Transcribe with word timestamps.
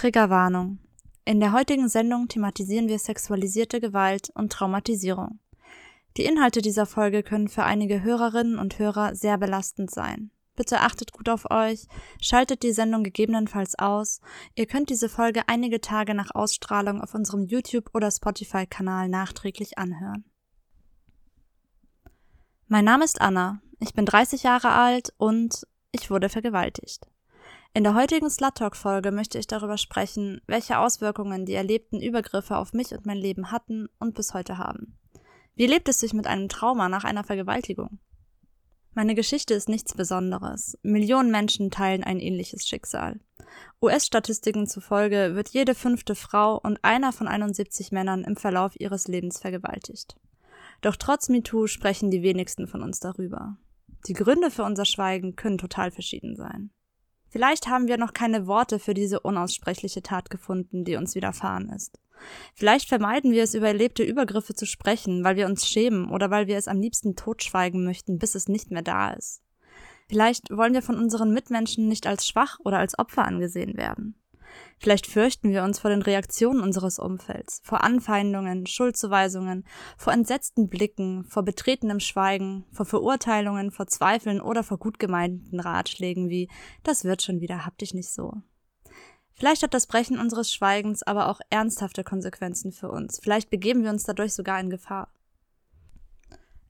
Triggerwarnung. 0.00 0.78
In 1.26 1.40
der 1.40 1.52
heutigen 1.52 1.90
Sendung 1.90 2.26
thematisieren 2.26 2.88
wir 2.88 2.98
sexualisierte 2.98 3.82
Gewalt 3.82 4.30
und 4.34 4.50
Traumatisierung. 4.50 5.40
Die 6.16 6.24
Inhalte 6.24 6.62
dieser 6.62 6.86
Folge 6.86 7.22
können 7.22 7.48
für 7.48 7.64
einige 7.64 8.02
Hörerinnen 8.02 8.58
und 8.58 8.78
Hörer 8.78 9.14
sehr 9.14 9.36
belastend 9.36 9.90
sein. 9.90 10.30
Bitte 10.56 10.80
achtet 10.80 11.12
gut 11.12 11.28
auf 11.28 11.50
euch, 11.50 11.86
schaltet 12.18 12.62
die 12.62 12.72
Sendung 12.72 13.04
gegebenenfalls 13.04 13.78
aus. 13.78 14.22
Ihr 14.54 14.64
könnt 14.64 14.88
diese 14.88 15.10
Folge 15.10 15.42
einige 15.48 15.82
Tage 15.82 16.14
nach 16.14 16.34
Ausstrahlung 16.34 17.02
auf 17.02 17.14
unserem 17.14 17.44
YouTube- 17.44 17.90
oder 17.92 18.10
Spotify-Kanal 18.10 19.10
nachträglich 19.10 19.76
anhören. 19.76 20.24
Mein 22.68 22.86
Name 22.86 23.04
ist 23.04 23.20
Anna, 23.20 23.60
ich 23.80 23.92
bin 23.92 24.06
30 24.06 24.44
Jahre 24.44 24.70
alt 24.70 25.12
und 25.18 25.66
ich 25.92 26.10
wurde 26.10 26.30
vergewaltigt. 26.30 27.06
In 27.72 27.84
der 27.84 27.94
heutigen 27.94 28.28
Slut 28.28 28.56
Talk 28.56 28.74
Folge 28.74 29.12
möchte 29.12 29.38
ich 29.38 29.46
darüber 29.46 29.78
sprechen, 29.78 30.40
welche 30.48 30.80
Auswirkungen 30.80 31.46
die 31.46 31.54
erlebten 31.54 32.00
Übergriffe 32.02 32.56
auf 32.56 32.72
mich 32.72 32.90
und 32.90 33.06
mein 33.06 33.16
Leben 33.16 33.52
hatten 33.52 33.86
und 34.00 34.16
bis 34.16 34.34
heute 34.34 34.58
haben. 34.58 34.98
Wie 35.54 35.68
lebt 35.68 35.88
es 35.88 36.00
sich 36.00 36.12
mit 36.12 36.26
einem 36.26 36.48
Trauma 36.48 36.88
nach 36.88 37.04
einer 37.04 37.22
Vergewaltigung? 37.22 38.00
Meine 38.92 39.14
Geschichte 39.14 39.54
ist 39.54 39.68
nichts 39.68 39.94
Besonderes. 39.94 40.78
Millionen 40.82 41.30
Menschen 41.30 41.70
teilen 41.70 42.02
ein 42.02 42.18
ähnliches 42.18 42.66
Schicksal. 42.66 43.20
US-Statistiken 43.80 44.66
zufolge 44.66 45.36
wird 45.36 45.50
jede 45.50 45.76
fünfte 45.76 46.16
Frau 46.16 46.58
und 46.58 46.82
einer 46.82 47.12
von 47.12 47.28
71 47.28 47.92
Männern 47.92 48.24
im 48.24 48.34
Verlauf 48.34 48.72
ihres 48.80 49.06
Lebens 49.06 49.38
vergewaltigt. 49.38 50.16
Doch 50.80 50.96
trotz 50.96 51.28
MeToo 51.28 51.68
sprechen 51.68 52.10
die 52.10 52.22
wenigsten 52.22 52.66
von 52.66 52.82
uns 52.82 52.98
darüber. 52.98 53.58
Die 54.08 54.14
Gründe 54.14 54.50
für 54.50 54.64
unser 54.64 54.86
Schweigen 54.86 55.36
können 55.36 55.58
total 55.58 55.92
verschieden 55.92 56.34
sein. 56.34 56.72
Vielleicht 57.30 57.68
haben 57.68 57.88
wir 57.88 57.96
noch 57.96 58.12
keine 58.12 58.46
Worte 58.46 58.78
für 58.78 58.92
diese 58.92 59.20
unaussprechliche 59.20 60.02
Tat 60.02 60.30
gefunden, 60.30 60.84
die 60.84 60.96
uns 60.96 61.14
widerfahren 61.14 61.70
ist. 61.70 61.98
Vielleicht 62.54 62.88
vermeiden 62.88 63.32
wir 63.32 63.42
es, 63.42 63.54
über 63.54 63.68
erlebte 63.68 64.02
Übergriffe 64.02 64.54
zu 64.54 64.66
sprechen, 64.66 65.24
weil 65.24 65.36
wir 65.36 65.46
uns 65.46 65.66
schämen 65.66 66.10
oder 66.10 66.30
weil 66.30 66.48
wir 66.48 66.58
es 66.58 66.68
am 66.68 66.80
liebsten 66.80 67.16
totschweigen 67.16 67.84
möchten, 67.84 68.18
bis 68.18 68.34
es 68.34 68.48
nicht 68.48 68.70
mehr 68.70 68.82
da 68.82 69.10
ist. 69.10 69.42
Vielleicht 70.08 70.50
wollen 70.50 70.74
wir 70.74 70.82
von 70.82 70.98
unseren 70.98 71.32
Mitmenschen 71.32 71.86
nicht 71.86 72.06
als 72.06 72.26
schwach 72.26 72.58
oder 72.64 72.78
als 72.78 72.98
Opfer 72.98 73.24
angesehen 73.24 73.76
werden. 73.76 74.19
Vielleicht 74.78 75.06
fürchten 75.06 75.50
wir 75.50 75.62
uns 75.62 75.78
vor 75.78 75.90
den 75.90 76.02
Reaktionen 76.02 76.60
unseres 76.60 76.98
Umfelds, 76.98 77.60
vor 77.64 77.84
Anfeindungen, 77.84 78.66
Schuldzuweisungen, 78.66 79.64
vor 79.96 80.12
entsetzten 80.12 80.68
Blicken, 80.68 81.24
vor 81.24 81.42
betretenem 81.42 82.00
Schweigen, 82.00 82.64
vor 82.72 82.86
Verurteilungen, 82.86 83.70
vor 83.70 83.86
Zweifeln 83.86 84.40
oder 84.40 84.62
vor 84.62 84.78
gut 84.78 84.98
gemeinten 84.98 85.60
Ratschlägen 85.60 86.28
wie 86.28 86.48
das 86.82 87.04
wird 87.04 87.22
schon 87.22 87.40
wieder, 87.40 87.66
hab 87.66 87.78
dich 87.78 87.94
nicht 87.94 88.10
so. 88.10 88.32
Vielleicht 89.32 89.62
hat 89.62 89.72
das 89.72 89.86
Brechen 89.86 90.18
unseres 90.18 90.52
Schweigens 90.52 91.02
aber 91.02 91.28
auch 91.28 91.40
ernsthafte 91.48 92.04
Konsequenzen 92.04 92.72
für 92.72 92.90
uns. 92.90 93.20
Vielleicht 93.22 93.48
begeben 93.48 93.82
wir 93.82 93.90
uns 93.90 94.04
dadurch 94.04 94.34
sogar 94.34 94.60
in 94.60 94.70
Gefahr. 94.70 95.08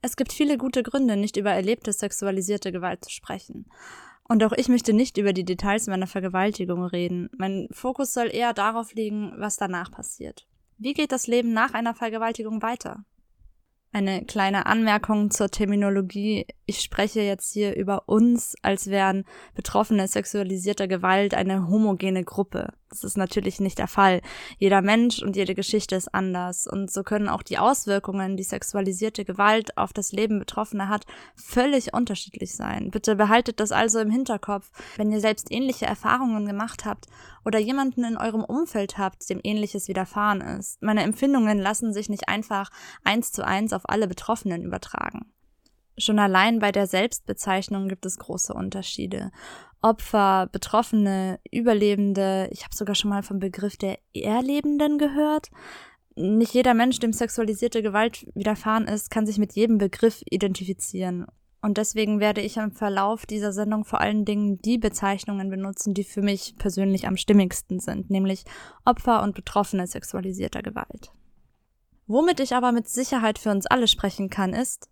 Es 0.03 0.17
gibt 0.17 0.33
viele 0.33 0.57
gute 0.57 0.83
Gründe, 0.83 1.17
nicht 1.17 1.37
über 1.37 1.51
erlebte 1.51 1.93
sexualisierte 1.93 2.73
Gewalt 2.73 3.05
zu 3.05 3.11
sprechen. 3.11 3.67
Und 4.31 4.45
auch 4.45 4.53
ich 4.53 4.69
möchte 4.69 4.93
nicht 4.93 5.19
über 5.19 5.33
die 5.33 5.43
Details 5.43 5.89
meiner 5.89 6.07
Vergewaltigung 6.07 6.85
reden. 6.85 7.29
Mein 7.37 7.67
Fokus 7.73 8.13
soll 8.13 8.29
eher 8.33 8.53
darauf 8.53 8.95
liegen, 8.95 9.33
was 9.39 9.57
danach 9.57 9.91
passiert. 9.91 10.47
Wie 10.79 10.93
geht 10.93 11.11
das 11.11 11.27
Leben 11.27 11.53
nach 11.53 11.75
einer 11.75 11.95
Vergewaltigung 11.95 12.63
weiter? 12.63 13.05
Eine 13.91 14.25
kleine 14.25 14.67
Anmerkung 14.67 15.33
zur 15.33 15.51
Terminologie. 15.51 16.47
Ich 16.71 16.83
spreche 16.83 17.21
jetzt 17.21 17.53
hier 17.53 17.75
über 17.75 18.05
uns, 18.07 18.55
als 18.63 18.91
wären 18.91 19.25
Betroffene 19.57 20.07
sexualisierter 20.07 20.87
Gewalt 20.87 21.35
eine 21.35 21.67
homogene 21.67 22.23
Gruppe. 22.23 22.75
Das 22.91 23.03
ist 23.03 23.17
natürlich 23.17 23.59
nicht 23.59 23.81
der 23.81 23.89
Fall. 23.89 24.21
Jeder 24.57 24.81
Mensch 24.81 25.21
und 25.21 25.35
jede 25.35 25.57
Geschichte 25.57 25.97
ist 25.97 26.15
anders. 26.15 26.69
Und 26.69 26.89
so 26.89 27.03
können 27.03 27.29
auch 27.29 27.43
die 27.43 27.59
Auswirkungen, 27.59 28.37
die 28.37 28.45
sexualisierte 28.45 29.25
Gewalt 29.25 29.77
auf 29.77 29.93
das 29.93 30.13
Leben 30.13 30.39
Betroffener 30.39 30.89
hat, 30.89 31.07
völlig 31.35 31.93
unterschiedlich 31.93 32.55
sein. 32.55 32.93
Bitte 32.93 33.17
behaltet 33.17 33.59
das 33.59 33.73
also 33.73 33.99
im 33.99 34.11
Hinterkopf, 34.13 34.71
wenn 34.97 35.11
ihr 35.11 35.21
selbst 35.21 35.51
ähnliche 35.51 35.87
Erfahrungen 35.87 36.47
gemacht 36.47 36.85
habt 36.85 37.07
oder 37.45 37.59
jemanden 37.59 38.05
in 38.05 38.17
eurem 38.17 38.45
Umfeld 38.45 38.97
habt, 38.97 39.29
dem 39.29 39.41
ähnliches 39.43 39.89
widerfahren 39.89 40.41
ist. 40.41 40.81
Meine 40.83 41.03
Empfindungen 41.03 41.59
lassen 41.59 41.93
sich 41.93 42.09
nicht 42.09 42.29
einfach 42.29 42.71
eins 43.03 43.33
zu 43.33 43.45
eins 43.45 43.73
auf 43.73 43.89
alle 43.89 44.07
Betroffenen 44.07 44.63
übertragen. 44.63 45.33
Schon 46.01 46.19
allein 46.19 46.61
bei 46.61 46.73
der 46.73 46.87
Selbstbezeichnung 46.87 47.89
gibt 47.89 48.07
es 48.07 48.19
große 48.19 48.55
Unterschiede. 48.55 49.31
Opfer, 49.83 50.49
Betroffene, 50.51 51.39
Überlebende, 51.51 52.49
ich 52.53 52.65
habe 52.65 52.75
sogar 52.75 52.95
schon 52.95 53.11
mal 53.11 53.23
vom 53.23 53.39
Begriff 53.39 53.77
der 53.77 53.99
Erlebenden 54.15 54.97
gehört. 54.97 55.51
Nicht 56.17 56.55
jeder 56.55 56.75
Mensch, 56.75 56.99
dem 56.99 57.13
sexualisierte 57.13 57.83
Gewalt 57.83 58.27
widerfahren 58.35 58.89
ist, 58.89 59.11
kann 59.11 59.27
sich 59.27 59.39
mit 59.39 59.53
jedem 59.53 59.79
Begriff 59.79 60.23
identifizieren. 60.31 61.27
Und 61.63 61.77
deswegen 61.77 62.21
werde 62.21 62.41
ich 62.41 62.57
im 62.57 62.73
Verlauf 62.73 63.27
dieser 63.27 63.53
Sendung 63.53 63.85
vor 63.85 64.01
allen 64.01 64.25
Dingen 64.25 64.61
die 64.63 64.79
Bezeichnungen 64.79 65.51
benutzen, 65.51 65.93
die 65.93 66.05
für 66.05 66.23
mich 66.23 66.57
persönlich 66.59 67.07
am 67.07 67.19
stimmigsten 67.19 67.79
sind, 67.81 68.09
nämlich 68.09 68.45
Opfer 68.87 69.23
und 69.23 69.35
Betroffene 69.35 69.87
sexualisierter 69.87 70.63
Gewalt. 70.63 71.13
Womit 72.07 72.41
ich 72.41 72.55
aber 72.55 72.73
mit 72.73 72.89
Sicherheit 72.89 73.39
für 73.39 73.51
uns 73.51 73.67
alle 73.67 73.87
sprechen 73.87 74.31
kann, 74.31 74.53
ist, 74.53 74.90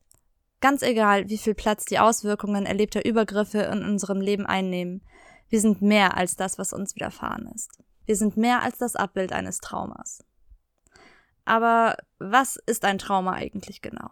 Ganz 0.61 0.83
egal, 0.83 1.29
wie 1.29 1.39
viel 1.39 1.55
Platz 1.55 1.85
die 1.85 1.99
Auswirkungen 1.99 2.67
erlebter 2.67 3.05
Übergriffe 3.05 3.59
in 3.59 3.85
unserem 3.85 4.21
Leben 4.21 4.45
einnehmen, 4.45 5.03
wir 5.49 5.61
sind 5.61 5.81
mehr 5.83 6.17
als 6.17 6.37
das, 6.37 6.59
was 6.59 6.73
uns 6.73 6.95
widerfahren 6.95 7.49
ist. 7.55 7.79
Wir 8.07 8.17
sind 8.17 8.37
mehr 8.37 8.63
als 8.63 8.79
das 8.79 8.97
Abbild 8.97 9.33
eines 9.33 9.59
Traumas. 9.59 10.25
Aber 11.45 11.97
was 12.19 12.57
ist 12.67 12.85
ein 12.85 12.99
Trauma 12.99 13.33
eigentlich 13.33 13.81
genau? 13.81 14.11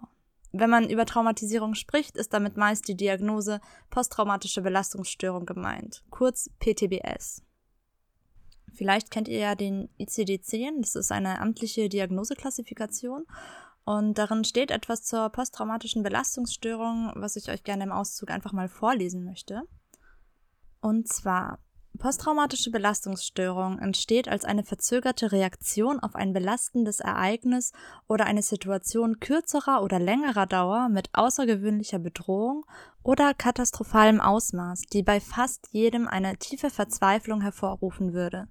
Wenn 0.53 0.71
man 0.71 0.89
über 0.89 1.05
Traumatisierung 1.05 1.75
spricht, 1.75 2.17
ist 2.17 2.33
damit 2.33 2.57
meist 2.57 2.89
die 2.89 2.97
Diagnose 2.97 3.61
posttraumatische 3.91 4.63
Belastungsstörung 4.63 5.45
gemeint, 5.45 6.03
kurz 6.09 6.49
PTBS. 6.61 7.43
Vielleicht 8.73 9.11
kennt 9.11 9.29
ihr 9.29 9.39
ja 9.39 9.55
den 9.55 9.89
ICD-10, 9.99 10.81
das 10.81 10.95
ist 10.95 11.13
eine 11.13 11.41
amtliche 11.41 11.89
Diagnoseklassifikation 11.89 13.27
und 13.87 14.19
darin 14.19 14.43
steht 14.43 14.73
etwas 14.73 15.05
zur 15.05 15.31
posttraumatischen 15.31 16.03
Belastungsstörung, 16.03 17.13
was 17.15 17.37
ich 17.37 17.49
euch 17.49 17.63
gerne 17.63 17.85
im 17.85 17.93
Auszug 17.93 18.33
einfach 18.33 18.53
mal 18.53 18.69
vorlesen 18.69 19.25
möchte. 19.25 19.63
Und 20.81 21.07
zwar, 21.07 21.61
posttraumatische 21.97 22.73
Belastungsstörung 22.73 23.79
entsteht 23.79 24.27
als 24.27 24.45
eine 24.45 24.65
verzögerte 24.65 25.31
Reaktion 25.31 26.01
auf 26.01 26.17
ein 26.17 26.33
belastendes 26.33 26.99
Ereignis 26.99 27.71
oder 28.09 28.27
eine 28.27 28.43
Situation 28.43 29.21
kürzerer 29.21 29.81
oder 29.85 30.01
längerer 30.01 30.47
Dauer 30.47 30.89
mit 30.89 31.09
außergewöhnlicher 31.13 32.01
Bedrohung 32.01 32.67
oder 33.05 33.35
katastrophalem 33.35 34.21
Ausmaß, 34.21 34.83
die 34.93 35.05
bei 35.05 35.21
fast 35.21 35.69
jedem 35.71 36.09
eine 36.09 36.39
tiefe 36.39 36.71
Verzweiflung 36.71 37.41
hervorrufen 37.41 38.15
würde. 38.15 38.49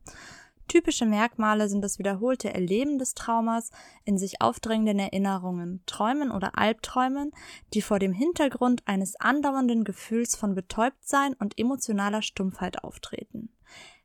Typische 0.67 1.05
Merkmale 1.05 1.69
sind 1.69 1.81
das 1.81 1.99
wiederholte 1.99 2.53
Erleben 2.53 2.97
des 2.97 3.13
Traumas, 3.13 3.71
in 4.03 4.17
sich 4.17 4.41
aufdrängenden 4.41 4.99
Erinnerungen, 4.99 5.81
Träumen 5.85 6.31
oder 6.31 6.57
Albträumen, 6.57 7.31
die 7.73 7.81
vor 7.81 7.99
dem 7.99 8.13
Hintergrund 8.13 8.81
eines 8.85 9.15
andauernden 9.19 9.83
Gefühls 9.83 10.35
von 10.35 10.55
Betäubtsein 10.55 11.33
und 11.35 11.59
emotionaler 11.59 12.21
Stumpfheit 12.21 12.83
auftreten. 12.83 13.49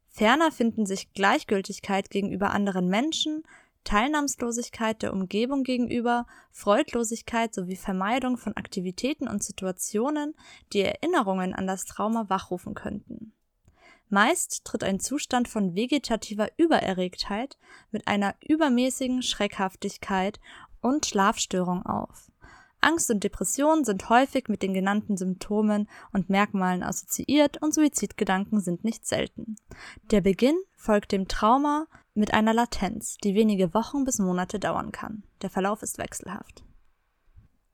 Ferner 0.08 0.52
finden 0.52 0.86
sich 0.86 1.12
Gleichgültigkeit 1.14 2.10
gegenüber 2.10 2.50
anderen 2.50 2.88
Menschen, 2.88 3.42
Teilnahmslosigkeit 3.84 5.02
der 5.02 5.12
Umgebung 5.12 5.64
gegenüber, 5.64 6.26
Freudlosigkeit 6.52 7.54
sowie 7.54 7.76
Vermeidung 7.76 8.36
von 8.36 8.54
Aktivitäten 8.56 9.26
und 9.28 9.42
Situationen, 9.42 10.34
die 10.72 10.82
Erinnerungen 10.82 11.54
an 11.54 11.66
das 11.66 11.86
Trauma 11.86 12.28
wachrufen 12.28 12.74
könnten. 12.74 13.29
Meist 14.10 14.64
tritt 14.64 14.82
ein 14.82 14.98
Zustand 14.98 15.48
von 15.48 15.74
vegetativer 15.74 16.48
Übererregtheit 16.56 17.56
mit 17.92 18.08
einer 18.08 18.34
übermäßigen 18.46 19.22
Schreckhaftigkeit 19.22 20.40
und 20.80 21.06
Schlafstörung 21.06 21.86
auf. 21.86 22.30
Angst 22.80 23.10
und 23.10 23.22
Depression 23.22 23.84
sind 23.84 24.08
häufig 24.08 24.48
mit 24.48 24.62
den 24.62 24.74
genannten 24.74 25.16
Symptomen 25.16 25.88
und 26.12 26.30
Merkmalen 26.30 26.82
assoziiert 26.82 27.62
und 27.62 27.74
Suizidgedanken 27.74 28.60
sind 28.60 28.84
nicht 28.84 29.06
selten. 29.06 29.56
Der 30.10 30.22
Beginn 30.22 30.58
folgt 30.76 31.12
dem 31.12 31.28
Trauma 31.28 31.86
mit 32.14 32.34
einer 32.34 32.54
Latenz, 32.54 33.16
die 33.22 33.34
wenige 33.34 33.74
Wochen 33.74 34.04
bis 34.04 34.18
Monate 34.18 34.58
dauern 34.58 34.92
kann. 34.92 35.22
Der 35.42 35.50
Verlauf 35.50 35.82
ist 35.82 35.98
wechselhaft. 35.98 36.64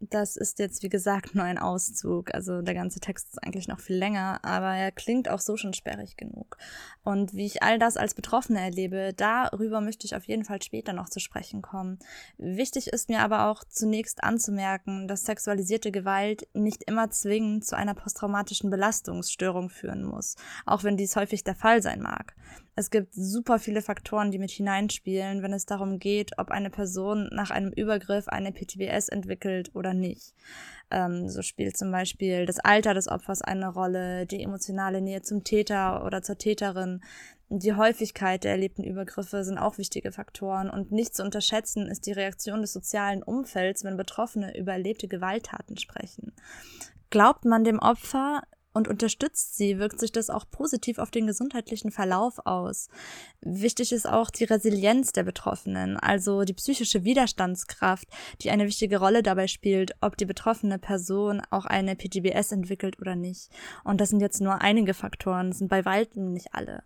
Das 0.01 0.37
ist 0.37 0.59
jetzt, 0.59 0.83
wie 0.83 0.89
gesagt, 0.89 1.35
nur 1.35 1.45
ein 1.45 1.59
Auszug. 1.59 2.35
Also 2.35 2.63
der 2.63 2.75
ganze 2.75 3.01
Text 3.01 3.29
ist 3.31 3.43
eigentlich 3.43 3.69
noch 3.69 3.81
viel 3.81 3.97
länger, 3.97 4.41
aber 4.43 4.75
er 4.75 4.93
klingt 4.93 5.29
auch 5.29 5.41
so 5.41 5.57
schon 5.57 5.73
sperrig 5.73 6.17
genug. 6.17 6.59
Und 7.03 7.35
wie 7.35 7.47
ich 7.47 7.63
all 7.63 7.79
das 7.79 7.97
als 7.97 8.15
Betroffene 8.15 8.61
erlebe, 8.61 9.13
darüber 9.17 9.81
möchte 9.81 10.07
ich 10.07 10.15
auf 10.15 10.25
jeden 10.25 10.45
Fall 10.45 10.63
später 10.63 10.93
noch 10.93 11.09
zu 11.09 11.21
sprechen 11.21 11.63
kommen. 11.63 11.99
Wichtig 12.37 12.89
ist 12.89 13.09
mir 13.09 13.21
aber 13.21 13.47
auch 13.47 13.65
zunächst 13.65 14.23
anzumerken, 14.23 15.09
dass 15.09 15.25
sexualisierte 15.25 15.91
Gewalt 15.91 16.47
nicht 16.53 16.85
immer 16.85 17.11
zwingend 17.11 17.65
zu 17.65 17.77
einer 17.77 17.95
posttraumatischen 17.95 18.71
Belastungsstörung 18.71 19.71
führen 19.71 20.05
muss, 20.05 20.37
auch 20.67 20.85
wenn 20.85 20.97
dies 20.97 21.17
häufig 21.17 21.45
der 21.45 21.55
Fall 21.55 21.83
sein 21.83 22.01
mag. 22.01 22.35
Es 22.79 22.91
gibt 22.91 23.15
super 23.15 23.59
viele 23.59 23.81
Faktoren, 23.81 24.31
die 24.31 24.39
mit 24.39 24.51
hineinspielen, 24.51 25.43
wenn 25.43 25.55
es 25.55 25.65
darum 25.65 25.99
geht, 25.99 26.39
ob 26.39 26.51
eine 26.51 26.69
Person 26.69 27.31
nach 27.33 27.51
einem 27.51 27.73
Übergriff 27.73 28.29
eine 28.29 28.53
PTBS 28.53 29.09
entwickelt 29.09 29.71
oder 29.75 29.95
nicht. 29.95 30.35
Ähm, 30.91 31.27
so 31.29 31.41
spielt 31.41 31.79
zum 31.79 31.91
Beispiel 31.91 32.45
das 32.45 32.59
Alter 32.59 32.93
des 32.93 33.09
Opfers 33.09 33.41
eine 33.41 33.69
Rolle, 33.69 34.27
die 34.27 34.43
emotionale 34.43 35.01
Nähe 35.01 35.23
zum 35.23 35.43
Täter 35.43 36.05
oder 36.05 36.21
zur 36.21 36.37
Täterin, 36.37 37.01
die 37.49 37.75
Häufigkeit 37.75 38.43
der 38.43 38.53
erlebten 38.53 38.83
Übergriffe 38.83 39.45
sind 39.45 39.57
auch 39.57 39.79
wichtige 39.79 40.11
Faktoren 40.11 40.69
und 40.69 40.91
nicht 40.91 41.15
zu 41.15 41.23
unterschätzen 41.23 41.87
ist 41.87 42.07
die 42.07 42.13
Reaktion 42.13 42.61
des 42.61 42.73
sozialen 42.73 43.23
Umfelds, 43.23 43.85
wenn 43.85 43.97
Betroffene 43.97 44.59
über 44.59 44.73
erlebte 44.73 45.07
Gewalttaten 45.07 45.77
sprechen. 45.77 46.33
Glaubt 47.09 47.45
man 47.45 47.63
dem 47.63 47.79
Opfer, 47.79 48.43
und 48.77 48.89
unterstützt 48.89 49.57
sie, 49.57 49.79
wirkt 49.79 49.99
sich 49.99 50.13
das 50.13 50.31
auch 50.31 50.45
positiv 50.51 50.99
auf 50.99 51.11
den 51.11 51.27
gesundheitlichen 51.27 51.91
Verlauf 51.91 52.39
aus. 52.45 52.89
Wichtig 53.41 53.91
ist 53.93 54.07
auch 54.07 54.31
die 54.31 54.45
Resilienz 54.45 55.13
der 55.13 55.23
Betroffenen, 55.23 55.97
also 55.97 56.45
die 56.45 56.53
psychische 56.53 57.03
Widerstandskraft, 57.03 58.07
die 58.43 58.51
eine 58.51 58.67
wichtige 58.67 58.99
Rolle 58.99 59.23
dabei 59.23 59.49
spielt, 59.49 59.93
ob 60.01 60.17
die 60.17 60.27
betroffene 60.27 60.79
Person 60.79 61.43
auch 61.51 61.65
eine 61.65 61.97
PTBS 61.97 62.53
entwickelt 62.53 63.01
oder 63.01 63.17
nicht. 63.17 63.51
Und 63.83 64.01
das 64.01 64.11
sind 64.11 64.21
jetzt 64.21 64.41
nur 64.41 64.61
einige 64.61 64.95
Faktoren, 64.95 65.53
sind 65.53 65.69
bei 65.69 65.85
weitem 65.85 66.33
nicht 66.33 66.53
alle. 66.53 66.85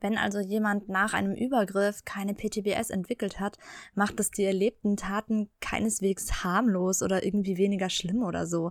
Wenn 0.00 0.16
also 0.16 0.38
jemand 0.40 0.88
nach 0.88 1.12
einem 1.12 1.34
Übergriff 1.34 2.04
keine 2.04 2.34
PTBS 2.34 2.90
entwickelt 2.90 3.40
hat, 3.40 3.58
macht 3.94 4.20
es 4.20 4.30
die 4.30 4.44
erlebten 4.44 4.96
Taten 4.96 5.48
keineswegs 5.60 6.44
harmlos 6.44 7.02
oder 7.02 7.24
irgendwie 7.24 7.56
weniger 7.56 7.90
schlimm 7.90 8.22
oder 8.22 8.46
so. 8.46 8.70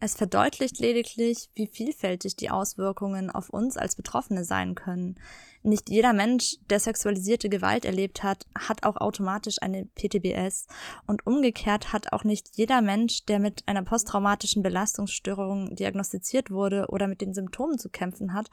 Es 0.00 0.14
verdeutlicht 0.14 0.78
lediglich, 0.78 1.50
wie 1.54 1.66
vielfältig 1.66 2.36
die 2.36 2.50
Auswirkungen 2.50 3.30
auf 3.30 3.50
uns 3.50 3.76
als 3.76 3.96
Betroffene 3.96 4.44
sein 4.44 4.74
können. 4.74 5.16
Nicht 5.62 5.90
jeder 5.90 6.14
Mensch, 6.14 6.56
der 6.70 6.80
sexualisierte 6.80 7.50
Gewalt 7.50 7.84
erlebt 7.84 8.22
hat, 8.22 8.46
hat 8.58 8.82
auch 8.82 8.96
automatisch 8.96 9.60
eine 9.60 9.84
PTBS. 9.84 10.66
Und 11.06 11.26
umgekehrt 11.26 11.92
hat 11.92 12.14
auch 12.14 12.24
nicht 12.24 12.56
jeder 12.56 12.80
Mensch, 12.80 13.26
der 13.26 13.40
mit 13.40 13.62
einer 13.66 13.82
posttraumatischen 13.82 14.62
Belastungsstörung 14.62 15.74
diagnostiziert 15.76 16.50
wurde 16.50 16.86
oder 16.88 17.06
mit 17.08 17.20
den 17.20 17.34
Symptomen 17.34 17.78
zu 17.78 17.90
kämpfen 17.90 18.32
hat, 18.32 18.48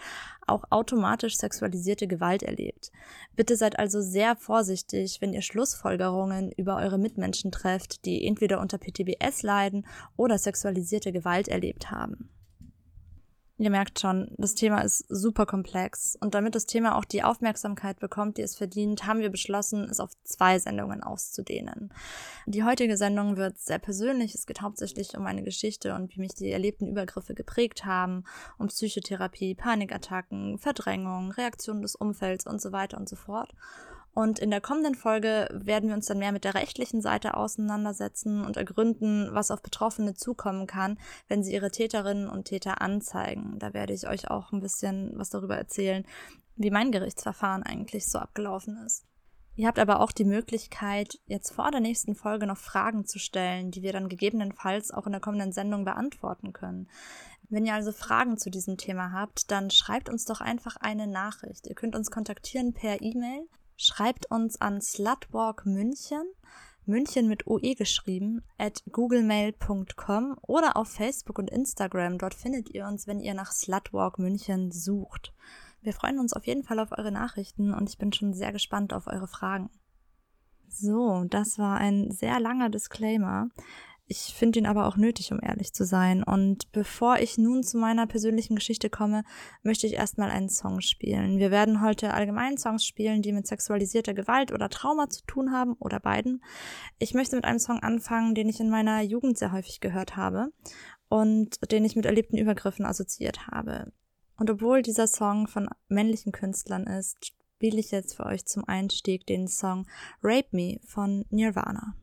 auch 0.48 0.65
automatisch 0.69 1.38
sexualisierte 1.38 2.07
Gewalt 2.07 2.44
erlebt. 2.44 2.92
Bitte 3.38 3.56
seid 3.56 3.80
also 3.80 4.01
sehr 4.01 4.36
vorsichtig, 4.36 5.21
wenn 5.21 5.31
ihr 5.31 5.42
Schlussfolgerungen 5.42 6.51
über 6.51 6.75
eure 6.75 6.98
Mitmenschen 6.98 7.53
trefft, 7.53 8.03
die 8.03 8.27
entweder 8.27 8.60
unter 8.60 8.80
PTBS 8.80 9.44
leiden 9.44 9.88
oder 10.18 10.38
sexualisierte 10.38 11.13
Gewalt 11.13 11.48
erlebt 11.48 11.89
haben. 11.89 12.30
Ihr 13.59 13.71
merkt 13.71 14.00
schon, 14.00 14.30
das 14.38 14.54
Thema 14.54 14.81
ist 14.81 15.06
super 15.09 15.48
komplex 15.48 16.15
und 16.19 16.36
damit 16.36 16.54
das 16.54 16.68
Thema 16.68 16.95
auch 16.95 17.06
die 17.06 17.24
Aufmerksamkeit 17.24 18.00
bekommt, 18.00 18.38
die 18.38 18.44
es 18.44 18.56
verdient, 18.56 19.07
haben 19.07 19.19
wir 19.19 19.31
beschlossen, 19.31 19.88
es 19.89 20.00
auf 20.00 20.12
zwei 20.24 20.59
Sendungen 20.59 21.01
auszudehnen. 21.01 21.92
Die 22.45 22.63
heutige 22.63 22.98
Sendung 22.98 23.36
wird 23.36 23.57
sehr 23.57 23.80
persönlich. 23.80 24.36
Es 24.36 24.45
geht 24.45 24.62
hauptsächlich 24.62 25.18
um 25.18 25.24
meine 25.24 25.42
Geschichte 25.42 25.95
und 25.95 26.15
wie 26.15 26.19
mich 26.19 26.36
die 26.36 26.51
erlebten 26.51 26.88
Übergriffe 26.88 27.33
geprägt 27.33 27.83
haben, 27.83 28.25
um 28.59 28.68
Psychotherapie, 28.68 29.56
Panikattacken, 29.56 30.60
Verdrängung, 30.60 31.31
Reaktionen 31.31 31.81
des 31.81 31.95
Umfelds 31.95 32.45
und 32.45 32.62
so 32.62 32.71
weiter 32.71 33.00
und 33.00 33.10
so 33.10 33.15
fort. 33.15 33.56
Und 34.18 34.40
in 34.40 34.50
der 34.50 34.62
kommenden 34.62 34.96
Folge 34.96 35.48
werden 35.54 35.90
wir 35.90 35.96
uns 35.96 36.08
dann 36.08 36.18
mehr 36.18 36.31
mit 36.31 36.44
der 36.44 36.56
rechtlichen 36.56 37.02
Seite 37.02 37.38
auseinandersetzen 37.38 38.44
und 38.44 38.58
ergründen, 38.58 39.30
was 39.34 39.52
auf 39.52 39.62
Betroffene 39.62 40.16
zukommen 40.16 40.66
kann, 40.66 40.98
wenn 41.28 41.44
sie 41.44 41.54
ihre 41.54 41.69
Täterinnen 41.69 42.28
und 42.28 42.46
Täter 42.46 42.81
anzeigen. 42.81 43.60
Da 43.60 43.75
werde 43.75 43.94
ich 43.94 44.08
euch 44.08 44.31
auch 44.31 44.52
ein 44.52 44.60
bisschen 44.60 45.12
was 45.14 45.30
darüber 45.30 45.56
erzählen, 45.56 46.04
wie 46.56 46.72
mein 46.72 46.92
Gerichtsverfahren 46.92 47.62
eigentlich 47.62 48.08
so 48.08 48.18
abgelaufen 48.18 48.84
ist. 48.88 49.06
Ihr 49.56 49.68
habt 49.68 49.78
aber 49.78 50.00
auch 50.00 50.12
die 50.12 50.25
Möglichkeit, 50.25 51.20
jetzt 51.28 51.52
vor 51.52 51.70
der 51.70 51.81
nächsten 51.81 52.16
Folge 52.16 52.48
noch 52.48 52.58
Fragen 52.58 53.06
zu 53.06 53.20
stellen, 53.20 53.70
die 53.70 53.84
wir 53.84 53.94
dann 53.94 54.10
gegebenenfalls 54.10 54.90
auch 54.90 55.06
in 55.06 55.12
der 55.12 55.22
kommenden 55.22 55.52
Sendung 55.52 55.86
beantworten 55.86 56.54
können. 56.54 56.90
Wenn 57.50 57.68
ihr 57.68 57.75
also 57.75 57.92
Fragen 57.92 58.40
zu 58.40 58.50
diesem 58.50 58.78
Thema 58.78 59.12
habt, 59.12 59.52
dann 59.52 59.70
schreibt 59.70 60.10
uns 60.10 60.25
doch 60.25 60.42
einfach 60.42 60.75
eine 60.78 61.06
Nachricht. 61.06 61.68
Ihr 61.68 61.75
könnt 61.75 61.96
uns 61.96 62.10
kontaktieren 62.10 62.74
per 62.74 63.00
E-Mail 63.04 63.48
Schreibt 63.79 64.31
uns 64.31 64.59
an 64.59 64.81
Slutwalk 64.81 65.68
München, 65.68 66.24
München 66.88 67.27
mit 67.27 67.45
OE 67.45 67.75
geschrieben, 67.75 68.41
at 68.57 68.83
googlemail.com 68.91 70.35
oder 70.41 70.75
auf 70.77 70.89
Facebook 70.89 71.38
und 71.38 71.51
Instagram. 71.51 72.18
Dort 72.18 72.33
findet 72.33 72.74
ihr 72.74 72.88
uns, 72.88 73.06
wenn 73.06 73.19
ihr 73.19 73.35
nach 73.35 73.51
Slutwalk 73.51 74.18
München 74.18 74.71
sucht. 74.71 75.31
Wir 75.81 75.94
freuen 75.94 76.18
uns 76.18 76.33
auf 76.33 76.47
jeden 76.47 76.63
Fall 76.63 76.79
auf 76.79 76.91
eure 76.91 77.12
Nachrichten 77.12 77.71
und 77.71 77.88
ich 77.88 78.00
bin 78.00 78.12
schon 78.12 78.33
sehr 78.33 78.51
gespannt 78.51 78.94
auf 78.94 79.06
eure 79.06 79.27
Fragen. 79.27 79.69
So, 80.68 81.24
das 81.29 81.59
war 81.59 81.77
ein 81.77 82.09
sehr 82.09 82.39
langer 82.39 82.69
Disclaimer. 82.69 83.50
Ich 84.09 84.33
finde 84.33 84.59
ihn 84.59 84.65
aber 84.65 84.88
auch 84.88 84.95
nötig, 84.95 85.33
um 85.33 85.39
ehrlich 85.42 85.74
zu 85.74 85.83
sein. 85.83 86.24
Und 86.24 86.71
bevor 86.71 87.19
ich 87.19 87.38
nun 87.38 87.62
zu 87.62 87.77
meiner 87.77 88.07
persönlichen 88.07 88.56
Geschichte 88.56 88.89
komme, 88.89 89.24
möchte 89.63 89.86
ich 89.86 89.95
erstmal 89.95 90.31
einen 90.31 90.48
Song 90.48 90.80
spielen. 90.80 91.39
Wir 91.39 91.51
werden 91.51 91.81
heute 91.81 92.13
allgemein 92.13 92.57
Songs 92.57 92.86
spielen, 92.86 93.21
die 93.21 93.33
mit 93.33 93.48
sexualisierter 93.48 94.13
Gewalt 94.13 94.54
oder 94.54 94.69
Trauma 94.69 95.09
zu 95.09 95.25
tun 95.25 95.51
haben 95.51 95.74
oder 95.74 96.00
beiden. 96.00 96.42
Ich 97.00 97.13
möchte 97.13 97.36
mit 97.36 97.44
einem 97.44 97.59
Song 97.59 97.80
anfangen, 97.80 98.33
den 98.33 98.48
ich 98.48 98.62
in 98.62 98.69
meiner 98.69 99.01
Jugend 99.01 99.38
sehr 99.38 99.51
häufig 99.51 99.81
gehört 99.81 100.15
habe 100.15 100.53
und 101.10 101.69
den 101.69 101.83
ich 101.83 101.98
mit 101.98 102.06
erlebten 102.06 102.38
Übergriffen 102.38 102.86
assoziiert 102.86 103.48
habe. 103.48 103.92
Und 104.38 104.50
obwohl 104.50 104.83
dieser 104.83 105.07
Song 105.07 105.48
von 105.48 105.68
männlichen 105.89 106.31
Künstlern 106.31 106.88
ist, 106.88 107.33
spiele 107.57 107.80
ich 107.80 107.92
jetzt 107.92 108.15
für 108.15 108.25
euch 108.25 108.45
zum 108.45 108.63
Einstieg 108.65 109.25
den 109.25 109.50
Song 109.50 109.86
Rape 110.24 110.48
Me 110.51 110.80
von 110.86 111.25
Nirvana. 111.30 111.95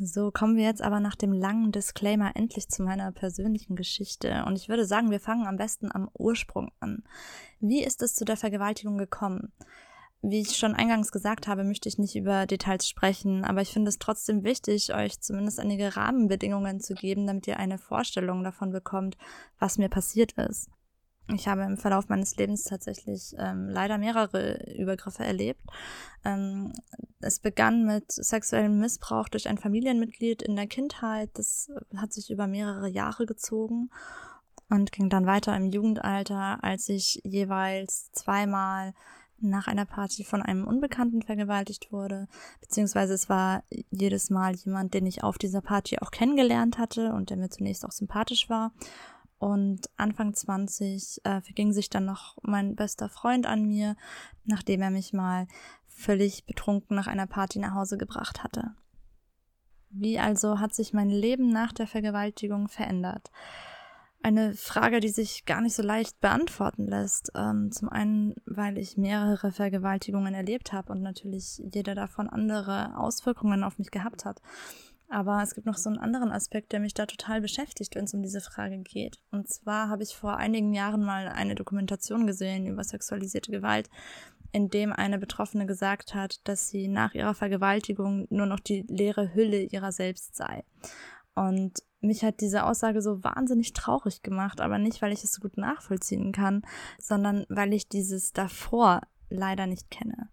So, 0.00 0.30
kommen 0.30 0.56
wir 0.56 0.64
jetzt 0.64 0.80
aber 0.80 1.00
nach 1.00 1.16
dem 1.16 1.32
langen 1.32 1.70
Disclaimer 1.70 2.34
endlich 2.34 2.68
zu 2.68 2.82
meiner 2.82 3.12
persönlichen 3.12 3.76
Geschichte. 3.76 4.44
Und 4.46 4.56
ich 4.56 4.70
würde 4.70 4.86
sagen, 4.86 5.10
wir 5.10 5.20
fangen 5.20 5.46
am 5.46 5.58
besten 5.58 5.92
am 5.92 6.08
Ursprung 6.14 6.70
an. 6.80 7.04
Wie 7.60 7.84
ist 7.84 8.00
es 8.00 8.14
zu 8.14 8.24
der 8.24 8.38
Vergewaltigung 8.38 8.96
gekommen? 8.96 9.52
Wie 10.22 10.40
ich 10.40 10.56
schon 10.56 10.74
eingangs 10.74 11.12
gesagt 11.12 11.46
habe, 11.46 11.64
möchte 11.64 11.88
ich 11.88 11.98
nicht 11.98 12.16
über 12.16 12.46
Details 12.46 12.88
sprechen, 12.88 13.44
aber 13.44 13.60
ich 13.60 13.72
finde 13.72 13.90
es 13.90 13.98
trotzdem 13.98 14.44
wichtig, 14.44 14.94
euch 14.94 15.20
zumindest 15.20 15.60
einige 15.60 15.96
Rahmenbedingungen 15.96 16.80
zu 16.80 16.94
geben, 16.94 17.26
damit 17.26 17.46
ihr 17.48 17.58
eine 17.58 17.76
Vorstellung 17.76 18.44
davon 18.44 18.70
bekommt, 18.70 19.18
was 19.58 19.78
mir 19.78 19.88
passiert 19.88 20.32
ist. 20.32 20.70
Ich 21.34 21.48
habe 21.48 21.62
im 21.62 21.76
Verlauf 21.76 22.08
meines 22.08 22.36
Lebens 22.36 22.64
tatsächlich 22.64 23.34
ähm, 23.38 23.68
leider 23.68 23.98
mehrere 23.98 24.72
Übergriffe 24.74 25.24
erlebt. 25.24 25.60
Ähm, 26.24 26.72
es 27.20 27.38
begann 27.38 27.84
mit 27.84 28.10
sexuellem 28.12 28.78
Missbrauch 28.78 29.28
durch 29.28 29.48
ein 29.48 29.58
Familienmitglied 29.58 30.42
in 30.42 30.56
der 30.56 30.66
Kindheit. 30.66 31.30
Das 31.34 31.70
hat 31.96 32.12
sich 32.12 32.30
über 32.30 32.46
mehrere 32.46 32.88
Jahre 32.88 33.26
gezogen 33.26 33.90
und 34.68 34.92
ging 34.92 35.08
dann 35.08 35.26
weiter 35.26 35.56
im 35.56 35.66
Jugendalter, 35.66 36.62
als 36.62 36.88
ich 36.88 37.20
jeweils 37.24 38.10
zweimal 38.12 38.94
nach 39.42 39.66
einer 39.66 39.84
Party 39.84 40.24
von 40.24 40.40
einem 40.40 40.66
Unbekannten 40.66 41.22
vergewaltigt 41.22 41.92
wurde, 41.92 42.28
beziehungsweise 42.60 43.14
es 43.14 43.28
war 43.28 43.64
jedes 43.90 44.30
Mal 44.30 44.54
jemand, 44.54 44.94
den 44.94 45.04
ich 45.06 45.24
auf 45.24 45.36
dieser 45.36 45.60
Party 45.60 45.98
auch 45.98 46.10
kennengelernt 46.10 46.78
hatte 46.78 47.12
und 47.12 47.30
der 47.30 47.36
mir 47.36 47.50
zunächst 47.50 47.84
auch 47.84 47.92
sympathisch 47.92 48.48
war. 48.48 48.72
Und 49.42 49.90
Anfang 49.96 50.34
20 50.34 51.22
äh, 51.24 51.40
verging 51.40 51.72
sich 51.72 51.90
dann 51.90 52.04
noch 52.04 52.38
mein 52.42 52.76
bester 52.76 53.08
Freund 53.08 53.44
an 53.44 53.64
mir, 53.64 53.96
nachdem 54.44 54.82
er 54.82 54.92
mich 54.92 55.12
mal 55.12 55.48
völlig 55.88 56.46
betrunken 56.46 56.94
nach 56.94 57.08
einer 57.08 57.26
Party 57.26 57.58
nach 57.58 57.74
Hause 57.74 57.98
gebracht 57.98 58.44
hatte. 58.44 58.76
Wie 59.90 60.20
also 60.20 60.60
hat 60.60 60.76
sich 60.76 60.92
mein 60.92 61.10
Leben 61.10 61.48
nach 61.48 61.72
der 61.72 61.88
Vergewaltigung 61.88 62.68
verändert? 62.68 63.32
Eine 64.22 64.54
Frage, 64.54 65.00
die 65.00 65.08
sich 65.08 65.44
gar 65.44 65.60
nicht 65.60 65.74
so 65.74 65.82
leicht 65.82 66.20
beantworten 66.20 66.86
lässt. 66.86 67.32
Ähm, 67.34 67.72
zum 67.72 67.88
einen, 67.88 68.36
weil 68.46 68.78
ich 68.78 68.96
mehrere 68.96 69.50
Vergewaltigungen 69.50 70.34
erlebt 70.34 70.72
habe 70.72 70.92
und 70.92 71.02
natürlich 71.02 71.60
jeder 71.74 71.96
davon 71.96 72.28
andere 72.28 72.96
Auswirkungen 72.96 73.64
auf 73.64 73.78
mich 73.78 73.90
gehabt 73.90 74.24
hat. 74.24 74.40
Aber 75.12 75.42
es 75.42 75.54
gibt 75.54 75.66
noch 75.66 75.76
so 75.76 75.90
einen 75.90 75.98
anderen 75.98 76.32
Aspekt, 76.32 76.72
der 76.72 76.80
mich 76.80 76.94
da 76.94 77.04
total 77.04 77.42
beschäftigt, 77.42 77.94
wenn 77.94 78.04
es 78.04 78.14
um 78.14 78.22
diese 78.22 78.40
Frage 78.40 78.78
geht. 78.78 79.18
Und 79.30 79.46
zwar 79.46 79.90
habe 79.90 80.02
ich 80.02 80.16
vor 80.16 80.38
einigen 80.38 80.72
Jahren 80.72 81.04
mal 81.04 81.28
eine 81.28 81.54
Dokumentation 81.54 82.26
gesehen 82.26 82.66
über 82.66 82.82
sexualisierte 82.82 83.52
Gewalt, 83.52 83.90
in 84.52 84.70
dem 84.70 84.90
eine 84.90 85.18
Betroffene 85.18 85.66
gesagt 85.66 86.14
hat, 86.14 86.40
dass 86.48 86.70
sie 86.70 86.88
nach 86.88 87.12
ihrer 87.12 87.34
Vergewaltigung 87.34 88.26
nur 88.30 88.46
noch 88.46 88.58
die 88.58 88.86
leere 88.88 89.34
Hülle 89.34 89.60
ihrer 89.64 89.92
selbst 89.92 90.34
sei. 90.34 90.64
Und 91.34 91.82
mich 92.00 92.24
hat 92.24 92.40
diese 92.40 92.64
Aussage 92.64 93.02
so 93.02 93.22
wahnsinnig 93.22 93.74
traurig 93.74 94.22
gemacht, 94.22 94.62
aber 94.62 94.78
nicht, 94.78 95.02
weil 95.02 95.12
ich 95.12 95.24
es 95.24 95.34
so 95.34 95.42
gut 95.42 95.58
nachvollziehen 95.58 96.32
kann, 96.32 96.62
sondern 96.98 97.44
weil 97.50 97.74
ich 97.74 97.86
dieses 97.86 98.32
davor 98.32 99.02
leider 99.32 99.66
nicht 99.66 99.90
kenne. 99.90 100.28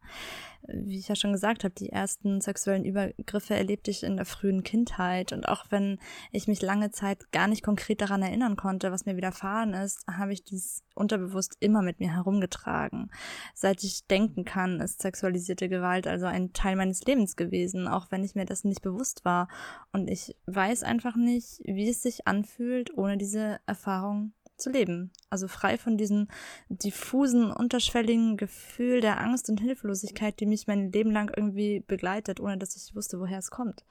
Wie 0.68 1.00
ich 1.00 1.08
ja 1.08 1.16
schon 1.16 1.32
gesagt 1.32 1.64
habe, 1.64 1.74
die 1.74 1.90
ersten 1.90 2.42
sexuellen 2.42 2.86
Übergriffe 2.86 3.56
erlebte 3.56 3.90
ich 3.92 4.04
in 4.04 4.18
der 4.18 4.26
frühen 4.26 4.64
Kindheit 4.64 5.32
und 5.32 5.48
auch 5.48 5.66
wenn 5.70 6.00
ich 6.32 6.48
mich 6.48 6.62
lange 6.62 6.92
Zeit 6.92 7.32
gar 7.32 7.48
nicht 7.48 7.64
konkret 7.64 8.02
daran 8.02 8.22
erinnern 8.22 8.56
konnte, 8.56 8.92
was 8.92 9.06
mir 9.06 9.16
widerfahren 9.16 9.74
ist, 9.74 10.06
habe 10.08 10.34
ich 10.34 10.44
dies 10.44 10.84
unterbewusst 10.94 11.56
immer 11.60 11.82
mit 11.82 12.00
mir 12.00 12.14
herumgetragen. 12.14 13.10
Seit 13.56 13.84
ich 13.84 14.06
denken 14.08 14.44
kann, 14.44 14.82
ist 14.82 15.02
sexualisierte 15.02 15.70
Gewalt 15.70 16.08
also 16.08 16.26
ein 16.26 16.52
Teil 16.54 16.76
meines 16.76 17.04
Lebens 17.06 17.36
gewesen, 17.36 17.88
auch 17.88 18.12
wenn 18.12 18.24
ich 18.24 18.36
mir 18.36 18.46
das 18.46 18.64
nicht 18.64 18.82
bewusst 18.82 19.26
war 19.26 19.48
und 19.92 20.10
ich 20.10 20.36
weiß 20.46 20.84
einfach 20.84 21.16
nicht, 21.16 21.62
wie 21.64 21.90
es 21.90 22.02
sich 22.02 22.28
anfühlt, 22.28 22.96
ohne 22.96 23.18
diese 23.18 23.60
Erfahrung 23.66 24.34
zu 24.60 24.70
leben. 24.70 25.12
Also 25.30 25.48
frei 25.48 25.78
von 25.78 25.98
diesem 25.98 26.28
diffusen, 26.70 27.52
unterschwelligen 27.52 28.38
Gefühl 28.38 29.02
der 29.02 29.22
Angst 29.22 29.50
und 29.50 29.60
Hilflosigkeit, 29.60 30.40
die 30.40 30.46
mich 30.46 30.68
mein 30.68 30.92
Leben 30.92 31.12
lang 31.12 31.32
irgendwie 31.36 31.82
begleitet, 31.82 32.40
ohne 32.40 32.58
dass 32.58 32.76
ich 32.76 32.96
wusste, 32.96 33.20
woher 33.20 33.40
es 33.40 33.52
kommt. 33.52 33.84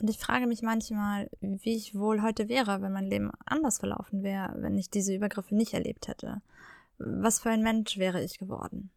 Und 0.00 0.08
ich 0.08 0.18
frage 0.18 0.46
mich 0.46 0.62
manchmal, 0.62 1.28
wie 1.40 1.76
ich 1.76 1.94
wohl 1.94 2.22
heute 2.22 2.48
wäre, 2.48 2.80
wenn 2.80 2.92
mein 2.92 3.10
Leben 3.10 3.30
anders 3.44 3.78
verlaufen 3.78 4.22
wäre, 4.22 4.54
wenn 4.56 4.78
ich 4.78 4.88
diese 4.88 5.14
Übergriffe 5.14 5.54
nicht 5.54 5.74
erlebt 5.74 6.08
hätte. 6.08 6.40
Was 6.98 7.40
für 7.40 7.50
ein 7.50 7.62
Mensch 7.62 7.98
wäre 7.98 8.22
ich 8.22 8.38
geworden? 8.38 8.90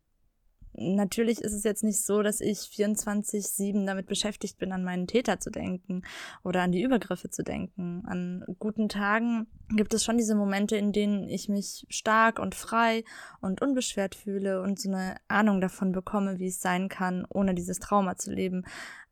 Natürlich 0.76 1.42
ist 1.42 1.54
es 1.54 1.64
jetzt 1.64 1.84
nicht 1.84 2.04
so, 2.04 2.22
dass 2.22 2.42
ich 2.42 2.58
24-7 2.58 3.86
damit 3.86 4.08
beschäftigt 4.08 4.58
bin, 4.58 4.72
an 4.72 4.84
meinen 4.84 5.08
Täter 5.08 5.40
zu 5.40 5.50
denken 5.50 6.04
oder 6.44 6.62
an 6.62 6.72
die 6.72 6.82
Übergriffe 6.82 7.30
zu 7.30 7.44
denken. 7.44 8.04
An 8.06 8.44
guten 8.60 8.90
Tagen 8.90 9.48
gibt 9.70 9.94
es 9.94 10.04
schon 10.04 10.18
diese 10.18 10.36
Momente, 10.36 10.76
in 10.76 10.92
denen 10.92 11.30
ich 11.30 11.50
mich 11.50 11.86
stark 11.90 12.40
und 12.40 12.56
frei 12.56 13.04
und 13.42 13.62
unbeschwert 13.62 14.16
fühle 14.16 14.62
und 14.62 14.80
so 14.80 14.90
eine 14.90 15.18
Ahnung 15.28 15.62
davon 15.62 15.92
bekomme, 15.92 16.40
wie 16.40 16.48
es 16.48 16.62
sein 16.62 16.90
kann, 16.90 17.26
ohne 17.30 17.54
dieses 17.54 17.80
Trauma 17.80 18.18
zu 18.18 18.32
leben. 18.32 18.64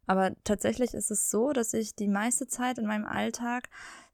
Aber 0.08 0.32
tatsächlich 0.44 0.94
ist 0.94 1.12
es 1.12 1.30
so, 1.30 1.52
dass 1.54 1.74
ich 1.74 1.96
die 1.96 2.08
meiste 2.08 2.48
Zeit 2.48 2.78
in 2.78 2.86
meinem 2.86 3.06
Alltag 3.06 3.70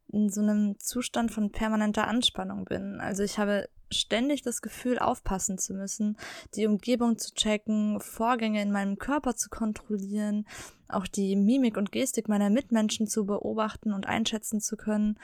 in 0.09 0.29
so 0.29 0.41
einem 0.41 0.79
Zustand 0.79 1.31
von 1.31 1.51
permanenter 1.51 2.07
Anspannung 2.07 2.65
bin. 2.65 2.99
Also 2.99 3.23
ich 3.23 3.39
habe 3.39 3.67
ständig 3.91 4.41
das 4.41 4.62
Gefühl, 4.62 5.00
aufpassen 5.00 5.58
zu 5.58 5.74
müssen, 5.74 6.17
die 6.56 6.67
Umgebung 6.67 7.17
zu 7.17 7.34
checken, 7.34 8.00
Vorgänge 8.00 8.62
in 8.62 8.72
meinem 8.72 8.98
Körper 8.98 9.36
zu 9.36 9.50
kontrollieren, 9.50 10.48
auch 10.88 11.08
die 11.08 11.36
Mimik 11.36 11.77
und 11.77 11.91
Gestik 11.91 12.27
meiner 12.27 12.50
Mitmenschen 12.50 13.08
zu 13.08 13.25
beobachten 13.25 13.94
und 13.94 14.08
einschätzen 14.08 14.60
zu 14.62 14.77
können. 14.77 15.20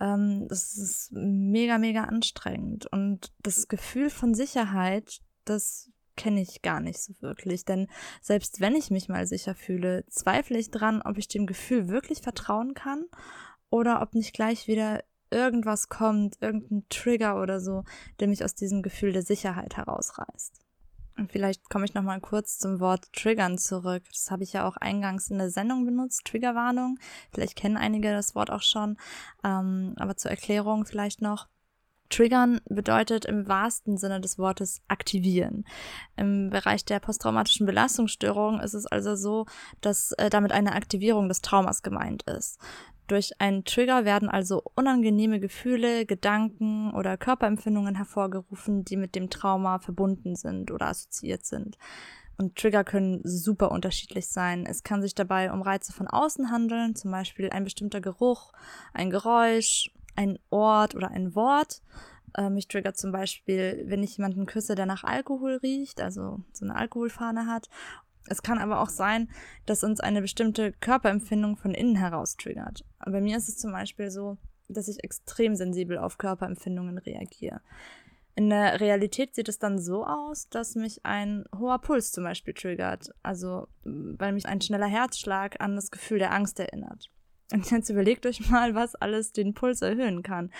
Ähm, 0.00 0.46
das 0.48 0.76
ist 0.76 1.10
mega, 1.12 1.78
mega 1.78 2.04
anstrengend. 2.04 2.86
Und 2.86 3.32
das 3.42 3.68
Gefühl 3.68 4.10
von 4.10 4.34
Sicherheit, 4.34 5.20
das 5.44 5.90
kenne 6.16 6.42
ich 6.42 6.62
gar 6.62 6.80
nicht 6.80 7.00
so 7.00 7.14
wirklich. 7.20 7.64
Denn 7.64 7.88
selbst 8.20 8.60
wenn 8.60 8.74
ich 8.74 8.90
mich 8.90 9.08
mal 9.08 9.26
sicher 9.26 9.54
fühle, 9.54 10.04
zweifle 10.08 10.58
ich 10.58 10.70
dran, 10.70 11.02
ob 11.02 11.18
ich 11.18 11.28
dem 11.28 11.46
Gefühl 11.46 11.88
wirklich 11.88 12.20
vertrauen 12.20 12.74
kann 12.74 13.06
oder 13.70 14.02
ob 14.02 14.14
nicht 14.14 14.34
gleich 14.34 14.66
wieder 14.66 15.02
irgendwas 15.32 15.88
kommt, 15.88 16.36
irgendein 16.40 16.84
Trigger 16.88 17.40
oder 17.40 17.60
so, 17.60 17.84
der 18.20 18.28
mich 18.28 18.44
aus 18.44 18.54
diesem 18.54 18.82
Gefühl 18.82 19.12
der 19.12 19.22
Sicherheit 19.22 19.76
herausreißt. 19.76 20.62
Und 21.18 21.30
vielleicht 21.30 21.68
komme 21.68 21.84
ich 21.84 21.94
noch 21.94 22.02
mal 22.02 22.20
kurz 22.20 22.58
zum 22.58 22.80
Wort 22.80 23.12
Triggern 23.12 23.58
zurück. 23.58 24.02
Das 24.10 24.30
habe 24.30 24.44
ich 24.44 24.54
ja 24.54 24.66
auch 24.66 24.76
eingangs 24.76 25.30
in 25.30 25.38
der 25.38 25.50
Sendung 25.50 25.84
benutzt, 25.84 26.24
Triggerwarnung. 26.24 26.98
Vielleicht 27.32 27.56
kennen 27.56 27.76
einige 27.76 28.12
das 28.12 28.34
Wort 28.34 28.50
auch 28.50 28.62
schon. 28.62 28.96
Ähm, 29.44 29.94
aber 29.98 30.16
zur 30.16 30.30
Erklärung 30.30 30.86
vielleicht 30.86 31.20
noch. 31.20 31.48
Triggern 32.08 32.60
bedeutet 32.68 33.24
im 33.24 33.48
wahrsten 33.48 33.96
Sinne 33.96 34.20
des 34.20 34.38
Wortes 34.38 34.82
aktivieren. 34.86 35.64
Im 36.16 36.50
Bereich 36.50 36.84
der 36.84 37.00
posttraumatischen 37.00 37.66
Belastungsstörung 37.66 38.60
ist 38.60 38.74
es 38.74 38.86
also 38.86 39.16
so, 39.16 39.46
dass 39.80 40.12
äh, 40.12 40.28
damit 40.28 40.52
eine 40.52 40.72
Aktivierung 40.74 41.28
des 41.28 41.40
Traumas 41.40 41.82
gemeint 41.82 42.24
ist. 42.24 42.58
Durch 43.06 43.32
einen 43.40 43.64
Trigger 43.64 44.04
werden 44.04 44.28
also 44.28 44.62
unangenehme 44.74 45.40
Gefühle, 45.40 46.06
Gedanken 46.06 46.92
oder 46.94 47.16
Körperempfindungen 47.16 47.96
hervorgerufen, 47.96 48.84
die 48.84 48.96
mit 48.96 49.14
dem 49.14 49.28
Trauma 49.28 49.78
verbunden 49.78 50.36
sind 50.36 50.70
oder 50.70 50.86
assoziiert 50.86 51.44
sind. 51.44 51.76
Und 52.38 52.56
Trigger 52.56 52.84
können 52.84 53.20
super 53.24 53.70
unterschiedlich 53.70 54.28
sein. 54.28 54.66
Es 54.66 54.82
kann 54.82 55.02
sich 55.02 55.14
dabei 55.14 55.52
um 55.52 55.62
Reize 55.62 55.92
von 55.92 56.08
außen 56.08 56.50
handeln, 56.50 56.94
zum 56.94 57.10
Beispiel 57.10 57.50
ein 57.50 57.64
bestimmter 57.64 58.00
Geruch, 58.00 58.52
ein 58.94 59.10
Geräusch, 59.10 59.90
ein 60.16 60.38
Ort 60.50 60.94
oder 60.94 61.10
ein 61.10 61.34
Wort. 61.34 61.82
Äh, 62.36 62.50
mich 62.50 62.68
triggert 62.68 62.96
zum 62.96 63.12
Beispiel, 63.12 63.84
wenn 63.86 64.02
ich 64.02 64.16
jemanden 64.16 64.46
küsse, 64.46 64.74
der 64.74 64.86
nach 64.86 65.04
Alkohol 65.04 65.56
riecht, 65.62 66.00
also 66.00 66.40
so 66.52 66.64
eine 66.64 66.76
Alkoholfahne 66.76 67.46
hat. 67.46 67.68
Es 68.28 68.42
kann 68.42 68.58
aber 68.58 68.80
auch 68.80 68.88
sein, 68.88 69.28
dass 69.66 69.84
uns 69.84 70.00
eine 70.00 70.22
bestimmte 70.22 70.72
Körperempfindung 70.72 71.56
von 71.56 71.74
innen 71.74 71.96
heraus 71.96 72.36
triggert. 72.36 72.84
Bei 73.04 73.20
mir 73.20 73.36
ist 73.36 73.48
es 73.48 73.58
zum 73.58 73.72
Beispiel 73.72 74.10
so, 74.10 74.38
dass 74.68 74.88
ich 74.88 75.02
extrem 75.02 75.56
sensibel 75.56 75.98
auf 75.98 76.18
Körperempfindungen 76.18 76.98
reagiere. 76.98 77.60
In 78.34 78.48
der 78.48 78.80
Realität 78.80 79.34
sieht 79.34 79.48
es 79.48 79.58
dann 79.58 79.78
so 79.78 80.06
aus, 80.06 80.48
dass 80.48 80.74
mich 80.74 81.04
ein 81.04 81.44
hoher 81.58 81.78
Puls 81.80 82.12
zum 82.12 82.24
Beispiel 82.24 82.54
triggert. 82.54 83.10
Also, 83.22 83.68
weil 83.84 84.32
mich 84.32 84.46
ein 84.46 84.60
schneller 84.60 84.86
Herzschlag 84.86 85.60
an 85.60 85.76
das 85.76 85.90
Gefühl 85.90 86.18
der 86.18 86.32
Angst 86.32 86.58
erinnert. 86.58 87.10
Und 87.52 87.70
jetzt 87.70 87.90
überlegt 87.90 88.24
euch 88.24 88.48
mal, 88.48 88.74
was 88.74 88.94
alles 88.94 89.32
den 89.32 89.52
Puls 89.52 89.82
erhöhen 89.82 90.22
kann. 90.22 90.50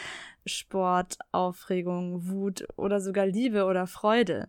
Sport, 0.45 1.17
Aufregung, 1.31 2.29
Wut 2.29 2.67
oder 2.77 3.01
sogar 3.01 3.25
Liebe 3.25 3.65
oder 3.65 3.87
Freude. 3.87 4.49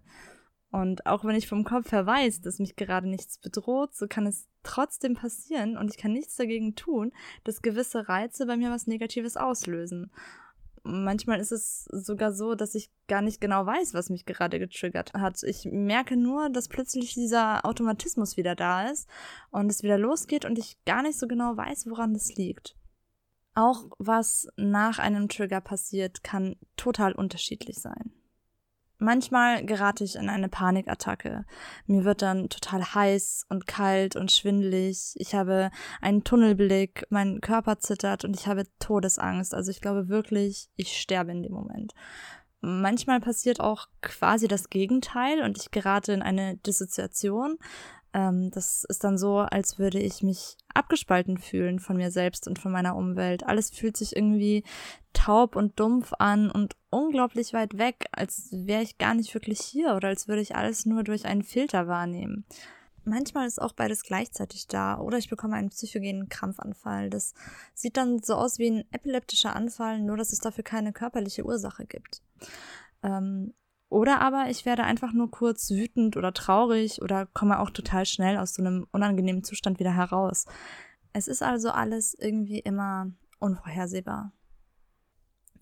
Und 0.73 1.05
auch 1.05 1.23
wenn 1.23 1.35
ich 1.35 1.47
vom 1.47 1.63
Kopf 1.63 1.91
her 1.91 2.07
weiß, 2.07 2.41
dass 2.41 2.57
mich 2.57 2.75
gerade 2.75 3.07
nichts 3.07 3.37
bedroht, 3.37 3.93
so 3.93 4.07
kann 4.07 4.25
es 4.25 4.47
trotzdem 4.63 5.13
passieren 5.13 5.77
und 5.77 5.91
ich 5.91 5.97
kann 5.97 6.11
nichts 6.11 6.35
dagegen 6.35 6.73
tun, 6.73 7.11
dass 7.43 7.61
gewisse 7.61 8.09
Reize 8.09 8.47
bei 8.47 8.57
mir 8.57 8.71
was 8.71 8.87
Negatives 8.87 9.37
auslösen. 9.37 10.09
Manchmal 10.81 11.39
ist 11.39 11.51
es 11.51 11.83
sogar 11.83 12.33
so, 12.33 12.55
dass 12.55 12.73
ich 12.73 12.89
gar 13.07 13.21
nicht 13.21 13.39
genau 13.39 13.67
weiß, 13.67 13.93
was 13.93 14.09
mich 14.09 14.25
gerade 14.25 14.57
getriggert 14.57 15.13
hat. 15.13 15.43
Ich 15.43 15.65
merke 15.71 16.17
nur, 16.17 16.49
dass 16.49 16.69
plötzlich 16.69 17.13
dieser 17.13 17.67
Automatismus 17.67 18.35
wieder 18.35 18.55
da 18.55 18.89
ist 18.89 19.07
und 19.51 19.69
es 19.69 19.83
wieder 19.83 19.99
losgeht 19.99 20.43
und 20.43 20.57
ich 20.57 20.83
gar 20.85 21.03
nicht 21.03 21.19
so 21.19 21.27
genau 21.27 21.55
weiß, 21.55 21.85
woran 21.87 22.15
das 22.15 22.33
liegt. 22.33 22.75
Auch 23.53 23.91
was 23.99 24.47
nach 24.57 24.97
einem 24.97 25.29
Trigger 25.29 25.61
passiert, 25.61 26.23
kann 26.23 26.55
total 26.77 27.13
unterschiedlich 27.13 27.77
sein. 27.79 28.22
Manchmal 29.03 29.65
gerate 29.65 30.05
ich 30.05 30.15
in 30.15 30.29
eine 30.29 30.47
Panikattacke. 30.47 31.43
Mir 31.87 32.05
wird 32.05 32.21
dann 32.21 32.47
total 32.47 32.85
heiß 32.95 33.47
und 33.49 33.67
kalt 33.67 34.15
und 34.15 34.31
schwindelig. 34.31 35.13
Ich 35.15 35.35
habe 35.35 35.71
einen 35.99 36.23
Tunnelblick, 36.23 37.05
mein 37.09 37.41
Körper 37.41 37.79
zittert 37.79 38.23
und 38.23 38.33
ich 38.33 38.47
habe 38.47 38.63
Todesangst. 38.79 39.53
Also 39.53 39.71
ich 39.71 39.81
glaube 39.81 40.07
wirklich, 40.07 40.69
ich 40.77 40.97
sterbe 40.97 41.33
in 41.33 41.43
dem 41.43 41.51
Moment. 41.51 41.93
Manchmal 42.61 43.19
passiert 43.19 43.59
auch 43.59 43.87
quasi 44.01 44.47
das 44.47 44.69
Gegenteil 44.69 45.41
und 45.41 45.57
ich 45.57 45.71
gerate 45.71 46.13
in 46.13 46.21
eine 46.21 46.55
Dissoziation. 46.55 47.57
Ähm, 48.13 48.51
das 48.51 48.83
ist 48.83 49.03
dann 49.03 49.17
so, 49.17 49.39
als 49.39 49.79
würde 49.79 49.99
ich 49.99 50.21
mich 50.21 50.57
abgespalten 50.73 51.37
fühlen 51.37 51.79
von 51.79 51.97
mir 51.97 52.11
selbst 52.11 52.47
und 52.47 52.59
von 52.59 52.71
meiner 52.71 52.95
Umwelt. 52.95 53.43
Alles 53.43 53.71
fühlt 53.71 53.97
sich 53.97 54.15
irgendwie 54.15 54.63
taub 55.13 55.55
und 55.55 55.79
dumpf 55.79 56.13
an 56.19 56.51
und 56.51 56.75
unglaublich 56.89 57.53
weit 57.53 57.77
weg, 57.77 58.05
als 58.11 58.49
wäre 58.51 58.83
ich 58.83 58.97
gar 58.97 59.15
nicht 59.15 59.33
wirklich 59.33 59.59
hier 59.59 59.95
oder 59.95 60.09
als 60.09 60.27
würde 60.27 60.41
ich 60.41 60.55
alles 60.55 60.85
nur 60.85 61.03
durch 61.03 61.25
einen 61.25 61.43
Filter 61.43 61.87
wahrnehmen. 61.87 62.45
Manchmal 63.05 63.47
ist 63.47 63.61
auch 63.61 63.73
beides 63.73 64.03
gleichzeitig 64.03 64.67
da 64.67 64.97
oder 64.97 65.17
ich 65.17 65.29
bekomme 65.29 65.55
einen 65.55 65.69
psychogenen 65.69 66.29
Krampfanfall. 66.29 67.09
Das 67.09 67.33
sieht 67.73 67.97
dann 67.97 68.23
so 68.23 68.35
aus 68.35 68.59
wie 68.59 68.69
ein 68.69 68.85
epileptischer 68.91 69.55
Anfall, 69.55 69.99
nur 69.99 70.15
dass 70.15 70.31
es 70.31 70.39
dafür 70.39 70.63
keine 70.63 70.93
körperliche 70.93 71.45
Ursache 71.45 71.85
gibt. 71.85 72.21
Ähm, 73.01 73.53
oder 73.93 74.21
aber 74.21 74.49
ich 74.49 74.65
werde 74.65 74.85
einfach 74.85 75.13
nur 75.13 75.29
kurz 75.29 75.69
wütend 75.69 76.17
oder 76.17 76.33
traurig 76.33 76.99
oder 77.03 77.27
komme 77.27 77.59
auch 77.59 77.69
total 77.69 78.07
schnell 78.07 78.37
aus 78.37 78.55
so 78.55 78.63
einem 78.63 78.87
unangenehmen 78.91 79.43
Zustand 79.43 79.79
wieder 79.79 79.93
heraus. 79.93 80.47
Es 81.13 81.27
ist 81.27 81.43
also 81.43 81.69
alles 81.69 82.15
irgendwie 82.19 82.57
immer 82.57 83.11
unvorhersehbar. 83.37 84.31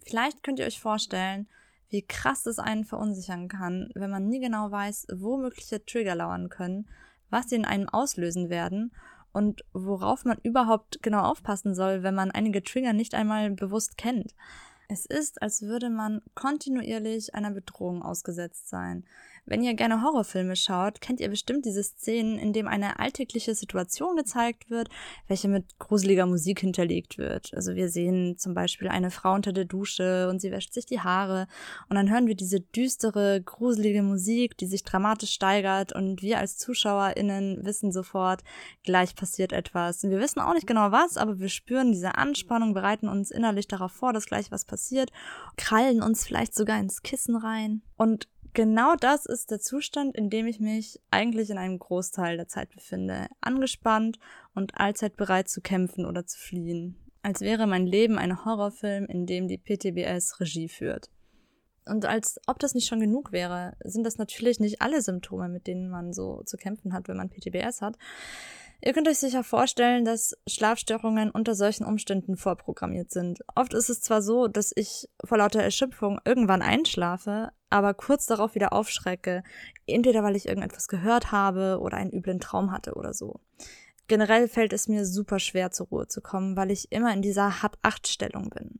Vielleicht 0.06 0.44
könnt 0.44 0.60
ihr 0.60 0.66
euch 0.66 0.80
vorstellen, 0.80 1.50
wie 1.90 2.04
krass 2.04 2.46
es 2.46 2.58
einen 2.58 2.86
verunsichern 2.86 3.50
kann, 3.50 3.90
wenn 3.96 4.10
man 4.10 4.30
nie 4.30 4.40
genau 4.40 4.72
weiß, 4.72 5.08
wo 5.14 5.36
mögliche 5.36 5.84
Trigger 5.86 6.16
lauern 6.16 6.48
können, 6.48 6.88
was 7.30 7.50
sie 7.50 7.58
in 7.58 7.66
einem 7.66 7.90
auslösen 7.90 8.50
werden 8.50 8.94
und 9.34 9.66
worauf 9.74 10.24
man 10.24 10.38
überhaupt 10.42 11.04
genau 11.04 11.24
aufpassen 11.24 11.76
soll, 11.76 12.02
wenn 12.02 12.16
man 12.16 12.32
einige 12.32 12.64
Trigger 12.64 12.94
nicht 12.94 13.14
einmal 13.14 13.52
bewusst 13.52 13.98
kennt. 13.98 14.34
Es 14.92 15.06
ist, 15.06 15.42
als 15.42 15.62
würde 15.62 15.90
man 15.90 16.22
kontinuierlich 16.36 17.34
einer 17.34 17.52
Bedrohung 17.52 18.04
ausgesetzt 18.04 18.68
sein. 18.68 19.06
Wenn 19.46 19.64
ihr 19.64 19.74
gerne 19.74 20.04
Horrorfilme 20.04 20.56
schaut, 20.56 21.02
kennt 21.02 21.20
ihr 21.20 21.30
bestimmt 21.30 21.66
diese 21.66 21.84
Szenen, 21.84 22.38
in 22.38 22.54
dem 22.54 22.68
eine 22.68 23.00
alltägliche 23.00 23.56
Situation 23.56 24.16
gezeigt 24.16 24.70
wird, 24.70 24.90
welche 25.28 25.48
mit 25.48 25.80
gruseliger 25.80 26.28
Musik 26.28 26.60
hinterlegt 26.60 27.18
wird. 27.18 27.52
Also 27.54 27.76
wir 27.76 27.90
sehen 27.90 28.38
zum 28.38 28.54
Beispiel 28.54 28.88
eine 28.88 29.10
Frau 29.10 29.34
unter 29.34 29.52
der 29.52 29.66
Dusche 29.66 30.30
und 30.30 30.40
sie 30.40 30.52
wäscht 30.52 30.74
sich 30.74 30.86
die 30.86 31.00
Haare 31.00 31.48
und 31.90 31.96
dann 31.96 32.12
hören 32.12 32.28
wir 32.28 32.36
diese 32.36 32.62
düstere, 32.62 33.42
gruselige 33.42 34.04
Musik, 34.04 34.58
die 34.58 34.68
sich 34.68 34.84
dramatisch 34.84 35.32
steigert 35.32 35.92
und 35.92 36.22
wir 36.22 36.38
als 36.38 36.58
ZuschauerInnen 36.58 37.66
wissen 37.66 37.92
sofort, 37.92 38.44
gleich 38.84 39.16
passiert 39.16 39.54
etwas. 39.54 40.04
Und 40.04 40.12
wir 40.12 40.20
wissen 40.20 40.40
auch 40.40 40.54
nicht 40.54 40.68
genau 40.68 40.92
was, 40.92 41.18
aber 41.18 41.40
wir 41.40 41.50
spüren 41.50 41.92
diese 41.92 42.16
Anspannung, 42.16 42.74
bereiten 42.74 43.10
uns 43.10 43.32
innerlich 43.32 43.68
darauf 43.68 43.92
vor, 43.92 44.14
dass 44.14 44.28
gleich 44.28 44.52
was 44.52 44.66
passiert, 44.66 45.12
krallen 45.58 46.04
uns 46.04 46.26
vielleicht 46.26 46.54
sogar 46.54 46.80
ins 46.80 47.02
Kissen 47.02 47.36
rein 47.36 47.82
und 47.98 48.28
genau 48.54 48.96
das 48.96 49.26
ist 49.26 49.52
der 49.52 49.60
Zustand, 49.60 50.16
in 50.16 50.30
dem 50.30 50.48
ich 50.48 50.60
mich 50.60 51.00
eigentlich 51.12 51.50
in 51.50 51.58
einem 51.58 51.80
Großteil 51.80 52.38
der 52.38 52.48
Zeit 52.48 52.70
befinde. 52.70 53.28
Angespannt 53.42 54.20
und 54.54 54.80
allzeit 54.80 55.16
bereit 55.16 55.50
zu 55.50 55.62
kämpfen 55.62 56.06
oder 56.06 56.26
zu 56.26 56.40
fliehen. 56.40 56.96
Als 57.24 57.42
wäre 57.42 57.68
mein 57.68 57.86
Leben 57.86 58.18
ein 58.18 58.46
Horrorfilm, 58.46 59.06
in 59.06 59.26
dem 59.26 59.48
die 59.48 59.58
PTBS 59.58 60.40
Regie 60.40 60.70
führt. 60.70 61.10
Und 61.86 62.06
als 62.06 62.40
ob 62.48 62.60
das 62.60 62.76
nicht 62.76 62.88
schon 62.88 63.00
genug 63.00 63.32
wäre, 63.32 63.76
sind 63.84 64.06
das 64.06 64.18
natürlich 64.18 64.60
nicht 64.60 64.82
alle 64.82 65.02
Symptome, 65.02 65.50
mit 65.50 65.68
denen 65.68 65.90
man 65.90 66.14
so 66.14 66.44
zu 66.46 66.58
kämpfen 66.58 66.94
hat, 66.94 67.08
wenn 67.08 67.18
man 67.18 67.30
PTBS 67.30 67.82
hat. 67.82 67.98
Ihr 68.84 68.94
könnt 68.94 69.08
euch 69.08 69.20
sicher 69.20 69.44
vorstellen, 69.44 70.06
dass 70.06 70.36
Schlafstörungen 70.48 71.30
unter 71.30 71.54
solchen 71.54 71.86
Umständen 71.86 72.36
vorprogrammiert 72.36 73.12
sind. 73.12 73.42
Oft 73.54 73.76
ist 73.76 73.90
es 73.90 74.02
zwar 74.02 74.24
so, 74.24 74.48
dass 74.48 74.72
ich 74.76 75.08
vor 75.24 75.38
lauter 75.38 75.62
Erschöpfung 75.62 76.20
irgendwann 76.26 76.64
einschlafe, 76.64 77.52
aber 77.70 77.94
kurz 77.94 78.26
darauf 78.26 78.56
wieder 78.56 78.74
aufschrecke, 78.74 79.44
entweder 79.86 80.24
weil 80.24 80.36
ich 80.36 80.48
irgendetwas 80.48 80.88
gehört 80.88 81.32
habe 81.32 81.80
oder 81.80 81.98
einen 81.98 82.12
üblen 82.12 82.40
Traum 82.40 82.72
hatte 82.72 82.96
oder 82.96 83.14
so. 83.14 83.40
Generell 84.08 84.48
fällt 84.48 84.74
es 84.74 84.88
mir 84.88 85.06
super 85.06 85.38
schwer 85.38 85.70
zur 85.70 85.88
Ruhe 85.88 86.08
zu 86.08 86.20
kommen, 86.20 86.58
weil 86.58 86.72
ich 86.72 86.92
immer 86.92 87.14
in 87.14 87.22
dieser 87.22 87.62
Hab-8-Stellung 87.62 88.50
bin. 88.50 88.80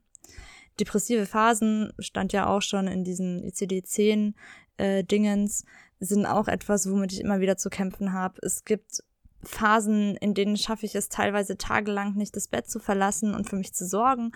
Depressive 0.80 1.28
Phasen 1.28 1.94
stand 2.00 2.34
ja 2.34 2.48
auch 2.48 2.64
schon 2.64 2.88
in 2.88 3.04
diesen 3.04 3.44
ICD-10 3.44 4.34
äh, 4.78 5.04
Dingens, 5.04 5.64
sind 6.00 6.26
auch 6.26 6.48
etwas, 6.48 6.90
womit 6.90 7.14
ich 7.14 7.22
immer 7.22 7.40
wieder 7.40 7.56
zu 7.56 7.70
kämpfen 7.70 8.14
habe. 8.14 8.40
Es 8.42 8.66
gibt 8.66 9.04
Phasen, 9.44 10.16
in 10.18 10.34
denen 10.34 10.58
schaffe 10.58 10.86
ich 10.86 10.96
es 10.96 11.10
teilweise 11.10 11.58
tagelang 11.58 12.16
nicht 12.16 12.36
das 12.36 12.48
Bett 12.48 12.70
zu 12.70 12.80
verlassen 12.80 13.34
und 13.34 13.50
für 13.50 13.56
mich 13.56 13.74
zu 13.74 13.86
sorgen. 13.86 14.32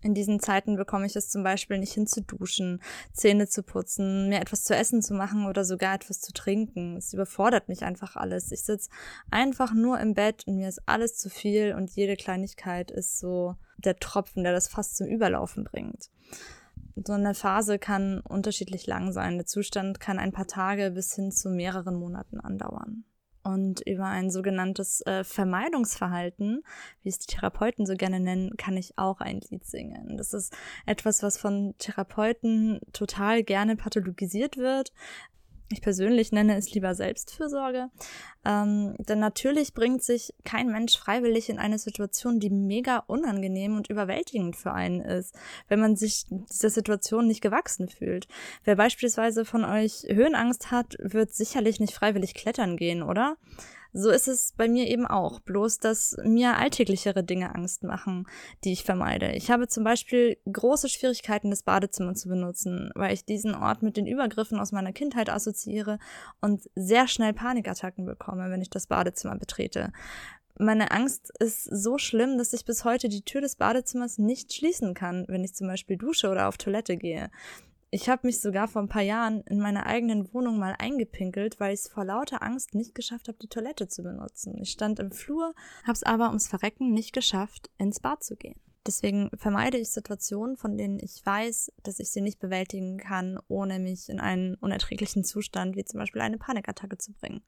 In 0.00 0.14
diesen 0.14 0.38
Zeiten 0.38 0.76
bekomme 0.76 1.06
ich 1.06 1.16
es 1.16 1.28
zum 1.28 1.42
Beispiel 1.42 1.78
nicht 1.78 1.92
hin 1.92 2.06
zu 2.06 2.22
duschen, 2.22 2.80
Zähne 3.12 3.48
zu 3.48 3.64
putzen, 3.64 4.28
mir 4.28 4.40
etwas 4.40 4.62
zu 4.62 4.74
essen 4.74 5.02
zu 5.02 5.12
machen 5.12 5.46
oder 5.46 5.64
sogar 5.64 5.94
etwas 5.94 6.20
zu 6.20 6.32
trinken. 6.32 6.96
Es 6.96 7.12
überfordert 7.12 7.68
mich 7.68 7.82
einfach 7.82 8.14
alles. 8.14 8.52
Ich 8.52 8.62
sitze 8.62 8.90
einfach 9.30 9.74
nur 9.74 9.98
im 9.98 10.14
Bett 10.14 10.46
und 10.46 10.54
mir 10.54 10.68
ist 10.68 10.82
alles 10.86 11.16
zu 11.16 11.28
viel 11.28 11.74
und 11.74 11.90
jede 11.90 12.14
Kleinigkeit 12.14 12.92
ist 12.92 13.18
so 13.18 13.56
der 13.78 13.96
Tropfen, 13.96 14.44
der 14.44 14.52
das 14.52 14.68
fast 14.68 14.96
zum 14.96 15.08
Überlaufen 15.08 15.64
bringt. 15.64 16.10
So 17.04 17.12
eine 17.12 17.34
Phase 17.34 17.78
kann 17.78 18.20
unterschiedlich 18.20 18.86
lang 18.86 19.12
sein. 19.12 19.36
Der 19.36 19.46
Zustand 19.46 19.98
kann 19.98 20.18
ein 20.18 20.32
paar 20.32 20.46
Tage 20.46 20.92
bis 20.92 21.14
hin 21.14 21.32
zu 21.32 21.50
mehreren 21.50 21.96
Monaten 21.96 22.38
andauern. 22.38 23.04
Und 23.48 23.80
über 23.86 24.04
ein 24.04 24.30
sogenanntes 24.30 25.00
äh, 25.06 25.24
Vermeidungsverhalten, 25.24 26.62
wie 27.02 27.08
es 27.08 27.18
die 27.18 27.34
Therapeuten 27.34 27.86
so 27.86 27.94
gerne 27.94 28.20
nennen, 28.20 28.58
kann 28.58 28.76
ich 28.76 28.98
auch 28.98 29.22
ein 29.22 29.40
Lied 29.48 29.64
singen. 29.64 30.18
Das 30.18 30.34
ist 30.34 30.54
etwas, 30.84 31.22
was 31.22 31.38
von 31.38 31.74
Therapeuten 31.78 32.78
total 32.92 33.42
gerne 33.42 33.76
pathologisiert 33.76 34.58
wird, 34.58 34.92
ich 35.70 35.82
persönlich 35.82 36.32
nenne 36.32 36.56
es 36.56 36.72
lieber 36.72 36.94
Selbstfürsorge. 36.94 37.90
Ähm, 38.44 38.94
denn 38.98 39.18
natürlich 39.18 39.74
bringt 39.74 40.02
sich 40.02 40.34
kein 40.44 40.68
Mensch 40.68 40.96
freiwillig 40.96 41.48
in 41.48 41.58
eine 41.58 41.78
Situation, 41.78 42.40
die 42.40 42.50
mega 42.50 42.98
unangenehm 43.06 43.76
und 43.76 43.90
überwältigend 43.90 44.56
für 44.56 44.72
einen 44.72 45.00
ist, 45.00 45.34
wenn 45.68 45.80
man 45.80 45.96
sich 45.96 46.24
dieser 46.28 46.70
Situation 46.70 47.26
nicht 47.26 47.42
gewachsen 47.42 47.88
fühlt. 47.88 48.28
Wer 48.64 48.76
beispielsweise 48.76 49.44
von 49.44 49.64
euch 49.64 50.04
Höhenangst 50.08 50.70
hat, 50.70 50.96
wird 51.00 51.34
sicherlich 51.34 51.80
nicht 51.80 51.94
freiwillig 51.94 52.34
klettern 52.34 52.76
gehen, 52.76 53.02
oder? 53.02 53.36
So 54.00 54.10
ist 54.10 54.28
es 54.28 54.52
bei 54.56 54.68
mir 54.68 54.86
eben 54.86 55.08
auch, 55.08 55.40
bloß 55.40 55.80
dass 55.80 56.16
mir 56.22 56.56
alltäglichere 56.56 57.24
Dinge 57.24 57.52
Angst 57.56 57.82
machen, 57.82 58.28
die 58.62 58.70
ich 58.70 58.84
vermeide. 58.84 59.32
Ich 59.32 59.50
habe 59.50 59.66
zum 59.66 59.82
Beispiel 59.82 60.38
große 60.50 60.88
Schwierigkeiten, 60.88 61.50
das 61.50 61.64
Badezimmer 61.64 62.14
zu 62.14 62.28
benutzen, 62.28 62.92
weil 62.94 63.12
ich 63.12 63.24
diesen 63.24 63.56
Ort 63.56 63.82
mit 63.82 63.96
den 63.96 64.06
Übergriffen 64.06 64.60
aus 64.60 64.70
meiner 64.70 64.92
Kindheit 64.92 65.28
assoziiere 65.28 65.98
und 66.40 66.70
sehr 66.76 67.08
schnell 67.08 67.32
Panikattacken 67.32 68.06
bekomme, 68.06 68.52
wenn 68.52 68.62
ich 68.62 68.70
das 68.70 68.86
Badezimmer 68.86 69.36
betrete. 69.36 69.92
Meine 70.60 70.92
Angst 70.92 71.32
ist 71.40 71.64
so 71.64 71.98
schlimm, 71.98 72.38
dass 72.38 72.52
ich 72.52 72.64
bis 72.64 72.84
heute 72.84 73.08
die 73.08 73.22
Tür 73.22 73.40
des 73.40 73.56
Badezimmers 73.56 74.18
nicht 74.18 74.52
schließen 74.52 74.94
kann, 74.94 75.24
wenn 75.26 75.42
ich 75.42 75.56
zum 75.56 75.66
Beispiel 75.66 75.96
dusche 75.96 76.28
oder 76.28 76.46
auf 76.46 76.56
Toilette 76.56 76.96
gehe. 76.96 77.30
Ich 77.90 78.10
habe 78.10 78.26
mich 78.26 78.40
sogar 78.40 78.68
vor 78.68 78.82
ein 78.82 78.88
paar 78.88 79.02
Jahren 79.02 79.40
in 79.44 79.60
meiner 79.60 79.86
eigenen 79.86 80.34
Wohnung 80.34 80.58
mal 80.58 80.74
eingepinkelt, 80.78 81.58
weil 81.58 81.72
ich 81.72 81.80
es 81.80 81.88
vor 81.88 82.04
lauter 82.04 82.42
Angst 82.42 82.74
nicht 82.74 82.94
geschafft 82.94 83.28
habe, 83.28 83.38
die 83.40 83.48
Toilette 83.48 83.88
zu 83.88 84.02
benutzen. 84.02 84.58
Ich 84.58 84.70
stand 84.70 84.98
im 84.98 85.10
Flur, 85.10 85.54
habe 85.84 85.92
es 85.92 86.02
aber 86.02 86.26
ums 86.28 86.48
Verrecken 86.48 86.92
nicht 86.92 87.14
geschafft, 87.14 87.70
ins 87.78 88.00
Bad 88.00 88.22
zu 88.22 88.36
gehen. 88.36 88.60
Deswegen 88.86 89.30
vermeide 89.38 89.78
ich 89.78 89.88
Situationen, 89.88 90.58
von 90.58 90.76
denen 90.76 90.98
ich 90.98 91.24
weiß, 91.24 91.72
dass 91.82 91.98
ich 91.98 92.10
sie 92.10 92.20
nicht 92.20 92.40
bewältigen 92.40 92.98
kann, 92.98 93.38
ohne 93.48 93.78
mich 93.78 94.10
in 94.10 94.20
einen 94.20 94.54
unerträglichen 94.56 95.24
Zustand, 95.24 95.74
wie 95.74 95.84
zum 95.84 95.98
Beispiel 95.98 96.20
eine 96.20 96.38
Panikattacke 96.38 96.98
zu 96.98 97.12
bringen. 97.14 97.42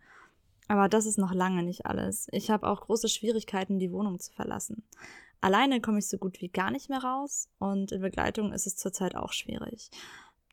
Aber 0.68 0.88
das 0.88 1.04
ist 1.04 1.18
noch 1.18 1.34
lange 1.34 1.62
nicht 1.62 1.84
alles. 1.84 2.28
Ich 2.32 2.50
habe 2.50 2.66
auch 2.66 2.82
große 2.82 3.08
Schwierigkeiten, 3.08 3.78
die 3.78 3.92
Wohnung 3.92 4.18
zu 4.18 4.32
verlassen. 4.32 4.84
Alleine 5.42 5.80
komme 5.80 5.98
ich 5.98 6.08
so 6.08 6.18
gut 6.18 6.40
wie 6.40 6.48
gar 6.48 6.70
nicht 6.70 6.90
mehr 6.90 7.02
raus 7.02 7.48
und 7.58 7.92
in 7.92 8.02
Begleitung 8.02 8.52
ist 8.52 8.66
es 8.66 8.76
zurzeit 8.76 9.16
auch 9.16 9.32
schwierig 9.32 9.90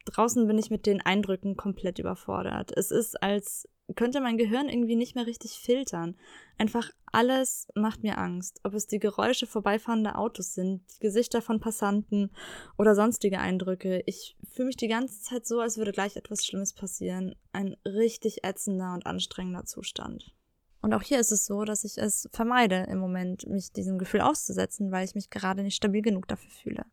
draußen 0.08 0.48
bin 0.48 0.58
ich 0.58 0.70
mit 0.70 0.86
den 0.86 1.02
Eindrücken 1.02 1.56
komplett 1.56 2.00
überfordert. 2.00 2.72
Es 2.76 2.92
ist, 2.92 3.22
als 3.22 3.68
könnte 3.96 4.20
mein 4.20 4.38
Gehirn 4.38 4.68
irgendwie 4.68 4.96
nicht 4.96 5.16
mehr 5.16 5.26
richtig 5.26 5.60
filtern. 5.60 6.16
Einfach 6.58 6.90
alles 7.12 7.68
macht 7.74 8.04
mir 8.04 8.18
Angst. 8.18 8.60
Ob 8.64 8.74
es 8.74 8.88
die 8.88 9.00
Geräusche 9.00 9.48
vorbeifahrender 9.48 10.18
Autos 10.18 10.54
sind, 10.54 10.82
die 10.96 11.00
Gesichter 11.00 11.42
von 11.42 11.60
Passanten 11.60 12.32
oder 12.78 12.96
sonstige 12.96 13.40
Eindrücke. 13.40 14.04
Ich 14.06 14.36
fühle 14.52 14.68
mich 14.68 14.78
die 14.78 14.90
ganze 14.90 15.22
Zeit 15.22 15.48
so, 15.48 15.62
als 15.62 15.78
würde 15.78 15.94
gleich 15.94 16.18
etwas 16.18 16.46
Schlimmes 16.46 16.74
passieren. 16.74 17.36
Ein 17.54 17.78
richtig 17.86 18.44
ätzender 18.44 18.94
und 18.94 19.06
anstrengender 19.06 19.66
Zustand. 19.66 20.34
Und 20.82 20.94
auch 20.94 21.02
hier 21.02 21.20
ist 21.20 21.32
es 21.32 21.46
so, 21.46 21.64
dass 21.64 21.84
ich 21.84 21.98
es 21.98 22.30
vermeide, 22.32 22.88
im 22.90 23.00
Moment 23.00 23.48
mich 23.48 23.72
diesem 23.72 23.98
Gefühl 23.98 24.22
auszusetzen, 24.22 24.92
weil 24.92 25.06
ich 25.06 25.16
mich 25.16 25.30
gerade 25.30 25.64
nicht 25.64 25.76
stabil 25.76 26.02
genug 26.02 26.28
dafür 26.28 26.52
fühle 26.52 26.86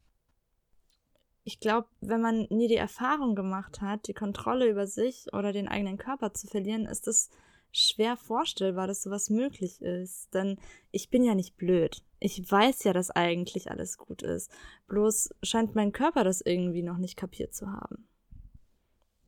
ich 1.45 1.61
glaube, 1.61 1.89
wenn 2.01 2.23
man 2.23 2.47
nie 2.51 2.69
die 2.69 2.77
Erfahrung 2.77 3.35
gemacht 3.35 3.81
hat, 3.83 4.09
die 4.09 4.15
Kontrolle 4.15 4.69
über 4.69 4.87
sich 4.87 5.27
oder 5.33 5.53
den 5.53 5.69
eigenen 5.69 5.99
Körper 5.99 6.33
zu 6.33 6.47
verlieren, 6.47 6.87
ist 6.87 7.07
es 7.07 7.31
schwer 7.71 8.17
vorstellbar, 8.17 8.87
dass 8.87 9.03
sowas 9.03 9.29
möglich 9.31 9.83
ist. 9.83 10.33
Denn 10.33 10.59
ich 10.91 11.11
bin 11.11 11.23
ja 11.23 11.35
nicht 11.35 11.57
blöd. 11.57 12.03
Ich 12.19 12.51
weiß 12.51 12.85
ja, 12.85 12.93
dass 12.95 13.11
eigentlich 13.11 13.71
alles 13.71 13.99
gut 13.99 14.23
ist. 14.23 14.51
Bloß 14.87 15.35
scheint 15.43 15.75
mein 15.75 15.93
Körper 15.93 16.25
das 16.25 16.41
irgendwie 16.41 16.83
noch 16.83 16.99
nicht 16.99 17.17
kapiert 17.17 17.53
zu 17.55 17.71
haben. 17.71 18.09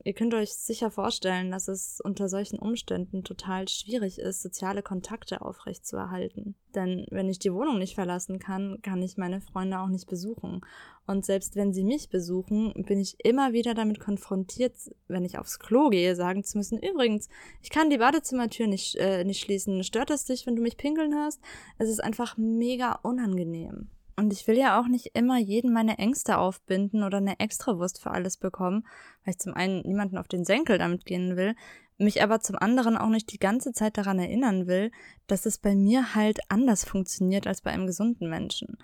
Ihr 0.07 0.13
könnt 0.13 0.33
euch 0.33 0.53
sicher 0.53 0.89
vorstellen, 0.89 1.51
dass 1.51 1.67
es 1.67 1.99
unter 2.01 2.29
solchen 2.29 2.59
Umständen 2.59 3.25
total 3.25 3.67
schwierig 3.67 4.19
ist, 4.19 4.41
soziale 4.41 4.81
Kontakte 4.81 5.41
aufrechtzuerhalten. 5.41 6.55
Denn 6.73 7.05
wenn 7.11 7.27
ich 7.27 7.39
die 7.39 7.51
Wohnung 7.51 7.77
nicht 7.77 7.95
verlassen 7.95 8.39
kann, 8.39 8.79
kann 8.81 9.01
ich 9.01 9.17
meine 9.17 9.41
Freunde 9.41 9.79
auch 9.79 9.89
nicht 9.89 10.07
besuchen. 10.07 10.61
Und 11.07 11.25
selbst 11.25 11.57
wenn 11.57 11.73
sie 11.73 11.83
mich 11.83 12.07
besuchen, 12.07 12.85
bin 12.87 13.01
ich 13.01 13.17
immer 13.21 13.51
wieder 13.51 13.73
damit 13.73 13.99
konfrontiert, 13.99 14.75
wenn 15.09 15.25
ich 15.25 15.39
aufs 15.39 15.59
Klo 15.59 15.89
gehe, 15.89 16.15
sagen 16.15 16.45
zu 16.45 16.57
müssen, 16.57 16.81
übrigens, 16.81 17.27
ich 17.61 17.69
kann 17.69 17.89
die 17.89 17.97
Badezimmertür 17.97 18.67
nicht, 18.67 18.95
äh, 18.95 19.25
nicht 19.25 19.41
schließen. 19.41 19.83
Stört 19.83 20.09
es 20.09 20.23
dich, 20.23 20.47
wenn 20.47 20.55
du 20.55 20.61
mich 20.61 20.77
pinkeln 20.77 21.13
hörst? 21.13 21.41
Es 21.79 21.89
ist 21.89 22.01
einfach 22.01 22.37
mega 22.37 22.93
unangenehm. 23.03 23.89
Und 24.19 24.33
ich 24.33 24.47
will 24.47 24.57
ja 24.57 24.79
auch 24.79 24.87
nicht 24.87 25.11
immer 25.13 25.37
jeden 25.37 25.71
meine 25.71 25.99
Ängste 25.99 26.39
aufbinden 26.39 27.03
oder 27.03 27.19
eine 27.19 27.39
Extrawurst 27.39 28.01
für 28.01 28.09
alles 28.09 28.37
bekommen, 28.37 28.83
weil 29.23 29.35
ich 29.35 29.39
zum 29.39 29.53
einen 29.53 29.81
niemanden 29.81 30.17
auf 30.17 30.27
den 30.27 30.43
Senkel 30.43 30.79
damit 30.79 31.05
gehen 31.05 31.37
will, 31.37 31.55
mich 31.99 32.23
aber 32.23 32.39
zum 32.39 32.55
anderen 32.55 32.97
auch 32.97 33.09
nicht 33.09 33.31
die 33.31 33.39
ganze 33.39 33.73
Zeit 33.73 33.97
daran 33.97 34.17
erinnern 34.17 34.65
will, 34.65 34.91
dass 35.27 35.45
es 35.45 35.59
bei 35.59 35.75
mir 35.75 36.15
halt 36.15 36.39
anders 36.49 36.83
funktioniert 36.83 37.45
als 37.45 37.61
bei 37.61 37.71
einem 37.71 37.85
gesunden 37.85 38.27
Menschen. 38.27 38.77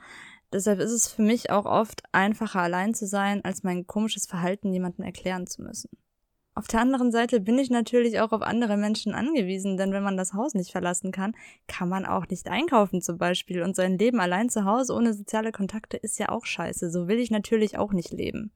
Deshalb 0.52 0.80
ist 0.80 0.92
es 0.92 1.08
für 1.08 1.24
mich 1.24 1.50
auch 1.50 1.66
oft 1.66 2.04
einfacher 2.12 2.62
allein 2.62 2.94
zu 2.94 3.08
sein, 3.08 3.44
als 3.44 3.64
mein 3.64 3.88
komisches 3.88 4.28
Verhalten 4.28 4.72
jemandem 4.72 5.04
erklären 5.04 5.48
zu 5.48 5.64
müssen. 5.64 5.90
Auf 6.56 6.68
der 6.68 6.82
anderen 6.82 7.12
Seite 7.12 7.40
bin 7.40 7.58
ich 7.58 7.72
natürlich 7.72 8.20
auch 8.20 8.32
auf 8.32 8.44
andere 8.44 8.78
Menschen 8.78 9.16
angewiesen, 9.16 9.76
denn 9.76 9.92
wenn 9.92 10.04
man 10.04 10.18
das 10.18 10.34
Haus 10.34 10.54
nicht 10.54 10.72
verlassen 10.72 11.12
kann, 11.12 11.36
kann 11.68 11.90
man 11.90 12.06
auch 12.06 12.28
nicht 12.28 12.48
einkaufen 12.48 13.02
zum 13.02 13.18
Beispiel. 13.18 13.64
Und 13.64 13.76
sein 13.76 13.98
Leben 13.98 14.20
allein 14.20 14.50
zu 14.50 14.64
Hause 14.64 14.94
ohne 14.94 15.14
soziale 15.14 15.52
Kontakte 15.52 15.98
ist 15.98 16.20
ja 16.20 16.30
auch 16.30 16.46
scheiße. 16.46 16.92
So 16.92 17.08
will 17.08 17.18
ich 17.18 17.32
natürlich 17.32 17.78
auch 17.80 17.92
nicht 17.92 18.12
leben. 18.12 18.52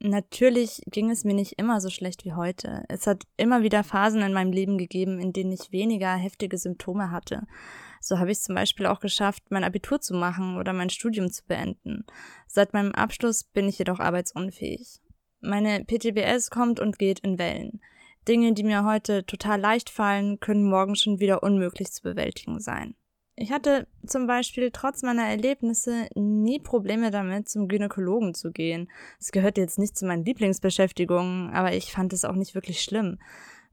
Natürlich 0.00 0.82
ging 0.86 1.10
es 1.10 1.24
mir 1.24 1.34
nicht 1.34 1.58
immer 1.58 1.80
so 1.80 1.88
schlecht 1.88 2.24
wie 2.24 2.34
heute. 2.34 2.84
Es 2.88 3.06
hat 3.06 3.24
immer 3.36 3.62
wieder 3.62 3.82
Phasen 3.82 4.22
in 4.22 4.32
meinem 4.32 4.52
Leben 4.52 4.78
gegeben, 4.78 5.18
in 5.18 5.32
denen 5.32 5.50
ich 5.50 5.72
weniger 5.72 6.14
heftige 6.14 6.56
Symptome 6.56 7.10
hatte. 7.10 7.46
So 8.00 8.18
habe 8.18 8.30
ich 8.30 8.38
es 8.38 8.44
zum 8.44 8.54
Beispiel 8.54 8.86
auch 8.86 9.00
geschafft, 9.00 9.44
mein 9.50 9.64
Abitur 9.64 10.00
zu 10.00 10.14
machen 10.14 10.56
oder 10.56 10.72
mein 10.72 10.90
Studium 10.90 11.32
zu 11.32 11.44
beenden. 11.46 12.04
Seit 12.46 12.74
meinem 12.74 12.92
Abschluss 12.92 13.42
bin 13.42 13.66
ich 13.66 13.78
jedoch 13.78 13.98
arbeitsunfähig. 13.98 15.00
Meine 15.40 15.84
PTBS 15.84 16.50
kommt 16.50 16.80
und 16.80 16.98
geht 16.98 17.20
in 17.20 17.38
Wellen. 17.38 17.80
Dinge, 18.26 18.52
die 18.52 18.64
mir 18.64 18.84
heute 18.84 19.24
total 19.24 19.60
leicht 19.60 19.88
fallen, 19.88 20.40
können 20.40 20.68
morgen 20.68 20.96
schon 20.96 21.20
wieder 21.20 21.42
unmöglich 21.42 21.92
zu 21.92 22.02
bewältigen 22.02 22.60
sein. 22.60 22.94
Ich 23.40 23.52
hatte 23.52 23.86
zum 24.04 24.26
Beispiel 24.26 24.70
trotz 24.72 25.02
meiner 25.02 25.22
Erlebnisse 25.22 26.08
nie 26.16 26.58
Probleme 26.58 27.12
damit, 27.12 27.48
zum 27.48 27.68
Gynäkologen 27.68 28.34
zu 28.34 28.50
gehen. 28.50 28.90
Es 29.20 29.30
gehört 29.30 29.58
jetzt 29.58 29.78
nicht 29.78 29.96
zu 29.96 30.06
meinen 30.06 30.24
Lieblingsbeschäftigungen, 30.24 31.50
aber 31.50 31.72
ich 31.72 31.92
fand 31.92 32.12
es 32.12 32.24
auch 32.24 32.34
nicht 32.34 32.56
wirklich 32.56 32.82
schlimm. 32.82 33.18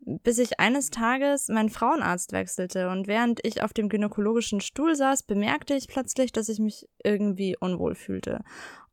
Bis 0.01 0.37
ich 0.37 0.59
eines 0.59 0.91
Tages 0.91 1.47
meinen 1.47 1.69
Frauenarzt 1.69 2.31
wechselte 2.31 2.89
und 2.89 3.07
während 3.07 3.43
ich 3.43 3.63
auf 3.63 3.73
dem 3.73 3.89
gynäkologischen 3.89 4.61
Stuhl 4.61 4.95
saß, 4.95 5.23
bemerkte 5.23 5.73
ich 5.73 5.87
plötzlich, 5.87 6.31
dass 6.31 6.47
ich 6.47 6.59
mich 6.59 6.87
irgendwie 7.03 7.57
unwohl 7.59 7.95
fühlte. 7.95 8.43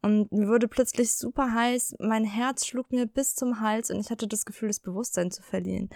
Und 0.03 0.33
mir 0.33 0.49
wurde 0.49 0.67
plötzlich 0.67 1.15
super 1.15 1.55
heiß, 1.55 1.95
mein 2.01 2.25
Herz 2.25 2.67
schlug 2.67 2.91
mir 2.91 3.07
bis 3.07 3.37
zum 3.37 3.61
Hals 3.61 3.91
und 3.91 4.01
ich 4.01 4.11
hatte 4.11 4.27
das 4.27 4.45
Gefühl, 4.45 4.69
das 4.69 4.81
Bewusstsein 4.81 5.31
zu 5.31 5.43
verlieren. 5.43 5.91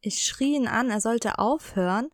Ich 0.00 0.24
schrie 0.24 0.56
ihn 0.56 0.66
an, 0.66 0.88
er 0.88 1.02
sollte 1.02 1.38
aufhören, 1.38 2.08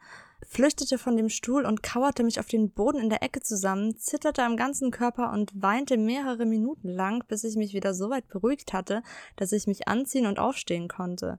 flüchtete 0.46 0.98
von 0.98 1.16
dem 1.16 1.29
Stuhl 1.29 1.64
und 1.64 1.83
kauerte 1.83 2.24
mich 2.24 2.40
auf 2.40 2.46
den 2.46 2.70
Boden 2.72 2.98
in 2.98 3.09
der 3.09 3.22
Ecke 3.22 3.40
zusammen, 3.40 3.96
zitterte 3.96 4.42
am 4.42 4.57
ganzen 4.57 4.90
Körper 4.90 5.33
und 5.33 5.53
weinte 5.55 5.96
mehrere 5.96 6.44
Minuten 6.44 6.88
lang, 6.88 7.24
bis 7.29 7.44
ich 7.44 7.57
mich 7.57 7.72
wieder 7.72 7.94
so 7.94 8.11
weit 8.11 8.27
beruhigt 8.29 8.72
hatte, 8.72 9.03
dass 9.37 9.53
ich 9.53 9.68
mich 9.68 9.87
anziehen 9.87 10.27
und 10.27 10.40
aufstehen 10.40 10.88
konnte. 10.88 11.38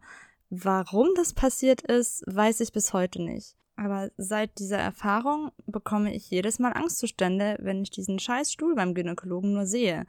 Warum 0.50 1.10
das 1.16 1.34
passiert 1.34 1.82
ist, 1.82 2.24
weiß 2.26 2.62
ich 2.62 2.72
bis 2.72 2.94
heute 2.94 3.22
nicht. 3.22 3.59
Aber 3.82 4.12
seit 4.18 4.60
dieser 4.60 4.78
Erfahrung 4.78 5.52
bekomme 5.66 6.14
ich 6.14 6.30
jedes 6.30 6.60
Mal 6.60 6.74
Angstzustände, 6.74 7.56
wenn 7.62 7.82
ich 7.82 7.90
diesen 7.90 8.20
scheiß 8.20 8.52
Stuhl 8.52 8.76
beim 8.76 8.94
Gynäkologen 8.94 9.54
nur 9.54 9.66
sehe. 9.66 10.06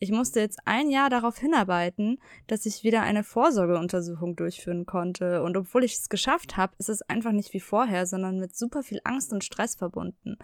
Ich 0.00 0.10
musste 0.10 0.40
jetzt 0.40 0.58
ein 0.64 0.90
Jahr 0.90 1.08
darauf 1.08 1.38
hinarbeiten, 1.38 2.18
dass 2.48 2.66
ich 2.66 2.82
wieder 2.82 3.02
eine 3.02 3.22
Vorsorgeuntersuchung 3.22 4.34
durchführen 4.34 4.86
konnte. 4.86 5.44
Und 5.44 5.56
obwohl 5.56 5.84
ich 5.84 5.94
es 5.94 6.08
geschafft 6.08 6.56
habe, 6.56 6.74
ist 6.78 6.88
es 6.88 7.02
einfach 7.02 7.30
nicht 7.30 7.52
wie 7.52 7.60
vorher, 7.60 8.06
sondern 8.06 8.40
mit 8.40 8.56
super 8.56 8.82
viel 8.82 9.00
Angst 9.04 9.32
und 9.32 9.44
Stress 9.44 9.76
verbunden. 9.76 10.36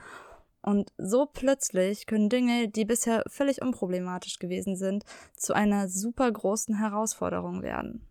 Und 0.63 0.93
so 0.99 1.27
plötzlich 1.27 2.07
können 2.07 2.29
Dinge, 2.29 2.69
die 2.69 2.85
bisher 2.85 3.25
völlig 3.27 3.61
unproblematisch 3.61 4.39
gewesen 4.39 4.77
sind, 4.77 5.03
zu 5.35 5.53
einer 5.53 5.89
super 5.89 6.31
großen 6.31 6.77
Herausforderung 6.77 7.63
werden. 7.63 8.08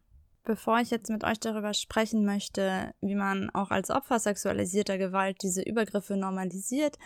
Bevor 0.47 0.79
ich 0.79 0.91
jetzt 0.91 1.09
mit 1.09 1.25
euch 1.25 1.41
darüber 1.41 1.73
sprechen 1.73 2.23
möchte, 2.23 2.93
wie 3.01 3.15
man 3.15 3.49
auch 3.49 3.69
als 3.69 3.89
Opfer 3.89 4.17
sexualisierter 4.17 4.97
Gewalt 4.97 5.43
diese 5.43 5.61
Übergriffe 5.61 6.15
normalisiert, 6.15 6.97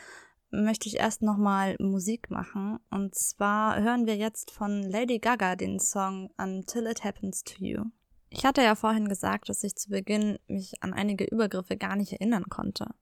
möchte 0.51 0.87
ich 0.87 0.97
erst 0.97 1.23
nochmal 1.23 1.75
Musik 1.79 2.29
machen. 2.29 2.77
Und 2.91 3.15
zwar 3.15 3.81
hören 3.81 4.05
wir 4.05 4.15
jetzt 4.15 4.51
von 4.51 4.83
Lady 4.83 5.17
Gaga 5.17 5.55
den 5.55 5.79
Song 5.79 6.29
Until 6.37 6.85
It 6.85 7.03
Happens 7.03 7.43
to 7.43 7.55
You. 7.65 7.85
Ich 8.29 8.45
hatte 8.45 8.61
ja 8.61 8.75
vorhin 8.75 9.09
gesagt, 9.09 9.49
dass 9.49 9.63
ich 9.63 9.75
zu 9.75 9.89
Beginn 9.89 10.37
mich 10.45 10.75
an 10.83 10.93
einige 10.93 11.23
Übergriffe 11.23 11.77
gar 11.77 11.95
nicht 11.95 12.11
erinnern 12.11 12.45
konnte. 12.47 12.93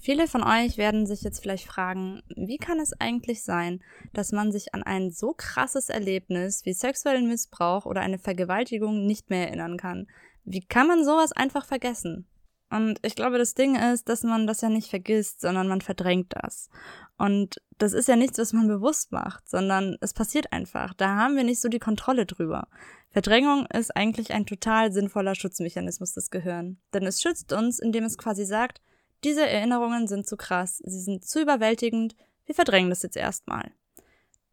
Viele 0.00 0.26
von 0.26 0.42
euch 0.42 0.78
werden 0.78 1.06
sich 1.06 1.22
jetzt 1.22 1.40
vielleicht 1.40 1.66
fragen, 1.66 2.22
wie 2.36 2.56
kann 2.56 2.80
es 2.80 2.98
eigentlich 2.98 3.42
sein, 3.42 3.82
dass 4.14 4.32
man 4.32 4.50
sich 4.50 4.74
an 4.74 4.82
ein 4.82 5.10
so 5.10 5.34
krasses 5.36 5.90
Erlebnis 5.90 6.64
wie 6.64 6.72
sexuellen 6.72 7.28
Missbrauch 7.28 7.84
oder 7.84 8.00
eine 8.00 8.18
Vergewaltigung 8.18 9.04
nicht 9.06 9.28
mehr 9.28 9.48
erinnern 9.48 9.76
kann? 9.76 10.06
Wie 10.44 10.64
kann 10.64 10.86
man 10.86 11.04
sowas 11.04 11.32
einfach 11.32 11.66
vergessen? 11.66 12.26
Und 12.70 12.98
ich 13.02 13.14
glaube, 13.14 13.38
das 13.38 13.54
Ding 13.54 13.76
ist, 13.76 14.08
dass 14.08 14.22
man 14.22 14.46
das 14.46 14.62
ja 14.62 14.68
nicht 14.68 14.88
vergisst, 14.88 15.40
sondern 15.40 15.68
man 15.68 15.80
verdrängt 15.80 16.32
das. 16.34 16.70
Und 17.18 17.60
das 17.78 17.92
ist 17.92 18.08
ja 18.08 18.16
nichts, 18.16 18.38
was 18.38 18.52
man 18.52 18.66
bewusst 18.66 19.12
macht, 19.12 19.48
sondern 19.48 19.96
es 20.00 20.14
passiert 20.14 20.52
einfach. 20.52 20.94
Da 20.94 21.14
haben 21.14 21.36
wir 21.36 21.44
nicht 21.44 21.60
so 21.60 21.68
die 21.68 21.78
Kontrolle 21.78 22.26
drüber. 22.26 22.68
Verdrängung 23.10 23.66
ist 23.66 23.94
eigentlich 23.94 24.32
ein 24.32 24.46
total 24.46 24.92
sinnvoller 24.92 25.34
Schutzmechanismus 25.34 26.14
des 26.14 26.30
Gehirns. 26.30 26.78
Denn 26.92 27.06
es 27.06 27.22
schützt 27.22 27.52
uns, 27.52 27.78
indem 27.78 28.04
es 28.04 28.18
quasi 28.18 28.44
sagt, 28.44 28.80
diese 29.24 29.46
Erinnerungen 29.46 30.06
sind 30.06 30.26
zu 30.26 30.36
krass, 30.36 30.82
sie 30.84 31.00
sind 31.00 31.24
zu 31.24 31.40
überwältigend, 31.40 32.14
wir 32.46 32.54
verdrängen 32.54 32.90
das 32.90 33.02
jetzt 33.02 33.16
erstmal. 33.16 33.72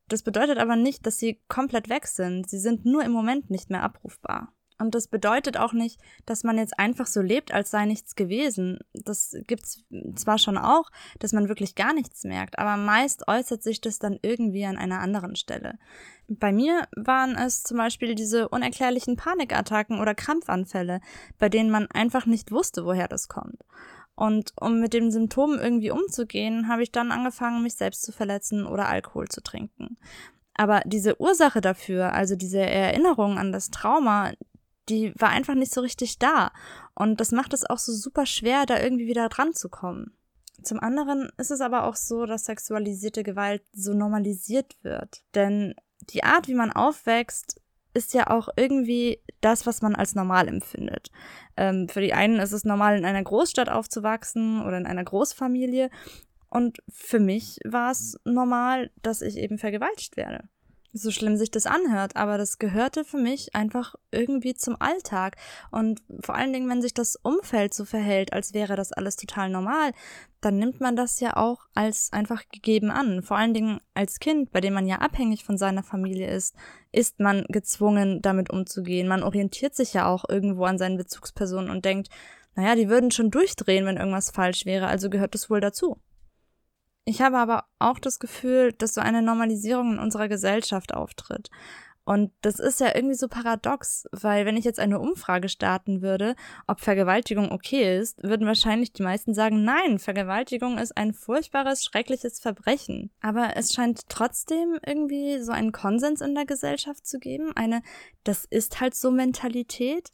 Das 0.08 0.24
bedeutet 0.24 0.58
aber 0.58 0.76
nicht, 0.76 1.06
dass 1.06 1.18
sie 1.18 1.40
komplett 1.48 1.90
weg 1.90 2.08
sind, 2.08 2.50
sie 2.50 2.60
sind 2.60 2.86
nur 2.86 3.04
im 3.04 3.12
Moment 3.12 3.50
nicht 3.50 3.70
mehr 3.70 3.84
abrufbar. 3.84 4.54
Und 4.82 4.96
das 4.96 5.08
bedeutet 5.08 5.58
auch 5.58 5.74
nicht, 5.74 6.02
dass 6.26 6.44
man 6.44 6.58
jetzt 6.58 6.80
einfach 6.80 7.06
so 7.06 7.22
lebt, 7.22 7.54
als 7.54 7.70
sei 7.70 7.86
nichts 7.86 8.16
gewesen. 8.16 8.80
Das 8.94 9.38
gibt's 9.46 9.84
zwar 10.16 10.40
schon 10.40 10.58
auch, 10.58 10.90
dass 11.20 11.34
man 11.34 11.48
wirklich 11.48 11.76
gar 11.76 11.94
nichts 11.94 12.24
merkt, 12.24 12.58
aber 12.58 12.78
meist 12.78 13.28
äußert 13.28 13.62
sich 13.62 13.80
das 13.80 14.00
dann 14.00 14.18
irgendwie 14.24 14.66
an 14.66 14.78
einer 14.78 15.00
anderen 15.00 15.36
Stelle. 15.36 15.78
Bei 16.28 16.52
mir 16.52 16.88
waren 16.96 17.36
es 17.36 17.62
zum 17.62 17.78
Beispiel 17.78 18.16
diese 18.16 18.50
unerklärlichen 18.50 19.18
Panikattacken 19.18 20.00
oder 20.00 20.16
Krampfanfälle, 20.16 21.00
bei 21.38 21.48
denen 21.48 21.70
man 21.70 21.86
einfach 21.92 22.26
nicht 22.26 22.52
wusste, 22.52 22.84
woher 22.84 23.08
das 23.08 23.28
kommt. 23.28 23.64
Und 24.22 24.54
um 24.62 24.80
mit 24.80 24.94
den 24.94 25.10
Symptomen 25.10 25.60
irgendwie 25.60 25.90
umzugehen, 25.90 26.68
habe 26.68 26.84
ich 26.84 26.92
dann 26.92 27.12
angefangen, 27.12 27.64
mich 27.64 27.74
selbst 27.74 28.04
zu 28.04 28.12
verletzen 28.12 28.68
oder 28.68 28.88
Alkohol 28.88 29.28
zu 29.28 29.42
trinken. 29.42 29.98
Aber 30.54 30.82
diese 30.86 31.20
Ursache 31.20 31.60
dafür, 31.60 32.14
also 32.14 32.36
diese 32.36 32.60
Erinnerung 32.60 33.40
an 33.40 33.52
das 33.52 33.72
Trauma, 33.72 34.34
die 34.90 35.12
war 35.18 35.30
einfach 35.30 35.56
nicht 35.56 35.74
so 35.74 35.82
richtig 35.82 36.20
da. 36.20 36.52
Und 36.94 37.20
das 37.20 37.32
macht 37.32 37.52
es 37.56 37.68
auch 37.68 37.80
so 37.80 37.94
super 37.94 38.28
schwer, 38.28 38.68
da 38.68 38.80
irgendwie 38.80 39.08
wieder 39.08 39.28
dran 39.28 39.56
zu 39.56 39.70
kommen. 39.70 40.16
Zum 40.62 40.80
anderen 40.80 41.32
ist 41.38 41.50
es 41.50 41.62
aber 41.62 41.86
auch 41.86 41.96
so, 41.96 42.28
dass 42.28 42.46
sexualisierte 42.46 43.24
Gewalt 43.24 43.64
so 43.74 43.96
normalisiert 43.96 44.76
wird. 44.84 45.24
Denn 45.34 45.74
die 46.12 46.24
Art, 46.24 46.48
wie 46.48 46.54
man 46.54 46.72
aufwächst, 46.72 47.61
ist 47.94 48.14
ja 48.14 48.30
auch 48.30 48.50
irgendwie 48.56 49.20
das, 49.42 49.66
was 49.66 49.82
man 49.82 49.96
als 49.96 50.16
normal 50.16 50.48
empfindet. 50.48 51.12
Ähm, 51.58 51.90
für 51.90 52.02
die 52.02 52.14
einen 52.14 52.40
ist 52.40 52.52
es 52.52 52.64
normal, 52.64 52.98
in 52.98 53.06
einer 53.06 53.24
Großstadt 53.24 53.70
aufzuwachsen 53.70 54.62
oder 54.66 54.78
in 54.78 54.86
einer 54.86 55.04
Großfamilie. 55.04 55.90
Und 56.50 56.80
für 56.90 57.20
mich 57.20 57.60
war 57.66 57.92
es 57.92 58.18
normal, 58.26 58.92
dass 59.02 59.22
ich 59.22 59.38
eben 59.38 59.58
vergewaltigt 59.58 60.18
werde 60.18 60.50
so 60.94 61.12
schlimm 61.12 61.38
sich 61.38 61.52
das 61.52 61.66
anhört, 61.66 62.16
aber 62.16 62.38
das 62.38 62.60
gehörte 62.60 63.06
für 63.06 63.18
mich 63.18 63.56
einfach 63.56 63.96
irgendwie 64.12 64.54
zum 64.54 64.76
Alltag. 64.80 65.38
Und 65.72 66.02
vor 66.22 66.36
allen 66.36 66.52
Dingen, 66.52 66.70
wenn 66.70 66.82
sich 66.82 66.94
das 66.94 67.16
Umfeld 67.16 67.74
so 67.74 67.86
verhält, 67.86 68.34
als 68.34 68.54
wäre 68.54 68.76
das 68.76 68.92
alles 68.92 69.16
total 69.16 69.50
normal, 69.50 69.92
dann 70.42 70.58
nimmt 70.58 70.82
man 70.82 70.96
das 70.96 71.20
ja 71.20 71.38
auch 71.38 71.68
als 71.74 72.12
einfach 72.12 72.44
gegeben 72.52 72.92
an. 72.92 73.24
Vor 73.24 73.38
allen 73.38 73.54
Dingen 73.54 73.80
als 73.94 74.20
Kind, 74.20 74.52
bei 74.52 74.60
dem 74.60 74.74
man 74.74 74.88
ja 74.88 74.98
abhängig 74.98 75.44
von 75.46 75.58
seiner 75.58 75.84
Familie 75.84 76.30
ist, 76.30 76.56
ist 76.92 77.20
man 77.20 77.46
gezwungen, 77.48 78.22
damit 78.22 78.50
umzugehen. 78.50 79.08
Man 79.08 79.24
orientiert 79.24 79.76
sich 79.76 79.94
ja 79.94 80.08
auch 80.08 80.26
irgendwo 80.28 80.66
an 80.66 80.78
seinen 80.78 80.98
Bezugspersonen 80.98 81.70
und 81.70 81.86
denkt, 81.86 82.10
naja, 82.56 82.76
die 82.76 82.90
würden 82.90 83.12
schon 83.12 83.32
durchdrehen, 83.32 83.86
wenn 83.86 83.98
irgendwas 83.98 84.32
falsch 84.32 84.66
wäre, 84.66 84.88
also 84.88 85.10
gehört 85.10 85.36
es 85.36 85.50
wohl 85.50 85.62
dazu. 85.62 85.98
Ich 87.06 87.22
habe 87.22 87.38
aber 87.38 87.66
auch 87.80 87.98
das 87.98 88.20
Gefühl, 88.20 88.74
dass 88.74 88.94
so 88.94 89.02
eine 89.02 89.22
Normalisierung 89.22 89.94
in 89.94 90.00
unserer 90.00 90.28
Gesellschaft 90.28 90.94
auftritt. 90.94 91.50
Und 92.12 92.34
das 92.42 92.60
ist 92.60 92.82
ja 92.82 92.94
irgendwie 92.94 93.16
so 93.16 93.30
paradox, 93.30 94.04
weil 94.12 94.46
wenn 94.46 94.58
ich 94.58 94.66
jetzt 94.66 94.82
eine 94.82 95.00
Umfrage 95.00 95.48
starten 95.48 96.02
würde, 96.02 96.36
ob 96.68 96.82
Vergewaltigung 96.82 97.54
okay 97.54 97.98
ist, 98.00 98.22
würden 98.22 98.46
wahrscheinlich 98.46 98.92
die 98.92 99.02
meisten 99.02 99.34
sagen, 99.34 99.64
nein, 99.64 99.98
Vergewaltigung 99.98 100.78
ist 100.78 100.98
ein 100.98 101.14
furchtbares, 101.14 101.86
schreckliches 101.86 102.42
Verbrechen. 102.42 103.12
Aber 103.22 103.56
es 103.56 103.72
scheint 103.72 104.10
trotzdem 104.10 104.78
irgendwie 104.86 105.40
so 105.40 105.54
einen 105.54 105.72
Konsens 105.72 106.20
in 106.20 106.36
der 106.36 106.46
Gesellschaft 106.46 107.08
zu 107.08 107.18
geben, 107.18 107.54
eine, 107.56 107.82
das 108.26 108.44
ist 108.44 108.82
halt 108.82 108.94
so 108.94 109.10
Mentalität. 109.10 110.12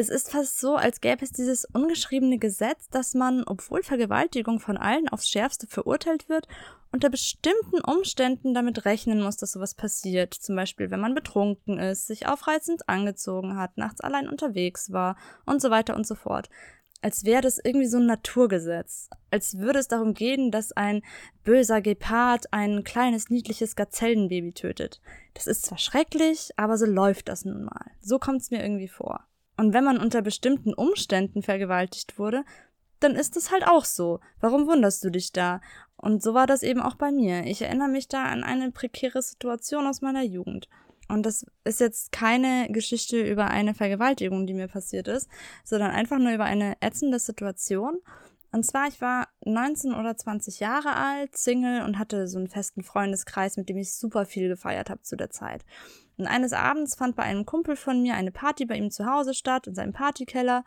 Es 0.00 0.10
ist 0.10 0.30
fast 0.30 0.60
so, 0.60 0.76
als 0.76 1.00
gäbe 1.00 1.24
es 1.24 1.32
dieses 1.32 1.64
ungeschriebene 1.64 2.38
Gesetz, 2.38 2.88
dass 2.88 3.14
man, 3.14 3.42
obwohl 3.42 3.82
Vergewaltigung 3.82 4.60
von 4.60 4.76
allen 4.76 5.08
aufs 5.08 5.28
Schärfste 5.28 5.66
verurteilt 5.66 6.28
wird, 6.28 6.46
unter 6.92 7.10
bestimmten 7.10 7.80
Umständen 7.80 8.54
damit 8.54 8.84
rechnen 8.84 9.20
muss, 9.20 9.38
dass 9.38 9.50
sowas 9.50 9.74
passiert. 9.74 10.34
Zum 10.34 10.54
Beispiel, 10.54 10.92
wenn 10.92 11.00
man 11.00 11.16
betrunken 11.16 11.80
ist, 11.80 12.06
sich 12.06 12.28
aufreizend 12.28 12.88
angezogen 12.88 13.56
hat, 13.56 13.76
nachts 13.76 14.00
allein 14.00 14.28
unterwegs 14.28 14.92
war 14.92 15.16
und 15.46 15.60
so 15.60 15.68
weiter 15.68 15.96
und 15.96 16.06
so 16.06 16.14
fort. 16.14 16.48
Als 17.02 17.24
wäre 17.24 17.42
das 17.42 17.58
irgendwie 17.58 17.88
so 17.88 17.98
ein 17.98 18.06
Naturgesetz. 18.06 19.10
Als 19.32 19.58
würde 19.58 19.80
es 19.80 19.88
darum 19.88 20.14
gehen, 20.14 20.52
dass 20.52 20.70
ein 20.70 21.02
böser 21.42 21.80
Gepard 21.80 22.52
ein 22.52 22.84
kleines, 22.84 23.30
niedliches 23.30 23.74
Gazellenbaby 23.74 24.52
tötet. 24.52 25.00
Das 25.34 25.48
ist 25.48 25.66
zwar 25.66 25.78
schrecklich, 25.78 26.50
aber 26.56 26.78
so 26.78 26.86
läuft 26.86 27.26
das 27.28 27.44
nun 27.44 27.64
mal. 27.64 27.90
So 28.00 28.20
kommt 28.20 28.42
es 28.42 28.52
mir 28.52 28.62
irgendwie 28.62 28.86
vor. 28.86 29.27
Und 29.58 29.74
wenn 29.74 29.84
man 29.84 29.98
unter 29.98 30.22
bestimmten 30.22 30.72
Umständen 30.72 31.42
vergewaltigt 31.42 32.16
wurde, 32.18 32.44
dann 33.00 33.16
ist 33.16 33.36
es 33.36 33.50
halt 33.50 33.66
auch 33.66 33.84
so. 33.84 34.20
Warum 34.40 34.68
wunderst 34.68 35.04
du 35.04 35.10
dich 35.10 35.32
da? 35.32 35.60
Und 35.96 36.22
so 36.22 36.32
war 36.32 36.46
das 36.46 36.62
eben 36.62 36.80
auch 36.80 36.94
bei 36.94 37.10
mir. 37.10 37.44
Ich 37.44 37.60
erinnere 37.60 37.88
mich 37.88 38.06
da 38.06 38.26
an 38.26 38.44
eine 38.44 38.70
prekäre 38.70 39.20
Situation 39.20 39.86
aus 39.88 40.00
meiner 40.00 40.22
Jugend. 40.22 40.68
Und 41.08 41.26
das 41.26 41.44
ist 41.64 41.80
jetzt 41.80 42.12
keine 42.12 42.68
Geschichte 42.70 43.20
über 43.20 43.48
eine 43.48 43.74
Vergewaltigung, 43.74 44.46
die 44.46 44.54
mir 44.54 44.68
passiert 44.68 45.08
ist, 45.08 45.28
sondern 45.64 45.90
einfach 45.90 46.18
nur 46.18 46.32
über 46.32 46.44
eine 46.44 46.76
ätzende 46.80 47.18
Situation. 47.18 47.98
Und 48.52 48.64
zwar, 48.64 48.86
ich 48.86 49.00
war 49.00 49.26
19 49.44 49.92
oder 49.92 50.16
20 50.16 50.60
Jahre 50.60 50.94
alt, 50.94 51.36
Single 51.36 51.82
und 51.82 51.98
hatte 51.98 52.28
so 52.28 52.38
einen 52.38 52.48
festen 52.48 52.84
Freundeskreis, 52.84 53.56
mit 53.56 53.68
dem 53.68 53.78
ich 53.78 53.92
super 53.92 54.24
viel 54.24 54.48
gefeiert 54.48 54.88
habe 54.88 55.02
zu 55.02 55.16
der 55.16 55.30
Zeit. 55.30 55.64
Und 56.18 56.26
eines 56.26 56.52
Abends 56.52 56.96
fand 56.96 57.16
bei 57.16 57.22
einem 57.22 57.46
Kumpel 57.46 57.76
von 57.76 58.02
mir 58.02 58.14
eine 58.14 58.32
Party 58.32 58.66
bei 58.66 58.76
ihm 58.76 58.90
zu 58.90 59.06
Hause 59.06 59.34
statt, 59.34 59.66
in 59.66 59.74
seinem 59.74 59.92
Partykeller. 59.92 60.64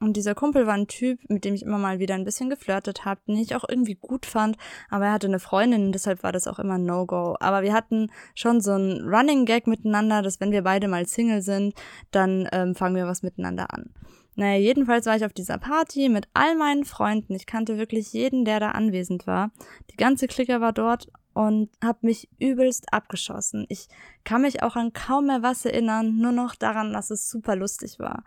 Und 0.00 0.16
dieser 0.16 0.34
Kumpel 0.34 0.66
war 0.66 0.74
ein 0.74 0.86
Typ, 0.86 1.18
mit 1.28 1.44
dem 1.44 1.54
ich 1.54 1.62
immer 1.62 1.78
mal 1.78 1.98
wieder 1.98 2.14
ein 2.14 2.24
bisschen 2.24 2.50
geflirtet 2.50 3.04
habe, 3.04 3.20
den 3.26 3.36
ich 3.36 3.54
auch 3.54 3.64
irgendwie 3.66 3.94
gut 3.94 4.26
fand, 4.26 4.56
aber 4.90 5.06
er 5.06 5.12
hatte 5.12 5.28
eine 5.28 5.38
Freundin, 5.38 5.92
deshalb 5.92 6.22
war 6.22 6.32
das 6.32 6.46
auch 6.46 6.58
immer 6.58 6.74
ein 6.74 6.84
No-Go. 6.84 7.36
Aber 7.40 7.62
wir 7.62 7.72
hatten 7.72 8.10
schon 8.34 8.60
so 8.60 8.72
ein 8.72 9.02
Running 9.08 9.46
Gag 9.46 9.66
miteinander, 9.66 10.20
dass 10.20 10.40
wenn 10.40 10.52
wir 10.52 10.62
beide 10.62 10.88
mal 10.88 11.06
Single 11.06 11.42
sind, 11.42 11.74
dann 12.10 12.48
ähm, 12.52 12.74
fangen 12.74 12.96
wir 12.96 13.06
was 13.06 13.22
miteinander 13.22 13.72
an. 13.72 13.90
Naja, 14.36 14.58
jedenfalls 14.58 15.06
war 15.06 15.16
ich 15.16 15.24
auf 15.24 15.32
dieser 15.32 15.58
Party 15.58 16.08
mit 16.08 16.26
all 16.34 16.56
meinen 16.56 16.84
Freunden. 16.84 17.34
Ich 17.34 17.46
kannte 17.46 17.78
wirklich 17.78 18.12
jeden, 18.12 18.44
der 18.44 18.58
da 18.58 18.72
anwesend 18.72 19.26
war. 19.26 19.52
Die 19.92 19.96
ganze 19.96 20.26
Clique 20.26 20.60
war 20.60 20.72
dort 20.72 21.08
und 21.34 21.70
habe 21.82 21.98
mich 22.02 22.28
übelst 22.38 22.92
abgeschossen. 22.92 23.66
Ich 23.68 23.88
kann 24.24 24.42
mich 24.42 24.62
auch 24.62 24.76
an 24.76 24.92
kaum 24.92 25.26
mehr 25.26 25.42
was 25.42 25.64
erinnern, 25.64 26.16
nur 26.18 26.32
noch 26.32 26.54
daran, 26.54 26.92
dass 26.92 27.10
es 27.10 27.28
super 27.28 27.56
lustig 27.56 27.98
war. 27.98 28.24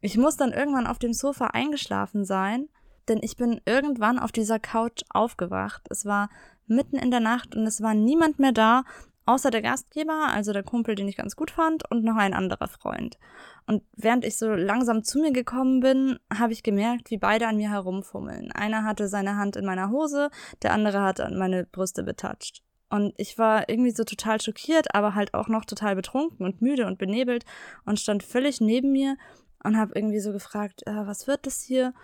Ich 0.00 0.16
muss 0.16 0.36
dann 0.36 0.52
irgendwann 0.52 0.86
auf 0.86 0.98
dem 0.98 1.12
Sofa 1.12 1.46
eingeschlafen 1.48 2.24
sein, 2.24 2.68
denn 3.08 3.20
ich 3.22 3.36
bin 3.36 3.60
irgendwann 3.64 4.18
auf 4.18 4.32
dieser 4.32 4.58
Couch 4.58 5.02
aufgewacht. 5.10 5.86
Es 5.90 6.04
war 6.04 6.30
mitten 6.66 6.96
in 6.96 7.10
der 7.10 7.20
Nacht 7.20 7.54
und 7.54 7.66
es 7.66 7.82
war 7.82 7.94
niemand 7.94 8.38
mehr 8.38 8.52
da, 8.52 8.84
außer 9.26 9.50
der 9.50 9.62
Gastgeber, 9.62 10.28
also 10.28 10.52
der 10.52 10.62
Kumpel, 10.62 10.94
den 10.94 11.08
ich 11.08 11.16
ganz 11.16 11.36
gut 11.36 11.50
fand, 11.50 11.90
und 11.90 12.04
noch 12.04 12.16
ein 12.16 12.34
anderer 12.34 12.68
Freund. 12.68 13.18
Und 13.66 13.82
während 13.96 14.24
ich 14.24 14.36
so 14.36 14.50
langsam 14.50 15.02
zu 15.02 15.20
mir 15.20 15.32
gekommen 15.32 15.80
bin, 15.80 16.18
habe 16.32 16.52
ich 16.52 16.62
gemerkt, 16.62 17.10
wie 17.10 17.18
beide 17.18 17.46
an 17.46 17.56
mir 17.56 17.70
herumfummeln. 17.70 18.52
Einer 18.52 18.84
hatte 18.84 19.08
seine 19.08 19.36
Hand 19.36 19.56
in 19.56 19.64
meiner 19.64 19.90
Hose, 19.90 20.30
der 20.62 20.72
andere 20.72 21.02
hat 21.02 21.20
an 21.20 21.38
meine 21.38 21.64
Brüste 21.64 22.02
betatscht. 22.02 22.62
Und 22.90 23.14
ich 23.16 23.38
war 23.38 23.68
irgendwie 23.68 23.90
so 23.90 24.04
total 24.04 24.40
schockiert, 24.40 24.94
aber 24.94 25.14
halt 25.14 25.34
auch 25.34 25.48
noch 25.48 25.64
total 25.64 25.96
betrunken 25.96 26.44
und 26.46 26.62
müde 26.62 26.86
und 26.86 26.98
benebelt 26.98 27.44
und 27.86 27.98
stand 27.98 28.22
völlig 28.22 28.60
neben 28.60 28.92
mir 28.92 29.16
und 29.64 29.78
habe 29.78 29.92
irgendwie 29.94 30.20
so 30.20 30.32
gefragt, 30.32 30.82
äh, 30.86 31.06
was 31.06 31.26
wird 31.26 31.46
das 31.46 31.62
hier? 31.62 31.94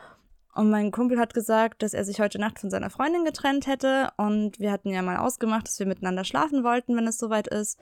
Und 0.54 0.70
mein 0.70 0.90
Kumpel 0.90 1.18
hat 1.18 1.32
gesagt, 1.34 1.82
dass 1.82 1.94
er 1.94 2.04
sich 2.04 2.20
heute 2.20 2.38
Nacht 2.38 2.58
von 2.58 2.70
seiner 2.70 2.90
Freundin 2.90 3.24
getrennt 3.24 3.66
hätte 3.66 4.08
und 4.16 4.58
wir 4.58 4.72
hatten 4.72 4.90
ja 4.90 5.02
mal 5.02 5.18
ausgemacht, 5.18 5.68
dass 5.68 5.78
wir 5.78 5.86
miteinander 5.86 6.24
schlafen 6.24 6.64
wollten, 6.64 6.96
wenn 6.96 7.06
es 7.06 7.18
soweit 7.18 7.46
ist. 7.46 7.78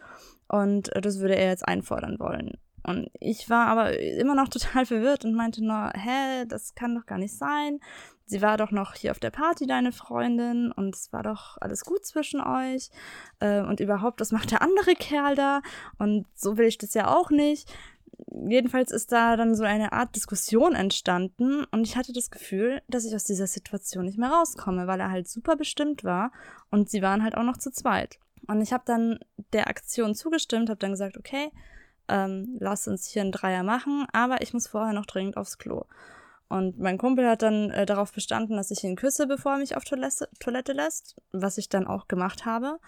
Und 0.49 0.95
äh, 0.95 1.01
das 1.01 1.21
würde 1.21 1.37
er 1.37 1.49
jetzt 1.49 1.67
einfordern 1.67 2.19
wollen. 2.19 2.59
Und 2.83 3.11
ich 3.21 3.51
war 3.51 3.67
aber 3.67 3.99
immer 3.99 4.35
noch 4.35 4.49
total 4.49 4.87
verwirrt 4.87 5.25
und 5.25 5.35
meinte 5.35 5.65
nur, 5.65 5.91
hä, 5.95 6.45
das 6.47 6.75
kann 6.75 6.95
doch 6.95 7.07
gar 7.07 7.19
nicht 7.19 7.37
sein. 7.37 7.81
Sie 8.27 8.43
war 8.43 8.59
doch 8.59 8.71
noch 8.71 8.95
hier 8.95 9.11
auf 9.13 9.19
der 9.19 9.31
Party, 9.31 9.67
deine 9.67 9.91
Freundin, 9.91 10.71
und 10.71 10.95
es 10.95 11.11
war 11.15 11.23
doch 11.23 11.57
alles 11.63 11.87
gut 11.87 12.05
zwischen 12.05 12.43
euch. 12.43 12.91
Äh, 13.41 13.63
und 13.63 13.81
überhaupt, 13.81 14.21
was 14.21 14.33
macht 14.33 14.51
der 14.51 14.61
andere 14.61 14.95
Kerl 14.95 15.35
da? 15.35 15.63
Und 15.99 16.27
so 16.35 16.59
will 16.59 16.67
ich 16.67 16.77
das 16.77 16.93
ja 16.93 17.09
auch 17.09 17.31
nicht 17.31 17.73
jedenfalls 18.47 18.91
ist 18.91 19.13
da 19.13 19.37
dann 19.37 19.55
so 19.55 19.65
eine 19.65 19.93
Art 19.93 20.15
Diskussion 20.17 20.75
entstanden 20.75 21.65
und 21.71 21.87
ich 21.87 21.97
hatte 21.97 22.13
das 22.13 22.31
Gefühl, 22.31 22.83
dass 22.89 23.05
ich 23.05 23.15
aus 23.15 23.25
dieser 23.25 23.47
Situation 23.47 24.05
nicht 24.05 24.19
mehr 24.19 24.31
rauskomme, 24.31 24.87
weil 24.87 25.01
er 25.01 25.11
halt 25.11 25.29
super 25.29 25.57
bestimmt 25.57 26.05
war 26.05 26.33
und 26.71 26.91
sie 26.91 27.03
waren 27.03 27.23
halt 27.23 27.37
auch 27.37 27.43
noch 27.43 27.57
zu 27.57 27.71
zweit. 27.71 28.19
Und 28.47 28.63
ich 28.63 28.73
habe 28.73 28.85
dann 28.87 29.19
der 29.53 29.69
Aktion 29.69 30.15
zugestimmt, 30.15 30.71
habe 30.71 30.79
dann 30.79 30.93
gesagt, 30.93 31.19
okay, 31.19 31.51
ähm, 32.09 32.57
lass 32.59 32.89
uns 32.89 33.07
hier 33.07 33.23
einen 33.23 33.33
Dreier 33.33 33.63
machen, 33.63 34.07
aber 34.13 34.41
ich 34.43 34.55
muss 34.55 34.67
vorher 34.67 34.95
noch 34.95 35.07
dringend 35.07 35.37
aufs 35.37 35.59
Klo. 35.59 35.85
Und 36.49 36.79
mein 36.79 36.97
Kumpel 36.97 37.29
hat 37.29 37.43
dann 37.43 37.71
äh, 37.71 37.85
darauf 37.85 38.13
bestanden, 38.13 38.57
dass 38.57 38.71
ich 38.71 38.83
ihn 38.83 38.97
küsse, 38.97 39.27
bevor 39.27 39.53
er 39.53 39.59
mich 39.59 39.77
auf 39.77 39.85
Toilette, 39.85 40.29
Toilette 40.41 40.73
lässt, 40.73 41.21
was 41.31 41.59
ich 41.59 41.69
dann 41.69 41.87
auch 41.87 42.09
gemacht 42.09 42.47
habe, 42.47 42.79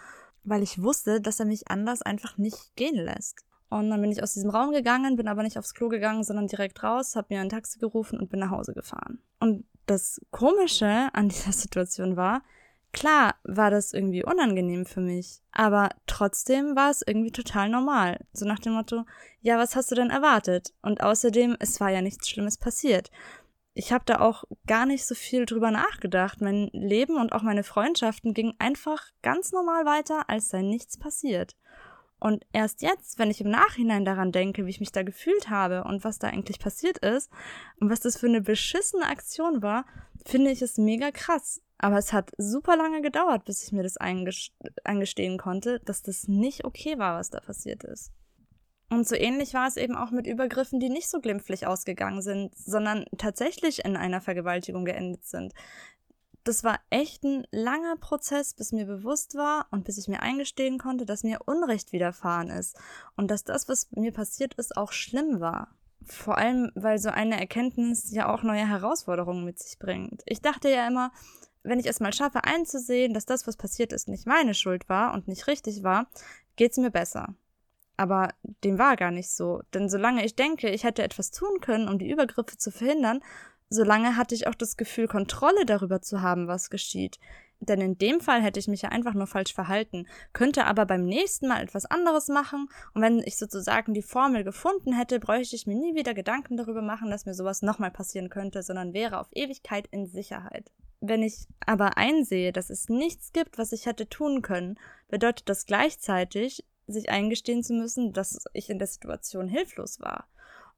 weil 0.45 0.63
ich 0.63 0.83
wusste, 0.83 1.21
dass 1.21 1.41
er 1.41 1.47
mich 1.47 1.69
anders 1.69 2.01
einfach 2.01 2.39
nicht 2.39 2.75
gehen 2.77 2.97
lässt. 2.97 3.45
Und 3.71 3.89
dann 3.89 4.01
bin 4.01 4.11
ich 4.11 4.23
aus 4.23 4.35
diesem 4.35 4.51
Raum 4.51 4.73
gegangen, 4.73 5.17
bin 5.17 5.29
aber 5.29 5.45
nicht 5.45 5.57
aufs 5.57 5.75
Klo 5.75 5.89
gegangen, 5.89 6.25
sondern 6.25 6.49
direkt 6.49 6.83
raus, 6.83 7.15
habe 7.15 7.29
mir 7.31 7.41
ein 7.41 7.49
Taxi 7.49 7.79
gerufen 7.79 8.19
und 8.19 8.29
bin 8.29 8.41
nach 8.41 8.51
Hause 8.51 8.75
gefahren. 8.75 9.23
Und 9.39 9.65
das 9.87 10.21
Komische 10.31 11.09
an 11.13 11.29
dieser 11.31 11.53
Situation 11.53 12.17
war, 12.17 12.43
klar 12.93 13.37
war 13.45 13.71
das 13.71 13.93
irgendwie 13.93 14.25
unangenehm 14.25 14.87
für 14.87 15.01
mich, 15.01 15.43
aber 15.53 15.91
trotzdem 16.07 16.75
war 16.75 16.91
es 16.91 17.03
irgendwie 17.07 17.31
total 17.31 17.69
normal. 17.69 18.27
So 18.33 18.45
nach 18.45 18.59
dem 18.59 18.73
Motto, 18.73 19.05
ja, 19.41 19.57
was 19.57 19.77
hast 19.77 19.93
du 19.93 19.95
denn 19.95 20.11
erwartet? 20.11 20.75
Und 20.83 21.01
außerdem, 21.01 21.57
es 21.61 21.81
war 21.81 21.91
ja 21.91 22.03
nichts 22.03 22.29
Schlimmes 22.29 22.59
passiert. 22.59 23.13
Ich 23.73 23.93
habe 23.93 24.05
da 24.05 24.21
auch 24.21 24.43
gar 24.67 24.85
nicht 24.85 25.07
so 25.07 25.15
viel 25.15 25.47
drüber 25.47 25.71
nachgedacht. 25.71 26.41
Mein 26.41 26.71
Leben 26.73 27.17
und 27.17 27.33
auch 27.33 27.43
meine 27.43 27.63
Freundschaften 27.63 28.35
gingen 28.35 28.55
einfach 28.59 29.07
ganz 29.23 29.53
normal 29.53 29.85
weiter, 29.85 30.29
als 30.29 30.49
sei 30.49 30.63
nichts 30.63 30.99
passiert. 30.99 31.55
Und 32.21 32.45
erst 32.53 32.83
jetzt, 32.83 33.19
wenn 33.19 33.31
ich 33.31 33.41
im 33.41 33.51
Nachhinein 33.51 34.05
daran 34.05 34.31
denke, 34.31 34.67
wie 34.67 34.71
ich 34.71 34.81
mich 34.81 34.93
da 34.93 35.03
gefühlt 35.03 35.49
habe 35.49 35.85
und 35.85 36.05
was 36.05 36.19
da 36.19 36.29
eigentlich 36.29 36.59
passiert 36.59 36.99
ist 36.99 37.31
und 37.81 37.91
was 37.91 38.01
das 38.01 38.19
für 38.19 38.27
eine 38.27 38.43
beschissene 38.43 39.07
Aktion 39.07 39.63
war, 39.63 39.87
finde 40.27 40.51
ich 40.51 40.61
es 40.61 40.77
mega 40.77 41.11
krass. 41.11 41.63
Aber 41.79 41.97
es 41.97 42.13
hat 42.13 42.31
super 42.37 42.77
lange 42.77 43.01
gedauert, 43.01 43.47
bis 43.47 43.65
ich 43.65 43.73
mir 43.73 43.83
das 43.83 43.97
eingestehen 43.97 45.39
konnte, 45.39 45.81
dass 45.81 46.03
das 46.03 46.29
nicht 46.29 46.67
okay 46.67 46.99
war, 46.99 47.19
was 47.19 47.31
da 47.31 47.41
passiert 47.41 47.85
ist. 47.85 48.13
Und 48.91 49.09
so 49.09 49.15
ähnlich 49.15 49.55
war 49.55 49.67
es 49.67 49.77
eben 49.77 49.95
auch 49.95 50.11
mit 50.11 50.27
Übergriffen, 50.27 50.79
die 50.79 50.91
nicht 50.91 51.09
so 51.09 51.21
glimpflich 51.21 51.67
ausgegangen 51.67 52.21
sind, 52.21 52.55
sondern 52.55 53.07
tatsächlich 53.17 53.85
in 53.85 53.97
einer 53.97 54.21
Vergewaltigung 54.21 54.85
geendet 54.85 55.25
sind 55.25 55.55
das 56.45 56.65
war 56.65 56.81
echt 56.91 57.25
ein 57.25 57.47
langer 57.51 57.97
Prozess, 57.97 58.55
bis 58.55 58.73
mir 58.73 58.87
bewusst 58.87 59.35
war 59.35 59.67
und 59.71 59.85
bis 59.85 59.99
ich 59.99 60.09
mir 60.09 60.23
eingestehen 60.23 60.79
konnte, 60.79 61.05
dass 61.05 61.23
mir 61.23 61.41
Unrecht 61.47 61.93
widerfahren 61.93 62.49
ist 62.49 62.79
und 63.17 63.31
dass 63.31 63.45
das, 63.45 63.69
was 63.69 63.91
mir 63.93 64.13
passiert 64.13 64.55
ist, 64.55 64.77
auch 64.77 64.93
schlimm 64.93 65.41
war. 65.41 65.69
Vor 66.07 66.39
allem, 66.39 66.73
weil 66.75 66.99
so 66.99 67.11
eine 67.11 67.39
Erkenntnis 67.39 68.11
ja 68.11 68.33
auch 68.33 68.43
neue 68.43 68.67
Herausforderungen 68.67 69.45
mit 69.45 69.59
sich 69.59 69.79
bringt. 69.79 70.23
Ich 70.25 70.41
dachte 70.41 70.71
ja 70.71 70.87
immer, 70.87 71.13
wenn 71.63 71.79
ich 71.79 71.87
es 71.87 72.01
mal 72.01 72.13
schaffe 72.13 72.45
einzusehen, 72.45 73.13
dass 73.13 73.27
das, 73.27 73.47
was 73.47 73.57
passiert 73.57 73.93
ist, 73.93 74.09
nicht 74.09 74.27
meine 74.27 74.55
Schuld 74.55 74.89
war 74.89 75.13
und 75.13 75.29
nicht 75.29 75.47
richtig 75.47 75.83
war, 75.83 76.09
geht's 76.57 76.79
mir 76.79 76.91
besser. 76.91 77.35
Aber 77.99 78.31
dem 78.65 78.79
war 78.79 78.97
gar 78.97 79.11
nicht 79.11 79.31
so. 79.31 79.61
Denn 79.75 79.91
solange 79.91 80.25
ich 80.25 80.35
denke, 80.35 80.71
ich 80.71 80.85
hätte 80.85 81.03
etwas 81.03 81.31
tun 81.31 81.61
können, 81.61 81.87
um 81.87 81.99
die 81.99 82.11
Übergriffe 82.11 82.57
zu 82.57 82.71
verhindern, 82.71 83.21
solange 83.71 84.17
hatte 84.17 84.35
ich 84.35 84.47
auch 84.47 84.55
das 84.55 84.77
Gefühl, 84.77 85.09
Kontrolle 85.09 85.65
darüber 85.65 86.03
zu 86.03 86.21
haben, 86.21 86.49
was 86.49 86.69
geschieht. 86.71 87.19
Denn 87.61 87.81
in 87.81 87.99
dem 87.99 88.21
Fall 88.21 88.43
hätte 88.43 88.59
ich 88.59 88.69
mich 88.69 88.83
ja 88.83 88.89
einfach 88.89 89.13
nur 89.13 89.27
falsch 89.27 89.53
verhalten, 89.53 90.07
könnte 90.33 90.65
aber 90.65 90.87
beim 90.87 91.05
nächsten 91.05 91.47
Mal 91.47 91.63
etwas 91.63 91.85
anderes 91.85 92.29
machen 92.29 92.69
und 92.95 93.03
wenn 93.03 93.19
ich 93.19 93.37
sozusagen 93.37 93.93
die 93.93 94.03
Formel 94.03 94.45
gefunden 94.45 94.95
hätte, 94.95 95.21
bräuchte 95.21 95.57
ich 95.57 95.67
mir 95.67 95.77
nie 95.77 95.95
wieder 95.95 96.15
Gedanken 96.15 96.57
darüber 96.57 96.81
machen, 96.81 97.11
dass 97.11 97.27
mir 97.27 97.35
sowas 97.35 97.61
nochmal 97.61 97.91
passieren 97.91 98.31
könnte, 98.31 98.63
sondern 98.63 98.95
wäre 98.95 99.21
auf 99.21 99.29
Ewigkeit 99.33 99.87
in 99.91 100.07
Sicherheit. 100.07 100.73
Wenn 101.01 101.23
ich 101.23 101.47
aber 101.65 101.99
einsehe, 101.99 102.53
dass 102.53 102.71
es 102.71 102.89
nichts 102.89 103.33
gibt, 103.33 103.59
was 103.59 103.73
ich 103.73 103.85
hätte 103.85 104.09
tun 104.09 104.41
können, 104.41 104.79
bedeutet 105.09 105.49
das 105.49 105.67
gleichzeitig, 105.67 106.65
sich 106.87 107.11
eingestehen 107.11 107.63
zu 107.63 107.75
müssen, 107.75 108.13
dass 108.13 108.45
ich 108.55 108.71
in 108.71 108.79
der 108.79 108.89
Situation 108.89 109.49
hilflos 109.49 110.01
war. 110.01 110.27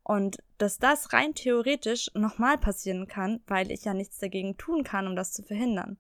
Und 0.05 0.39
dass 0.59 0.79
das 0.79 1.13
rein 1.13 1.35
theoretisch 1.35 2.11
nochmal 2.15 2.59
passieren 2.59 3.07
kann, 3.07 3.41
weil 3.47 3.71
ich 3.71 3.85
ja 3.85 3.95
nichts 3.95 4.19
dagegen 4.19 4.57
tun 4.57 4.83
kann, 4.83 5.07
um 5.07 5.15
das 5.15 5.33
zu 5.33 5.43
verhindern. 5.43 5.99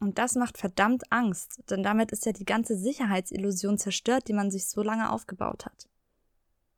Und 0.00 0.18
das 0.18 0.34
macht 0.34 0.58
verdammt 0.58 1.10
Angst, 1.10 1.62
denn 1.70 1.82
damit 1.82 2.12
ist 2.12 2.24
ja 2.26 2.32
die 2.32 2.44
ganze 2.44 2.76
Sicherheitsillusion 2.76 3.78
zerstört, 3.78 4.28
die 4.28 4.32
man 4.32 4.50
sich 4.50 4.68
so 4.68 4.82
lange 4.82 5.10
aufgebaut 5.10 5.66
hat. 5.66 5.88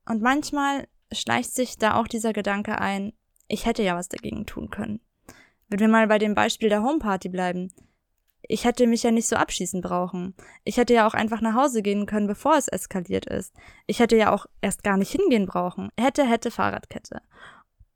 Und 0.06 0.22
manchmal 0.22 0.88
schleicht 1.12 1.54
sich 1.54 1.76
da 1.76 1.94
auch 1.96 2.08
dieser 2.08 2.32
Gedanke 2.32 2.78
ein, 2.78 3.12
ich 3.46 3.66
hätte 3.66 3.82
ja 3.82 3.96
was 3.96 4.08
dagegen 4.08 4.46
tun 4.46 4.70
können. 4.70 5.00
Wenn 5.68 5.80
wir 5.80 5.88
mal 5.88 6.06
bei 6.06 6.18
dem 6.18 6.34
Beispiel 6.34 6.68
der 6.68 6.82
Homeparty 6.82 7.28
bleiben, 7.28 7.72
ich 8.42 8.64
hätte 8.64 8.86
mich 8.86 9.02
ja 9.02 9.10
nicht 9.10 9.28
so 9.28 9.36
abschießen 9.36 9.80
brauchen. 9.80 10.34
Ich 10.64 10.76
hätte 10.76 10.94
ja 10.94 11.06
auch 11.06 11.14
einfach 11.14 11.40
nach 11.40 11.54
Hause 11.54 11.82
gehen 11.82 12.06
können, 12.06 12.26
bevor 12.26 12.56
es 12.56 12.68
eskaliert 12.68 13.26
ist. 13.26 13.54
Ich 13.86 14.00
hätte 14.00 14.16
ja 14.16 14.32
auch 14.32 14.46
erst 14.60 14.82
gar 14.82 14.96
nicht 14.96 15.12
hingehen 15.12 15.46
brauchen. 15.46 15.90
Hätte, 15.98 16.24
hätte 16.24 16.50
Fahrradkette. 16.50 17.22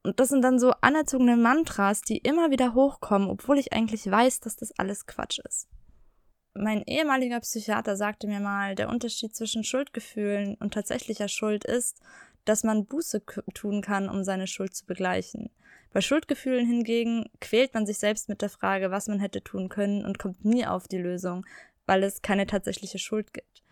Und 0.02 0.20
das 0.20 0.28
sind 0.28 0.42
dann 0.42 0.58
so 0.58 0.72
anerzogene 0.82 1.36
Mantras, 1.36 2.02
die 2.02 2.18
immer 2.18 2.50
wieder 2.50 2.74
hochkommen, 2.74 3.30
obwohl 3.30 3.58
ich 3.58 3.72
eigentlich 3.72 4.08
weiß, 4.08 4.40
dass 4.40 4.56
das 4.56 4.78
alles 4.78 5.06
Quatsch 5.06 5.38
ist. 5.38 5.68
Mein 6.52 6.82
ehemaliger 6.82 7.40
Psychiater 7.40 7.96
sagte 7.96 8.28
mir 8.28 8.38
mal, 8.38 8.74
der 8.74 8.88
Unterschied 8.88 9.34
zwischen 9.34 9.64
Schuldgefühlen 9.64 10.56
und 10.60 10.74
tatsächlicher 10.74 11.28
Schuld 11.28 11.64
ist, 11.64 12.00
dass 12.44 12.62
man 12.62 12.86
Buße 12.86 13.24
tun 13.54 13.80
kann, 13.80 14.08
um 14.08 14.22
seine 14.22 14.46
Schuld 14.46 14.76
zu 14.76 14.86
begleichen. 14.86 15.50
Bei 15.94 16.00
Schuldgefühlen 16.00 16.66
hingegen 16.66 17.30
quält 17.40 17.72
man 17.72 17.86
sich 17.86 17.98
selbst 17.98 18.28
mit 18.28 18.42
der 18.42 18.48
Frage, 18.48 18.90
was 18.90 19.06
man 19.06 19.20
hätte 19.20 19.44
tun 19.44 19.68
können 19.68 20.04
und 20.04 20.18
kommt 20.18 20.44
nie 20.44 20.66
auf 20.66 20.88
die 20.88 20.98
Lösung, 20.98 21.46
weil 21.86 22.02
es 22.02 22.20
keine 22.20 22.48
tatsächliche 22.48 22.98
Schuld 22.98 23.32
gibt. 23.32 23.62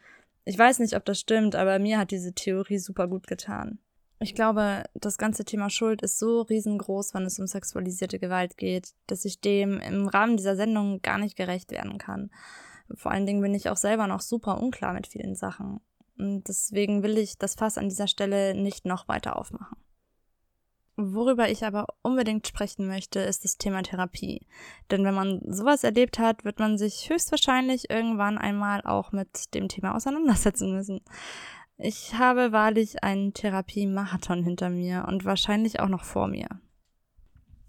Ich 0.44 0.56
weiß 0.56 0.78
nicht, 0.78 0.94
ob 0.94 1.04
das 1.04 1.18
stimmt, 1.18 1.56
aber 1.56 1.80
mir 1.80 1.98
hat 1.98 2.12
diese 2.12 2.32
Theorie 2.32 2.78
super 2.78 3.08
gut 3.08 3.26
getan. 3.26 3.80
Ich 4.20 4.36
glaube, 4.36 4.84
das 4.94 5.18
ganze 5.18 5.44
Thema 5.44 5.68
Schuld 5.68 6.00
ist 6.02 6.20
so 6.20 6.42
riesengroß, 6.42 7.12
wenn 7.12 7.24
es 7.24 7.40
um 7.40 7.48
sexualisierte 7.48 8.20
Gewalt 8.20 8.56
geht, 8.56 8.94
dass 9.08 9.24
ich 9.24 9.40
dem 9.40 9.80
im 9.80 10.06
Rahmen 10.06 10.36
dieser 10.36 10.54
Sendung 10.54 11.02
gar 11.02 11.18
nicht 11.18 11.34
gerecht 11.34 11.72
werden 11.72 11.98
kann. 11.98 12.30
Vor 12.94 13.10
allen 13.10 13.26
Dingen 13.26 13.42
bin 13.42 13.52
ich 13.52 13.68
auch 13.68 13.76
selber 13.76 14.06
noch 14.06 14.20
super 14.20 14.62
unklar 14.62 14.92
mit 14.92 15.08
vielen 15.08 15.34
Sachen. 15.34 15.80
Und 16.16 16.46
deswegen 16.46 17.02
will 17.02 17.18
ich 17.18 17.36
das 17.36 17.56
Fass 17.56 17.78
an 17.78 17.88
dieser 17.88 18.06
Stelle 18.06 18.54
nicht 18.54 18.86
noch 18.86 19.08
weiter 19.08 19.36
aufmachen. 19.36 19.76
Worüber 21.04 21.50
ich 21.50 21.64
aber 21.64 21.86
unbedingt 22.02 22.46
sprechen 22.46 22.86
möchte, 22.86 23.20
ist 23.20 23.44
das 23.44 23.58
Thema 23.58 23.82
Therapie. 23.82 24.46
Denn 24.90 25.04
wenn 25.04 25.14
man 25.14 25.40
sowas 25.46 25.84
erlebt 25.84 26.18
hat, 26.18 26.44
wird 26.44 26.58
man 26.58 26.78
sich 26.78 27.10
höchstwahrscheinlich 27.10 27.90
irgendwann 27.90 28.38
einmal 28.38 28.82
auch 28.82 29.12
mit 29.12 29.54
dem 29.54 29.68
Thema 29.68 29.96
auseinandersetzen 29.96 30.72
müssen. 30.72 31.00
Ich 31.78 32.14
habe 32.14 32.52
wahrlich 32.52 33.02
einen 33.02 33.34
Therapie-Marathon 33.34 34.44
hinter 34.44 34.70
mir 34.70 35.06
und 35.08 35.24
wahrscheinlich 35.24 35.80
auch 35.80 35.88
noch 35.88 36.04
vor 36.04 36.28
mir. 36.28 36.48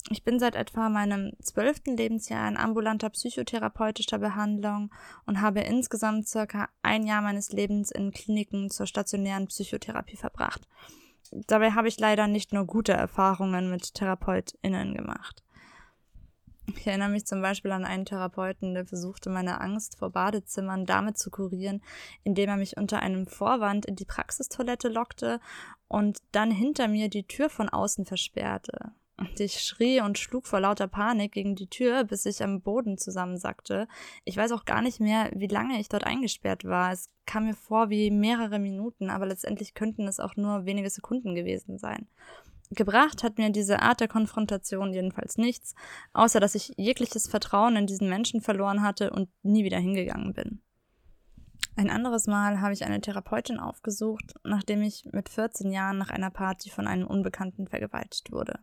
Ich 0.10 0.24
bin 0.24 0.38
seit 0.38 0.56
etwa 0.56 0.90
meinem 0.90 1.32
zwölften 1.42 1.96
Lebensjahr 1.96 2.48
in 2.48 2.58
ambulanter 2.58 3.10
psychotherapeutischer 3.10 4.20
Behandlung 4.20 4.94
und 5.26 5.42
habe 5.42 5.62
insgesamt 5.62 6.28
circa 6.28 6.70
ein 6.82 7.08
Jahr 7.08 7.22
meines 7.22 7.52
Lebens 7.52 7.90
in 7.90 8.12
Kliniken 8.12 8.70
zur 8.70 8.86
stationären 8.86 9.48
Psychotherapie 9.48 10.18
verbracht. 10.18 10.68
Dabei 11.48 11.72
habe 11.72 11.88
ich 11.88 12.00
leider 12.00 12.28
nicht 12.28 12.54
nur 12.54 12.66
gute 12.66 12.94
Erfahrungen 12.94 13.72
mit 13.72 13.96
TherapeutInnen 13.96 14.94
gemacht. 14.94 15.44
Ich 16.78 16.88
erinnere 16.88 17.10
mich 17.10 17.26
zum 17.26 17.42
Beispiel 17.42 17.72
an 17.72 17.86
einen 17.86 18.06
Therapeuten, 18.06 18.74
der 18.74 18.86
versuchte, 18.86 19.30
meine 19.30 19.60
Angst 19.60 19.98
vor 19.98 20.12
Badezimmern 20.12 20.86
damit 20.86 21.18
zu 21.18 21.30
kurieren, 21.30 21.82
indem 22.24 22.50
er 22.50 22.58
mich 22.58 22.78
unter 22.78 23.00
einem 23.00 23.26
Vorwand 23.26 23.86
in 23.86 23.96
die 23.96 24.06
Praxistoilette 24.06 24.88
lockte 24.90 25.40
und 25.88 26.20
dann 26.32 26.52
hinter 26.52 26.88
mir 26.88 27.10
die 27.10 27.28
Tür 27.28 27.50
von 27.50 27.68
außen 27.68 28.06
versperrte. 28.06 28.94
Ich 29.38 29.62
schrie 29.62 30.02
und 30.02 30.18
schlug 30.18 30.48
vor 30.48 30.60
lauter 30.60 30.88
Panik 30.88 31.34
gegen 31.34 31.56
die 31.56 31.68
Tür, 31.68 32.04
bis 32.04 32.26
ich 32.26 32.44
am 32.44 32.62
Boden 32.62 32.98
zusammensackte. 32.98 33.88
Ich 34.26 34.38
weiß 34.38 34.52
auch 34.52 34.66
gar 34.66 34.82
nicht 34.82 35.00
mehr, 35.00 35.32
wie 35.36 35.48
lange 35.48 35.80
ich 35.80 35.88
dort 35.88 36.04
eingesperrt 36.04 36.66
war. 36.66 36.92
Es 36.92 37.10
kam 37.26 37.46
mir 37.46 37.54
vor 37.54 37.90
wie 37.90 38.10
mehrere 38.10 38.58
Minuten, 38.58 39.10
aber 39.10 39.28
letztendlich 39.28 39.76
könnten 39.76 40.08
es 40.08 40.20
auch 40.20 40.36
nur 40.36 40.66
wenige 40.66 40.90
Sekunden 40.90 41.36
gewesen 41.36 41.78
sein. 41.78 42.08
Gebracht 42.72 43.24
hat 43.24 43.38
mir 43.38 43.52
diese 43.52 43.82
Art 43.82 44.00
der 44.00 44.08
Konfrontation 44.08 44.94
jedenfalls 44.94 45.38
nichts, 45.38 45.76
außer 46.14 46.40
dass 46.40 46.56
ich 46.56 46.74
jegliches 46.78 47.28
Vertrauen 47.28 47.76
in 47.76 47.88
diesen 47.88 48.10
Menschen 48.10 48.42
verloren 48.42 48.82
hatte 48.82 49.12
und 49.12 49.30
nie 49.44 49.64
wieder 49.64 49.78
hingegangen 49.78 50.34
bin. 50.34 50.62
Ein 51.76 51.90
anderes 51.90 52.28
Mal 52.28 52.62
habe 52.62 52.74
ich 52.74 52.86
eine 52.86 53.02
Therapeutin 53.02 53.60
aufgesucht, 53.60 54.36
nachdem 54.44 54.84
ich 54.84 55.06
mit 55.12 55.30
14 55.30 55.72
Jahren 55.72 55.98
nach 55.98 56.12
einer 56.12 56.30
Party 56.30 56.70
von 56.70 56.88
einem 56.88 57.08
Unbekannten 57.08 57.68
vergewaltigt 57.68 58.32
wurde. 58.32 58.60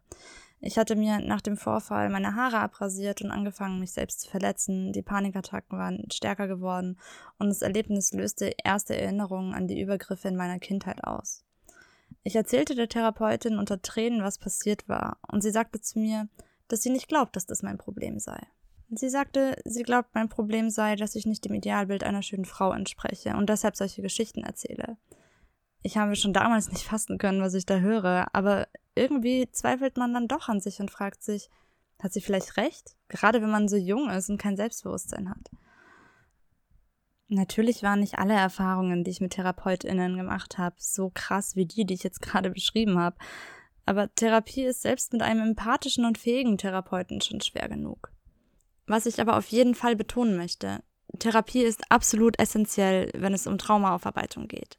Ich 0.60 0.78
hatte 0.78 0.94
mir 0.94 1.18
nach 1.20 1.40
dem 1.40 1.56
Vorfall 1.56 2.10
meine 2.10 2.36
Haare 2.36 2.58
abrasiert 2.58 3.22
und 3.22 3.30
angefangen, 3.30 3.80
mich 3.80 3.92
selbst 3.92 4.20
zu 4.20 4.30
verletzen. 4.30 4.92
Die 4.92 5.02
Panikattacken 5.02 5.78
waren 5.78 6.10
stärker 6.12 6.46
geworden 6.46 6.98
und 7.38 7.48
das 7.48 7.62
Erlebnis 7.62 8.12
löste 8.12 8.52
erste 8.62 8.94
Erinnerungen 8.94 9.54
an 9.54 9.66
die 9.66 9.80
Übergriffe 9.80 10.28
in 10.28 10.36
meiner 10.36 10.58
Kindheit 10.58 11.02
aus. 11.02 11.44
Ich 12.22 12.36
erzählte 12.36 12.74
der 12.74 12.88
Therapeutin 12.88 13.58
unter 13.58 13.80
Tränen, 13.80 14.22
was 14.22 14.38
passiert 14.38 14.88
war, 14.88 15.18
und 15.26 15.40
sie 15.40 15.50
sagte 15.50 15.80
zu 15.80 15.98
mir, 15.98 16.28
dass 16.68 16.82
sie 16.82 16.90
nicht 16.90 17.08
glaubt, 17.08 17.34
dass 17.34 17.46
das 17.46 17.62
mein 17.62 17.78
Problem 17.78 18.18
sei. 18.18 18.38
Sie 18.92 19.08
sagte, 19.08 19.56
sie 19.64 19.84
glaubt, 19.84 20.14
mein 20.14 20.28
Problem 20.28 20.68
sei, 20.68 20.96
dass 20.96 21.14
ich 21.14 21.24
nicht 21.24 21.44
dem 21.44 21.54
Idealbild 21.54 22.02
einer 22.02 22.22
schönen 22.22 22.44
Frau 22.44 22.72
entspreche 22.72 23.36
und 23.36 23.48
deshalb 23.48 23.76
solche 23.76 24.02
Geschichten 24.02 24.42
erzähle. 24.42 24.96
Ich 25.82 25.96
habe 25.96 26.16
schon 26.16 26.32
damals 26.32 26.68
nicht 26.70 26.82
fassen 26.82 27.16
können, 27.16 27.40
was 27.40 27.54
ich 27.54 27.66
da 27.66 27.78
höre, 27.78 28.26
aber 28.32 28.66
irgendwie 28.96 29.48
zweifelt 29.52 29.96
man 29.96 30.12
dann 30.12 30.28
doch 30.28 30.48
an 30.48 30.60
sich 30.60 30.80
und 30.80 30.90
fragt 30.90 31.22
sich, 31.22 31.48
hat 32.02 32.12
sie 32.12 32.20
vielleicht 32.20 32.56
recht? 32.56 32.96
Gerade 33.08 33.40
wenn 33.42 33.50
man 33.50 33.68
so 33.68 33.76
jung 33.76 34.10
ist 34.10 34.28
und 34.28 34.38
kein 34.38 34.56
Selbstbewusstsein 34.56 35.30
hat. 35.30 35.50
Natürlich 37.28 37.84
waren 37.84 38.00
nicht 38.00 38.18
alle 38.18 38.34
Erfahrungen, 38.34 39.04
die 39.04 39.12
ich 39.12 39.20
mit 39.20 39.34
TherapeutInnen 39.34 40.16
gemacht 40.16 40.58
habe, 40.58 40.74
so 40.78 41.12
krass 41.14 41.54
wie 41.54 41.66
die, 41.66 41.84
die 41.84 41.94
ich 41.94 42.02
jetzt 42.02 42.20
gerade 42.20 42.50
beschrieben 42.50 42.98
habe. 42.98 43.16
Aber 43.86 44.12
Therapie 44.14 44.64
ist 44.64 44.82
selbst 44.82 45.12
mit 45.12 45.22
einem 45.22 45.50
empathischen 45.50 46.04
und 46.04 46.18
fähigen 46.18 46.58
Therapeuten 46.58 47.20
schon 47.20 47.40
schwer 47.40 47.68
genug. 47.68 48.10
Was 48.90 49.06
ich 49.06 49.20
aber 49.20 49.36
auf 49.36 49.46
jeden 49.46 49.76
Fall 49.76 49.94
betonen 49.94 50.36
möchte, 50.36 50.82
Therapie 51.20 51.62
ist 51.62 51.92
absolut 51.92 52.36
essentiell, 52.40 53.08
wenn 53.14 53.32
es 53.32 53.46
um 53.46 53.56
Traumaaufarbeitung 53.56 54.48
geht. 54.48 54.78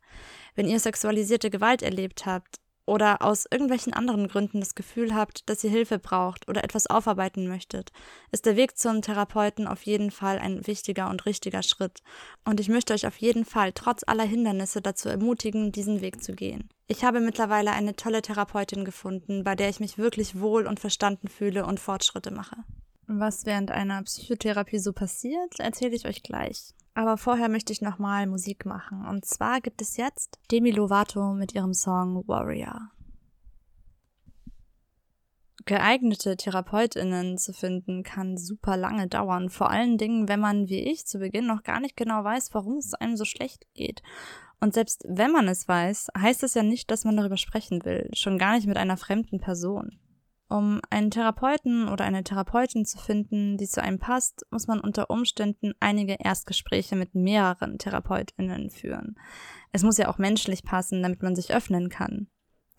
Wenn 0.54 0.68
ihr 0.68 0.82
sexualisierte 0.82 1.50
Gewalt 1.50 1.82
erlebt 1.82 2.26
habt 2.26 2.58
oder 2.86 3.22
aus 3.22 3.46
irgendwelchen 3.50 3.94
anderen 3.94 4.28
Gründen 4.28 4.60
das 4.60 4.76
Gefühl 4.76 5.16
habt, 5.16 5.48
dass 5.50 5.64
ihr 5.64 5.70
Hilfe 5.70 5.98
braucht 5.98 6.50
oder 6.50 6.66
etwas 6.66 6.88
aufarbeiten 6.88 7.48
möchtet, 7.48 7.94
ist 8.34 8.46
der 8.46 8.58
Weg 8.58 8.78
zum 8.78 9.02
Therapeuten 9.02 9.66
auf 9.66 9.84
jeden 9.84 10.12
Fall 10.12 10.40
ein 10.40 10.68
wichtiger 10.68 11.10
und 11.10 11.26
richtiger 11.26 11.64
Schritt. 11.64 12.02
Und 12.44 12.60
ich 12.60 12.68
möchte 12.68 12.94
euch 12.94 13.08
auf 13.08 13.16
jeden 13.16 13.46
Fall 13.46 13.72
trotz 13.72 14.04
aller 14.06 14.26
Hindernisse 14.26 14.82
dazu 14.82 15.08
ermutigen, 15.08 15.72
diesen 15.72 16.02
Weg 16.02 16.22
zu 16.22 16.34
gehen. 16.34 16.68
Ich 16.90 17.06
habe 17.06 17.22
mittlerweile 17.22 17.72
eine 17.72 17.96
tolle 17.96 18.22
Therapeutin 18.22 18.84
gefunden, 18.84 19.46
bei 19.46 19.56
der 19.56 19.70
ich 19.70 19.80
mich 19.80 19.98
wirklich 19.98 20.42
wohl 20.42 20.68
und 20.68 20.82
verstanden 20.82 21.30
fühle 21.30 21.66
und 21.66 21.80
Fortschritte 21.80 22.32
mache. 22.32 22.58
Was 23.14 23.46
während 23.46 23.72
einer 23.72 24.02
Psychotherapie 24.04 24.80
so 24.80 24.94
passiert, 24.94 25.60
erzähle 25.60 25.96
ich 25.98 26.08
euch 26.08 26.24
gleich. 26.24 26.74
Aber 26.94 27.18
vorher 27.18 27.50
möchte 27.50 27.74
ich 27.74 27.82
nochmal 27.82 28.26
Musik 28.26 28.66
machen. 28.66 29.06
Und 29.06 29.26
zwar 29.26 29.60
gibt 29.60 29.82
es 29.82 29.98
jetzt 29.98 30.40
Demi 30.50 30.72
Lovato 30.72 31.34
mit 31.34 31.54
ihrem 31.54 31.74
Song 31.74 32.26
Warrior. 32.28 32.90
Geeignete 35.66 36.38
TherapeutInnen 36.38 37.38
zu 37.38 37.52
finden 37.52 38.04
kann 38.04 38.38
super 38.38 38.78
lange 38.78 39.10
dauern. 39.10 39.50
Vor 39.50 39.70
allen 39.70 39.98
Dingen, 39.98 40.30
wenn 40.30 40.40
man 40.40 40.70
wie 40.70 40.80
ich 40.80 41.06
zu 41.06 41.20
Beginn 41.20 41.48
noch 41.48 41.64
gar 41.64 41.82
nicht 41.82 41.98
genau 41.98 42.24
weiß, 42.24 42.54
warum 42.54 42.78
es 42.78 42.94
einem 42.94 43.18
so 43.18 43.26
schlecht 43.26 43.68
geht. 43.74 44.02
Und 44.62 44.74
selbst 44.74 45.04
wenn 45.06 45.32
man 45.32 45.50
es 45.50 45.68
weiß, 45.68 46.08
heißt 46.18 46.44
es 46.44 46.54
ja 46.54 46.64
nicht, 46.64 46.90
dass 46.92 47.04
man 47.04 47.18
darüber 47.18 47.38
sprechen 47.38 47.84
will. 47.84 48.10
Schon 48.14 48.38
gar 48.38 48.56
nicht 48.56 48.68
mit 48.68 48.78
einer 48.78 48.96
fremden 48.96 49.42
Person. 49.42 50.00
Um 50.52 50.82
einen 50.90 51.12
Therapeuten 51.12 51.88
oder 51.88 52.04
eine 52.04 52.26
Therapeutin 52.26 52.84
zu 52.84 52.98
finden, 52.98 53.56
die 53.56 53.70
zu 53.70 53.82
einem 53.82 54.00
passt, 54.00 54.46
muss 54.52 54.68
man 54.68 54.82
unter 54.82 55.10
Umständen 55.10 55.72
einige 55.80 56.18
Erstgespräche 56.20 56.98
mit 56.98 57.16
mehreren 57.16 57.78
Therapeutinnen 57.78 58.70
führen. 58.70 59.16
Es 59.72 59.82
muss 59.82 59.98
ja 59.98 60.10
auch 60.10 60.18
menschlich 60.18 60.66
passen, 60.66 61.02
damit 61.04 61.24
man 61.24 61.38
sich 61.38 61.56
öffnen 61.56 61.88
kann 61.88 62.28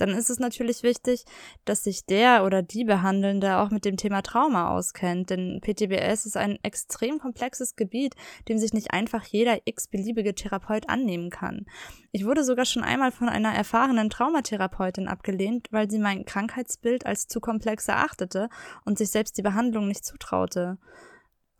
dann 0.03 0.11
ist 0.11 0.31
es 0.31 0.41
natürlich 0.41 0.83
wichtig, 0.83 1.25
dass 1.65 1.85
sich 1.85 2.07
der 2.07 2.45
oder 2.45 2.61
die 2.63 2.83
Behandelnde 2.85 3.59
auch 3.59 3.71
mit 3.71 3.85
dem 3.85 3.97
Thema 3.97 4.21
Trauma 4.23 4.71
auskennt, 4.71 5.31
denn 5.31 5.61
PTBS 5.61 6.27
ist 6.27 6.37
ein 6.37 6.59
extrem 6.65 7.21
komplexes 7.21 7.77
Gebiet, 7.77 8.17
dem 8.49 8.59
sich 8.59 8.73
nicht 8.73 8.93
einfach 8.93 9.25
jeder 9.25 9.61
x-beliebige 9.65 10.35
Therapeut 10.35 10.89
annehmen 10.89 11.31
kann. 11.31 11.67
Ich 12.11 12.27
wurde 12.27 12.43
sogar 12.43 12.65
schon 12.65 12.83
einmal 12.83 13.13
von 13.13 13.29
einer 13.29 13.55
erfahrenen 13.55 14.11
Traumatherapeutin 14.11 15.07
abgelehnt, 15.07 15.69
weil 15.71 15.89
sie 15.89 16.01
mein 16.01 16.25
Krankheitsbild 16.25 17.07
als 17.07 17.29
zu 17.29 17.39
komplex 17.39 17.87
erachtete 17.87 18.49
und 18.85 18.99
sich 18.99 19.11
selbst 19.11 19.39
die 19.39 19.43
Behandlung 19.43 19.87
nicht 19.87 20.05
zutraute. 20.05 20.79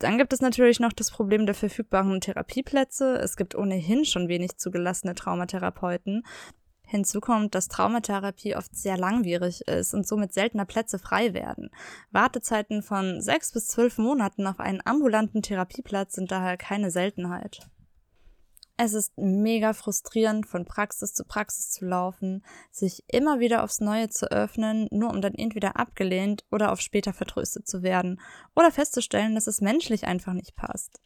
Dann 0.01 0.19
gibt 0.19 0.33
es 0.33 0.41
natürlich 0.41 0.81
noch 0.81 0.93
das 0.93 1.13
Problem 1.13 1.47
der 1.47 1.55
verfügbaren 1.55 2.21
Therapieplätze. 2.21 3.15
Es 3.19 3.37
gibt 3.37 3.55
ohnehin 3.55 4.05
schon 4.05 4.27
wenig 4.27 4.57
zugelassene 4.57 5.15
Traumatherapeuten. 5.15 6.25
Hinzu 6.93 7.21
kommt, 7.21 7.55
dass 7.55 7.69
Traumatherapie 7.69 8.55
oft 8.55 8.77
sehr 8.77 8.99
langwierig 8.99 9.63
ist 9.63 9.95
und 9.95 10.07
somit 10.07 10.35
seltener 10.35 10.67
Plätze 10.67 10.99
frei 10.99 11.33
werden. 11.33 11.71
Wartezeiten 12.11 12.83
von 12.83 13.23
sechs 13.23 13.51
bis 13.51 13.67
zwölf 13.67 13.97
Monaten 13.97 14.47
auf 14.47 14.61
einen 14.61 14.83
ambulanten 14.85 15.43
Therapieplatz 15.43 16.13
sind 16.15 16.31
daher 16.31 16.59
keine 16.59 16.91
Seltenheit. 16.91 17.67
Es 18.77 18.93
ist 18.93 19.17
mega 19.17 19.73
frustrierend, 19.73 20.47
von 20.47 20.67
Praxis 20.67 21.15
zu 21.15 21.25
Praxis 21.25 21.71
zu 21.71 21.87
laufen, 21.87 22.45
sich 22.71 23.05
immer 23.07 23.41
wieder 23.41 23.65
aufs 23.65 23.81
Neue 23.81 24.11
zu 24.11 24.31
öffnen, 24.31 24.89
nur 24.91 25.11
um 25.11 25.23
dann 25.23 25.35
entweder 25.35 25.77
abgelehnt 25.77 26.45
oder 26.51 26.73
auf 26.73 26.81
später 26.81 27.15
vertröstet 27.15 27.67
zu 27.67 27.83
werden 27.83 28.21
oder 28.55 28.71
festzustellen, 28.71 29.35
dass 29.35 29.47
es 29.47 29.63
menschlich 29.63 30.07
einfach 30.07 30.35
nicht 30.35 30.57
passt. 30.57 31.01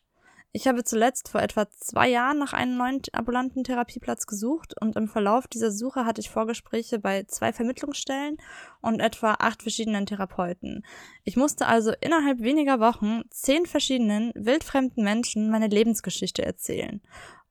Ich 0.56 0.66
habe 0.66 0.84
zuletzt 0.84 1.28
vor 1.28 1.42
etwa 1.42 1.68
zwei 1.68 2.08
Jahren 2.08 2.38
nach 2.38 2.54
einem 2.54 2.78
neuen 2.78 3.02
ambulanten 3.12 3.62
Therapieplatz 3.62 4.26
gesucht 4.26 4.72
und 4.80 4.96
im 4.96 5.06
Verlauf 5.06 5.46
dieser 5.46 5.70
Suche 5.70 6.06
hatte 6.06 6.22
ich 6.22 6.30
Vorgespräche 6.30 6.98
bei 6.98 7.24
zwei 7.24 7.52
Vermittlungsstellen 7.52 8.38
und 8.80 9.00
etwa 9.00 9.34
acht 9.38 9.60
verschiedenen 9.60 10.06
Therapeuten. 10.06 10.82
Ich 11.24 11.36
musste 11.36 11.66
also 11.66 11.92
innerhalb 12.00 12.40
weniger 12.40 12.80
Wochen 12.80 13.24
zehn 13.28 13.66
verschiedenen 13.66 14.32
wildfremden 14.34 15.04
Menschen 15.04 15.50
meine 15.50 15.68
Lebensgeschichte 15.68 16.42
erzählen. 16.42 17.02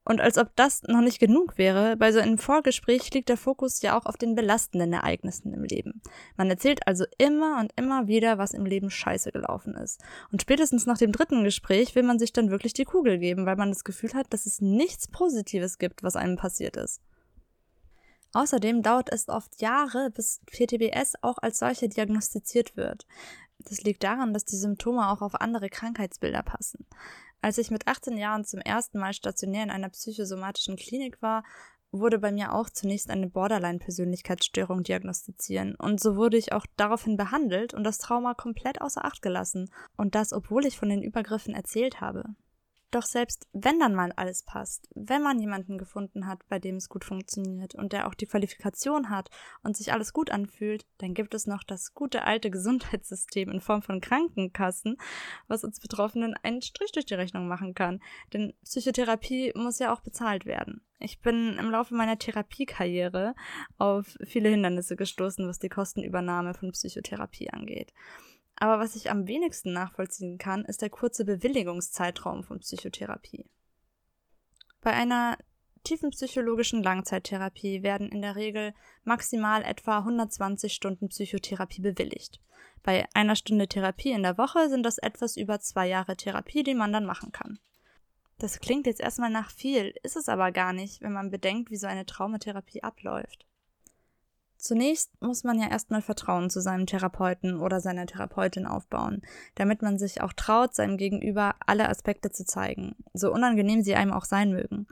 Und 0.07 0.21
als 0.21 0.37
ob 0.37 0.55
das 0.55 0.83
noch 0.83 1.01
nicht 1.01 1.19
genug 1.19 1.57
wäre, 1.57 1.97
bei 1.97 2.11
so 2.11 2.19
einem 2.19 2.37
Vorgespräch 2.37 3.11
liegt 3.11 3.27
der 3.27 3.37
Fokus 3.37 3.81
ja 3.81 3.97
auch 3.97 4.05
auf 4.05 4.17
den 4.17 4.35
belastenden 4.35 4.93
Ereignissen 4.93 5.51
im 5.51 5.63
Leben. 5.63 6.01
Man 6.37 6.47
erzählt 6.47 6.85
also 6.85 7.05
immer 7.17 7.59
und 7.59 7.71
immer 7.75 8.07
wieder, 8.07 8.37
was 8.37 8.53
im 8.53 8.67
Leben 8.67 8.91
scheiße 8.91 9.31
gelaufen 9.31 9.73
ist. 9.73 9.99
Und 10.31 10.43
spätestens 10.43 10.85
nach 10.85 10.99
dem 10.99 11.11
dritten 11.11 11.43
Gespräch 11.43 11.95
will 11.95 12.03
man 12.03 12.19
sich 12.19 12.31
dann 12.31 12.51
wirklich 12.51 12.73
die 12.73 12.85
Kugel 12.85 13.17
geben, 13.17 13.47
weil 13.47 13.55
man 13.55 13.69
das 13.69 13.83
Gefühl 13.83 14.13
hat, 14.13 14.31
dass 14.31 14.45
es 14.45 14.61
nichts 14.61 15.07
Positives 15.07 15.79
gibt, 15.79 16.03
was 16.03 16.15
einem 16.15 16.37
passiert 16.37 16.77
ist. 16.77 17.01
Außerdem 18.33 18.83
dauert 18.83 19.11
es 19.11 19.27
oft 19.27 19.59
Jahre, 19.59 20.11
bis 20.11 20.41
PTBS 20.45 21.13
auch 21.21 21.37
als 21.39 21.57
solche 21.57 21.89
diagnostiziert 21.89 22.77
wird. 22.77 23.07
Das 23.59 23.81
liegt 23.81 24.03
daran, 24.03 24.33
dass 24.33 24.45
die 24.45 24.57
Symptome 24.57 25.09
auch 25.09 25.21
auf 25.21 25.35
andere 25.35 25.69
Krankheitsbilder 25.69 26.43
passen. 26.43 26.85
Als 27.45 27.59
ich 27.59 27.69
mit 27.69 27.85
18 27.85 28.17
Jahren 28.17 28.43
zum 28.43 28.59
ersten 28.59 28.97
Mal 28.97 29.13
stationär 29.13 29.61
in 29.61 29.69
einer 29.69 29.89
psychosomatischen 29.89 30.77
Klinik 30.77 31.21
war, 31.21 31.43
wurde 31.91 32.17
bei 32.17 32.31
mir 32.31 32.51
auch 32.51 32.71
zunächst 32.71 33.11
eine 33.11 33.27
Borderline-Persönlichkeitsstörung 33.27 34.81
diagnostiziert 34.81 35.79
und 35.79 35.99
so 36.01 36.15
wurde 36.15 36.37
ich 36.37 36.53
auch 36.53 36.65
daraufhin 36.75 37.17
behandelt 37.17 37.75
und 37.75 37.83
das 37.83 37.99
Trauma 37.99 38.33
komplett 38.33 38.81
außer 38.81 39.05
Acht 39.05 39.21
gelassen 39.21 39.69
und 39.95 40.15
das, 40.15 40.33
obwohl 40.33 40.65
ich 40.65 40.79
von 40.79 40.89
den 40.89 41.03
Übergriffen 41.03 41.53
erzählt 41.53 42.01
habe. 42.01 42.23
Doch 42.95 43.03
selbst 43.03 43.45
wenn 43.51 43.77
dann 43.77 43.93
mal 43.93 44.13
alles 44.13 44.43
passt, 44.43 44.87
wenn 44.95 45.21
man 45.21 45.37
jemanden 45.37 45.77
gefunden 45.77 46.27
hat, 46.27 46.47
bei 46.47 46.59
dem 46.59 46.77
es 46.77 46.87
gut 46.87 47.03
funktioniert 47.03 47.75
und 47.75 47.91
der 47.91 48.07
auch 48.07 48.13
die 48.13 48.25
Qualifikation 48.25 49.09
hat 49.09 49.29
und 49.63 49.75
sich 49.75 49.91
alles 49.91 50.13
gut 50.13 50.31
anfühlt, 50.31 50.85
dann 50.99 51.13
gibt 51.13 51.33
es 51.33 51.45
noch 51.45 51.65
das 51.65 51.93
gute 51.93 52.23
alte 52.23 52.49
Gesundheitssystem 52.49 53.49
in 53.49 53.59
Form 53.59 53.81
von 53.81 53.99
Krankenkassen, 53.99 54.95
was 55.49 55.65
uns 55.65 55.81
Betroffenen 55.81 56.35
einen 56.41 56.61
Strich 56.61 56.93
durch 56.93 57.05
die 57.05 57.15
Rechnung 57.15 57.49
machen 57.49 57.73
kann. 57.73 57.99
Denn 58.31 58.53
Psychotherapie 58.63 59.51
muss 59.55 59.79
ja 59.79 59.91
auch 59.91 59.99
bezahlt 59.99 60.45
werden. 60.45 60.79
Ich 60.99 61.19
bin 61.19 61.57
im 61.59 61.71
Laufe 61.71 61.93
meiner 61.95 62.17
Therapiekarriere 62.17 63.35
auf 63.77 64.17
viele 64.23 64.47
Hindernisse 64.47 64.95
gestoßen, 64.95 65.45
was 65.49 65.59
die 65.59 65.67
Kostenübernahme 65.67 66.53
von 66.53 66.71
Psychotherapie 66.71 67.49
angeht. 67.49 67.91
Aber 68.57 68.79
was 68.79 68.95
ich 68.95 69.11
am 69.11 69.27
wenigsten 69.27 69.73
nachvollziehen 69.73 70.37
kann, 70.37 70.65
ist 70.65 70.81
der 70.81 70.89
kurze 70.89 71.25
Bewilligungszeitraum 71.25 72.43
von 72.43 72.59
Psychotherapie. 72.59 73.45
Bei 74.81 74.91
einer 74.91 75.37
tiefen 75.83 76.11
psychologischen 76.11 76.83
Langzeittherapie 76.83 77.83
werden 77.83 78.09
in 78.09 78.21
der 78.21 78.35
Regel 78.35 78.73
maximal 79.03 79.63
etwa 79.63 79.99
120 79.99 80.73
Stunden 80.73 81.09
Psychotherapie 81.09 81.81
bewilligt. 81.81 82.39
Bei 82.83 83.07
einer 83.13 83.35
Stunde 83.35 83.67
Therapie 83.67 84.11
in 84.11 84.23
der 84.23 84.37
Woche 84.37 84.69
sind 84.69 84.83
das 84.83 84.97
etwas 84.99 85.37
über 85.37 85.59
zwei 85.59 85.87
Jahre 85.87 86.15
Therapie, 86.15 86.63
die 86.63 86.75
man 86.75 86.93
dann 86.93 87.05
machen 87.05 87.31
kann. 87.31 87.59
Das 88.37 88.59
klingt 88.59 88.85
jetzt 88.85 88.99
erstmal 88.99 89.29
nach 89.29 89.49
viel, 89.49 89.93
ist 90.03 90.15
es 90.15 90.27
aber 90.27 90.51
gar 90.51 90.73
nicht, 90.73 91.01
wenn 91.01 91.13
man 91.13 91.31
bedenkt, 91.31 91.71
wie 91.71 91.77
so 91.77 91.87
eine 91.87 92.05
Traumatherapie 92.05 92.83
abläuft. 92.83 93.45
Zunächst 94.65 95.11
muss 95.21 95.43
man 95.43 95.59
ja 95.59 95.69
erstmal 95.69 96.01
Vertrauen 96.01 96.49
zu 96.49 96.59
seinem 96.59 96.87
Therapeuten 96.87 97.59
oder 97.61 97.79
seiner 97.79 98.07
Therapeutin 98.07 98.65
aufbauen, 98.65 99.21
damit 99.53 99.83
man 99.83 99.99
sich 99.99 100.21
auch 100.21 100.33
traut, 100.33 100.73
seinem 100.73 100.97
Gegenüber 100.97 101.53
alle 101.67 101.87
Aspekte 101.87 102.31
zu 102.31 102.45
zeigen, 102.45 102.95
so 103.13 103.31
unangenehm 103.31 103.83
sie 103.83 103.93
einem 103.93 104.11
auch 104.11 104.25
sein 104.25 104.49
mögen. 104.49 104.87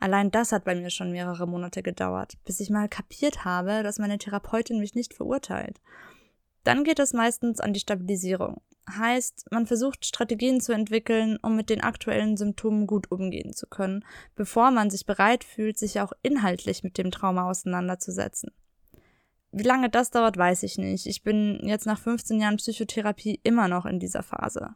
Allein 0.00 0.30
das 0.30 0.50
hat 0.50 0.64
bei 0.64 0.74
mir 0.74 0.88
schon 0.88 1.12
mehrere 1.12 1.46
Monate 1.46 1.82
gedauert, 1.82 2.38
bis 2.46 2.58
ich 2.58 2.70
mal 2.70 2.88
kapiert 2.88 3.44
habe, 3.44 3.82
dass 3.82 3.98
meine 3.98 4.16
Therapeutin 4.16 4.78
mich 4.78 4.94
nicht 4.94 5.12
verurteilt. 5.12 5.78
Dann 6.64 6.82
geht 6.82 6.98
es 6.98 7.12
meistens 7.12 7.60
an 7.60 7.74
die 7.74 7.80
Stabilisierung. 7.80 8.62
Heißt, 8.90 9.44
man 9.50 9.66
versucht 9.66 10.06
Strategien 10.06 10.62
zu 10.62 10.72
entwickeln, 10.72 11.38
um 11.42 11.54
mit 11.54 11.68
den 11.68 11.82
aktuellen 11.82 12.38
Symptomen 12.38 12.86
gut 12.86 13.12
umgehen 13.12 13.52
zu 13.52 13.66
können, 13.66 14.06
bevor 14.36 14.70
man 14.70 14.88
sich 14.88 15.04
bereit 15.04 15.44
fühlt, 15.44 15.76
sich 15.76 16.00
auch 16.00 16.14
inhaltlich 16.22 16.82
mit 16.82 16.96
dem 16.96 17.10
Trauma 17.10 17.50
auseinanderzusetzen. 17.50 18.52
Wie 19.50 19.62
lange 19.62 19.88
das 19.88 20.10
dauert, 20.10 20.36
weiß 20.36 20.62
ich 20.62 20.76
nicht. 20.76 21.06
Ich 21.06 21.22
bin 21.22 21.60
jetzt 21.62 21.86
nach 21.86 21.98
15 21.98 22.40
Jahren 22.40 22.56
Psychotherapie 22.56 23.40
immer 23.42 23.68
noch 23.68 23.86
in 23.86 23.98
dieser 23.98 24.22
Phase. 24.22 24.74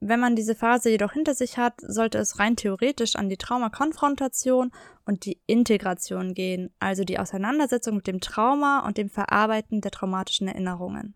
Wenn 0.00 0.20
man 0.20 0.36
diese 0.36 0.54
Phase 0.54 0.90
jedoch 0.90 1.12
hinter 1.12 1.34
sich 1.34 1.56
hat, 1.56 1.74
sollte 1.80 2.18
es 2.18 2.38
rein 2.38 2.56
theoretisch 2.56 3.16
an 3.16 3.28
die 3.28 3.38
Traumakonfrontation 3.38 4.70
und 5.06 5.24
die 5.24 5.40
Integration 5.46 6.34
gehen, 6.34 6.70
also 6.78 7.04
die 7.04 7.18
Auseinandersetzung 7.18 7.96
mit 7.96 8.06
dem 8.06 8.20
Trauma 8.20 8.86
und 8.86 8.98
dem 8.98 9.08
Verarbeiten 9.08 9.80
der 9.80 9.90
traumatischen 9.90 10.48
Erinnerungen. 10.48 11.14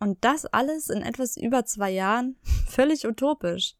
Und 0.00 0.24
das 0.24 0.46
alles 0.46 0.88
in 0.90 1.02
etwas 1.02 1.36
über 1.36 1.64
zwei 1.64 1.90
Jahren? 1.90 2.36
Völlig 2.66 3.06
utopisch. 3.06 3.76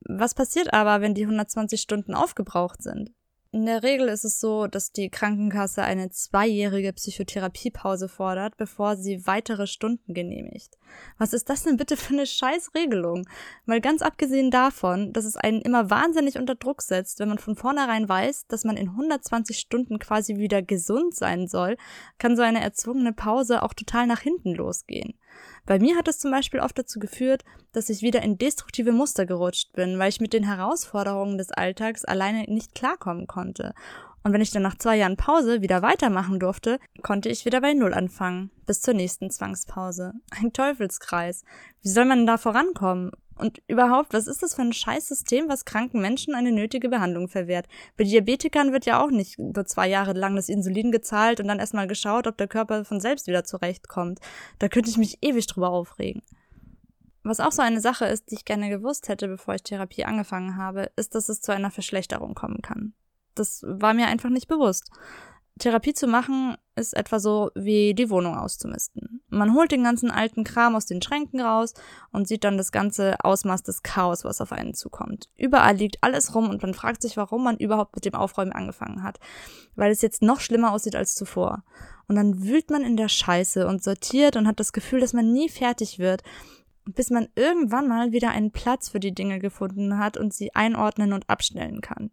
Was 0.00 0.34
passiert 0.34 0.72
aber, 0.72 1.00
wenn 1.00 1.14
die 1.14 1.24
120 1.24 1.80
Stunden 1.80 2.14
aufgebraucht 2.14 2.82
sind? 2.82 3.10
In 3.54 3.66
der 3.66 3.84
Regel 3.84 4.08
ist 4.08 4.24
es 4.24 4.40
so, 4.40 4.66
dass 4.66 4.90
die 4.90 5.10
Krankenkasse 5.10 5.84
eine 5.84 6.10
zweijährige 6.10 6.92
Psychotherapiepause 6.92 8.08
fordert, 8.08 8.56
bevor 8.56 8.96
sie 8.96 9.28
weitere 9.28 9.68
Stunden 9.68 10.12
genehmigt. 10.12 10.76
Was 11.18 11.32
ist 11.32 11.48
das 11.48 11.62
denn 11.62 11.76
bitte 11.76 11.96
für 11.96 12.14
eine 12.14 12.26
Scheißregelung? 12.26 13.28
Mal 13.64 13.80
ganz 13.80 14.02
abgesehen 14.02 14.50
davon, 14.50 15.12
dass 15.12 15.24
es 15.24 15.36
einen 15.36 15.60
immer 15.62 15.88
wahnsinnig 15.88 16.36
unter 16.36 16.56
Druck 16.56 16.82
setzt, 16.82 17.20
wenn 17.20 17.28
man 17.28 17.38
von 17.38 17.54
vornherein 17.54 18.08
weiß, 18.08 18.48
dass 18.48 18.64
man 18.64 18.76
in 18.76 18.88
120 18.88 19.56
Stunden 19.56 20.00
quasi 20.00 20.36
wieder 20.36 20.60
gesund 20.60 21.14
sein 21.14 21.46
soll, 21.46 21.76
kann 22.18 22.34
so 22.34 22.42
eine 22.42 22.60
erzwungene 22.60 23.12
Pause 23.12 23.62
auch 23.62 23.72
total 23.72 24.08
nach 24.08 24.20
hinten 24.20 24.52
losgehen. 24.52 25.14
Bei 25.66 25.78
mir 25.78 25.96
hat 25.96 26.08
es 26.08 26.18
zum 26.18 26.30
Beispiel 26.30 26.60
oft 26.60 26.78
dazu 26.78 26.98
geführt, 26.98 27.44
dass 27.72 27.88
ich 27.88 28.02
wieder 28.02 28.22
in 28.22 28.38
destruktive 28.38 28.92
Muster 28.92 29.26
gerutscht 29.26 29.72
bin, 29.72 29.98
weil 29.98 30.08
ich 30.08 30.20
mit 30.20 30.32
den 30.32 30.44
Herausforderungen 30.44 31.38
des 31.38 31.50
Alltags 31.50 32.04
alleine 32.04 32.44
nicht 32.44 32.74
klarkommen 32.74 33.26
konnte. 33.26 33.74
Und 34.24 34.32
wenn 34.32 34.40
ich 34.40 34.50
dann 34.50 34.62
nach 34.62 34.78
zwei 34.78 34.96
Jahren 34.96 35.18
Pause 35.18 35.60
wieder 35.60 35.82
weitermachen 35.82 36.40
durfte, 36.40 36.78
konnte 37.02 37.28
ich 37.28 37.44
wieder 37.44 37.60
bei 37.60 37.74
Null 37.74 37.92
anfangen, 37.92 38.50
bis 38.64 38.80
zur 38.80 38.94
nächsten 38.94 39.30
Zwangspause. 39.30 40.14
Ein 40.30 40.54
Teufelskreis. 40.54 41.44
Wie 41.82 41.90
soll 41.90 42.06
man 42.06 42.26
da 42.26 42.38
vorankommen? 42.38 43.10
Und 43.36 43.60
überhaupt, 43.66 44.12
was 44.12 44.26
ist 44.26 44.42
das 44.42 44.54
für 44.54 44.62
ein 44.62 44.72
Scheißsystem, 44.72 45.48
was 45.48 45.64
kranken 45.64 46.00
Menschen 46.00 46.34
eine 46.34 46.52
nötige 46.52 46.88
Behandlung 46.88 47.28
verwehrt? 47.28 47.66
Bei 47.96 48.04
Diabetikern 48.04 48.72
wird 48.72 48.86
ja 48.86 49.02
auch 49.02 49.10
nicht 49.10 49.38
nur 49.38 49.64
zwei 49.66 49.88
Jahre 49.88 50.12
lang 50.12 50.36
das 50.36 50.48
Insulin 50.48 50.92
gezahlt 50.92 51.40
und 51.40 51.48
dann 51.48 51.58
erstmal 51.58 51.88
geschaut, 51.88 52.26
ob 52.26 52.36
der 52.36 52.48
Körper 52.48 52.84
von 52.84 53.00
selbst 53.00 53.26
wieder 53.26 53.44
zurechtkommt. 53.44 54.20
Da 54.58 54.68
könnte 54.68 54.90
ich 54.90 54.98
mich 54.98 55.18
ewig 55.22 55.46
drüber 55.46 55.70
aufregen. 55.70 56.22
Was 57.24 57.40
auch 57.40 57.52
so 57.52 57.62
eine 57.62 57.80
Sache 57.80 58.04
ist, 58.04 58.30
die 58.30 58.34
ich 58.34 58.44
gerne 58.44 58.68
gewusst 58.68 59.08
hätte, 59.08 59.28
bevor 59.28 59.54
ich 59.54 59.62
Therapie 59.62 60.04
angefangen 60.04 60.56
habe, 60.56 60.90
ist, 60.96 61.14
dass 61.14 61.28
es 61.28 61.40
zu 61.40 61.52
einer 61.52 61.70
Verschlechterung 61.70 62.34
kommen 62.34 62.60
kann. 62.60 62.92
Das 63.34 63.64
war 63.66 63.94
mir 63.94 64.06
einfach 64.06 64.28
nicht 64.28 64.46
bewusst. 64.46 64.90
Therapie 65.58 65.94
zu 65.94 66.08
machen 66.08 66.56
ist 66.74 66.96
etwa 66.96 67.20
so 67.20 67.50
wie 67.54 67.94
die 67.94 68.10
Wohnung 68.10 68.36
auszumisten. 68.36 69.22
Man 69.28 69.54
holt 69.54 69.70
den 69.70 69.84
ganzen 69.84 70.10
alten 70.10 70.42
Kram 70.42 70.74
aus 70.74 70.86
den 70.86 71.00
Schränken 71.00 71.40
raus 71.40 71.74
und 72.10 72.26
sieht 72.26 72.42
dann 72.42 72.58
das 72.58 72.72
ganze 72.72 73.16
Ausmaß 73.22 73.62
des 73.62 73.84
Chaos, 73.84 74.24
was 74.24 74.40
auf 74.40 74.50
einen 74.50 74.74
zukommt. 74.74 75.28
Überall 75.36 75.76
liegt 75.76 75.98
alles 76.02 76.34
rum 76.34 76.50
und 76.50 76.62
man 76.62 76.74
fragt 76.74 77.02
sich, 77.02 77.16
warum 77.16 77.44
man 77.44 77.56
überhaupt 77.56 77.94
mit 77.94 78.04
dem 78.04 78.14
Aufräumen 78.14 78.52
angefangen 78.52 79.04
hat. 79.04 79.20
Weil 79.76 79.92
es 79.92 80.02
jetzt 80.02 80.22
noch 80.22 80.40
schlimmer 80.40 80.72
aussieht 80.72 80.96
als 80.96 81.14
zuvor. 81.14 81.62
Und 82.08 82.16
dann 82.16 82.42
wühlt 82.42 82.70
man 82.70 82.82
in 82.82 82.96
der 82.96 83.08
Scheiße 83.08 83.66
und 83.66 83.82
sortiert 83.82 84.36
und 84.36 84.48
hat 84.48 84.58
das 84.58 84.72
Gefühl, 84.72 85.00
dass 85.00 85.12
man 85.12 85.32
nie 85.32 85.48
fertig 85.48 86.00
wird, 86.00 86.22
bis 86.84 87.10
man 87.10 87.28
irgendwann 87.34 87.88
mal 87.88 88.12
wieder 88.12 88.30
einen 88.30 88.50
Platz 88.50 88.88
für 88.88 89.00
die 89.00 89.14
Dinge 89.14 89.38
gefunden 89.38 89.98
hat 89.98 90.16
und 90.16 90.34
sie 90.34 90.54
einordnen 90.54 91.12
und 91.12 91.30
abstellen 91.30 91.80
kann. 91.80 92.10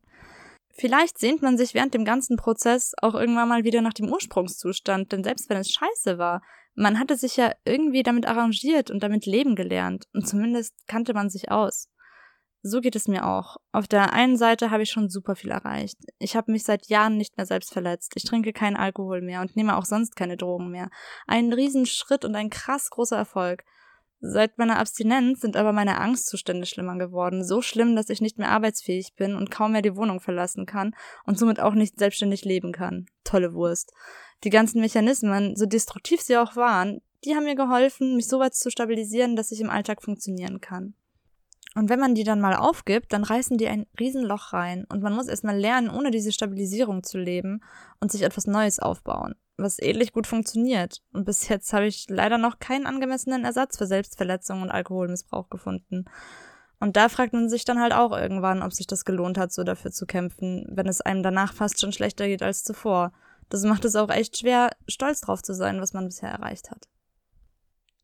Vielleicht 0.81 1.19
sehnt 1.19 1.43
man 1.43 1.59
sich 1.59 1.75
während 1.75 1.93
dem 1.93 2.05
ganzen 2.05 2.37
Prozess 2.37 2.93
auch 3.03 3.13
irgendwann 3.13 3.47
mal 3.47 3.63
wieder 3.63 3.81
nach 3.81 3.93
dem 3.93 4.09
Ursprungszustand, 4.09 5.11
denn 5.11 5.23
selbst 5.23 5.47
wenn 5.47 5.57
es 5.57 5.69
scheiße 5.69 6.17
war, 6.17 6.41
man 6.73 6.97
hatte 6.97 7.17
sich 7.17 7.37
ja 7.37 7.51
irgendwie 7.65 8.01
damit 8.01 8.25
arrangiert 8.25 8.89
und 8.89 9.03
damit 9.03 9.27
leben 9.27 9.55
gelernt 9.55 10.05
und 10.11 10.27
zumindest 10.27 10.73
kannte 10.87 11.13
man 11.13 11.29
sich 11.29 11.51
aus. 11.51 11.87
So 12.63 12.81
geht 12.81 12.95
es 12.95 13.07
mir 13.07 13.27
auch. 13.27 13.57
Auf 13.71 13.87
der 13.87 14.13
einen 14.13 14.37
Seite 14.37 14.71
habe 14.71 14.81
ich 14.81 14.89
schon 14.89 15.07
super 15.07 15.35
viel 15.35 15.51
erreicht. 15.51 15.99
Ich 16.17 16.35
habe 16.35 16.51
mich 16.51 16.63
seit 16.63 16.87
Jahren 16.87 17.15
nicht 17.15 17.37
mehr 17.37 17.45
selbst 17.45 17.71
verletzt. 17.71 18.13
Ich 18.15 18.23
trinke 18.23 18.51
keinen 18.51 18.75
Alkohol 18.75 19.21
mehr 19.21 19.41
und 19.41 19.55
nehme 19.55 19.77
auch 19.77 19.85
sonst 19.85 20.15
keine 20.15 20.35
Drogen 20.35 20.71
mehr. 20.71 20.89
Ein 21.27 21.53
Riesenschritt 21.53 22.25
und 22.25 22.35
ein 22.35 22.49
krass 22.49 22.89
großer 22.89 23.17
Erfolg. 23.17 23.63
Seit 24.23 24.59
meiner 24.59 24.77
Abstinenz 24.77 25.41
sind 25.41 25.57
aber 25.57 25.73
meine 25.73 25.99
Angstzustände 25.99 26.67
schlimmer 26.67 26.95
geworden. 26.95 27.43
So 27.43 27.63
schlimm, 27.63 27.95
dass 27.95 28.09
ich 28.09 28.21
nicht 28.21 28.37
mehr 28.37 28.49
arbeitsfähig 28.49 29.15
bin 29.15 29.35
und 29.35 29.49
kaum 29.49 29.71
mehr 29.71 29.81
die 29.81 29.95
Wohnung 29.95 30.19
verlassen 30.19 30.67
kann 30.67 30.95
und 31.25 31.39
somit 31.39 31.59
auch 31.59 31.73
nicht 31.73 31.97
selbstständig 31.97 32.45
leben 32.45 32.71
kann. 32.71 33.07
Tolle 33.23 33.55
Wurst. 33.55 33.91
Die 34.43 34.51
ganzen 34.51 34.79
Mechanismen, 34.79 35.55
so 35.55 35.65
destruktiv 35.65 36.21
sie 36.21 36.37
auch 36.37 36.55
waren, 36.55 37.01
die 37.25 37.35
haben 37.35 37.45
mir 37.45 37.55
geholfen, 37.55 38.15
mich 38.15 38.27
so 38.27 38.39
weit 38.39 38.53
zu 38.53 38.69
stabilisieren, 38.69 39.35
dass 39.35 39.51
ich 39.51 39.59
im 39.59 39.71
Alltag 39.71 40.03
funktionieren 40.03 40.61
kann. 40.61 40.93
Und 41.75 41.89
wenn 41.89 41.99
man 41.99 42.15
die 42.15 42.23
dann 42.23 42.41
mal 42.41 42.55
aufgibt, 42.55 43.13
dann 43.13 43.23
reißen 43.23 43.57
die 43.57 43.67
ein 43.67 43.85
Riesenloch 43.97 44.51
rein 44.51 44.85
und 44.89 45.01
man 45.01 45.13
muss 45.13 45.27
erstmal 45.27 45.57
lernen, 45.57 45.89
ohne 45.89 46.11
diese 46.11 46.31
Stabilisierung 46.31 47.03
zu 47.03 47.17
leben 47.17 47.61
und 47.99 48.11
sich 48.11 48.23
etwas 48.23 48.45
Neues 48.45 48.79
aufbauen 48.79 49.35
was 49.61 49.79
ähnlich 49.79 50.11
gut 50.11 50.27
funktioniert. 50.27 51.01
Und 51.13 51.25
bis 51.25 51.47
jetzt 51.47 51.71
habe 51.73 51.87
ich 51.87 52.07
leider 52.09 52.37
noch 52.37 52.59
keinen 52.59 52.85
angemessenen 52.85 53.45
Ersatz 53.45 53.77
für 53.77 53.85
Selbstverletzung 53.85 54.61
und 54.61 54.71
Alkoholmissbrauch 54.71 55.49
gefunden. 55.49 56.05
Und 56.79 56.97
da 56.97 57.09
fragt 57.09 57.33
man 57.33 57.47
sich 57.47 57.63
dann 57.63 57.79
halt 57.79 57.93
auch 57.93 58.11
irgendwann, 58.11 58.63
ob 58.63 58.73
sich 58.73 58.87
das 58.87 59.05
gelohnt 59.05 59.37
hat, 59.37 59.53
so 59.53 59.63
dafür 59.63 59.91
zu 59.91 60.05
kämpfen, 60.05 60.65
wenn 60.69 60.87
es 60.87 61.01
einem 61.01 61.21
danach 61.21 61.53
fast 61.53 61.79
schon 61.79 61.93
schlechter 61.93 62.27
geht 62.27 62.41
als 62.41 62.63
zuvor. 62.63 63.13
Das 63.49 63.63
macht 63.63 63.85
es 63.85 63.95
auch 63.95 64.09
echt 64.09 64.37
schwer, 64.37 64.71
stolz 64.87 65.21
drauf 65.21 65.43
zu 65.43 65.53
sein, 65.53 65.79
was 65.79 65.93
man 65.93 66.05
bisher 66.05 66.29
erreicht 66.29 66.71
hat. 66.71 66.87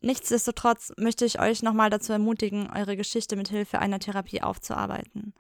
Nichtsdestotrotz 0.02 0.94
möchte 0.98 1.26
ich 1.26 1.40
euch 1.40 1.64
nochmal 1.64 1.90
dazu 1.90 2.14
ermutigen, 2.14 2.70
eure 2.70 2.96
Geschichte 2.96 3.36
mit 3.36 3.50
Hilfe 3.50 3.80
einer 3.80 4.00
Therapie 4.00 4.42
aufzuarbeiten. 4.42 5.34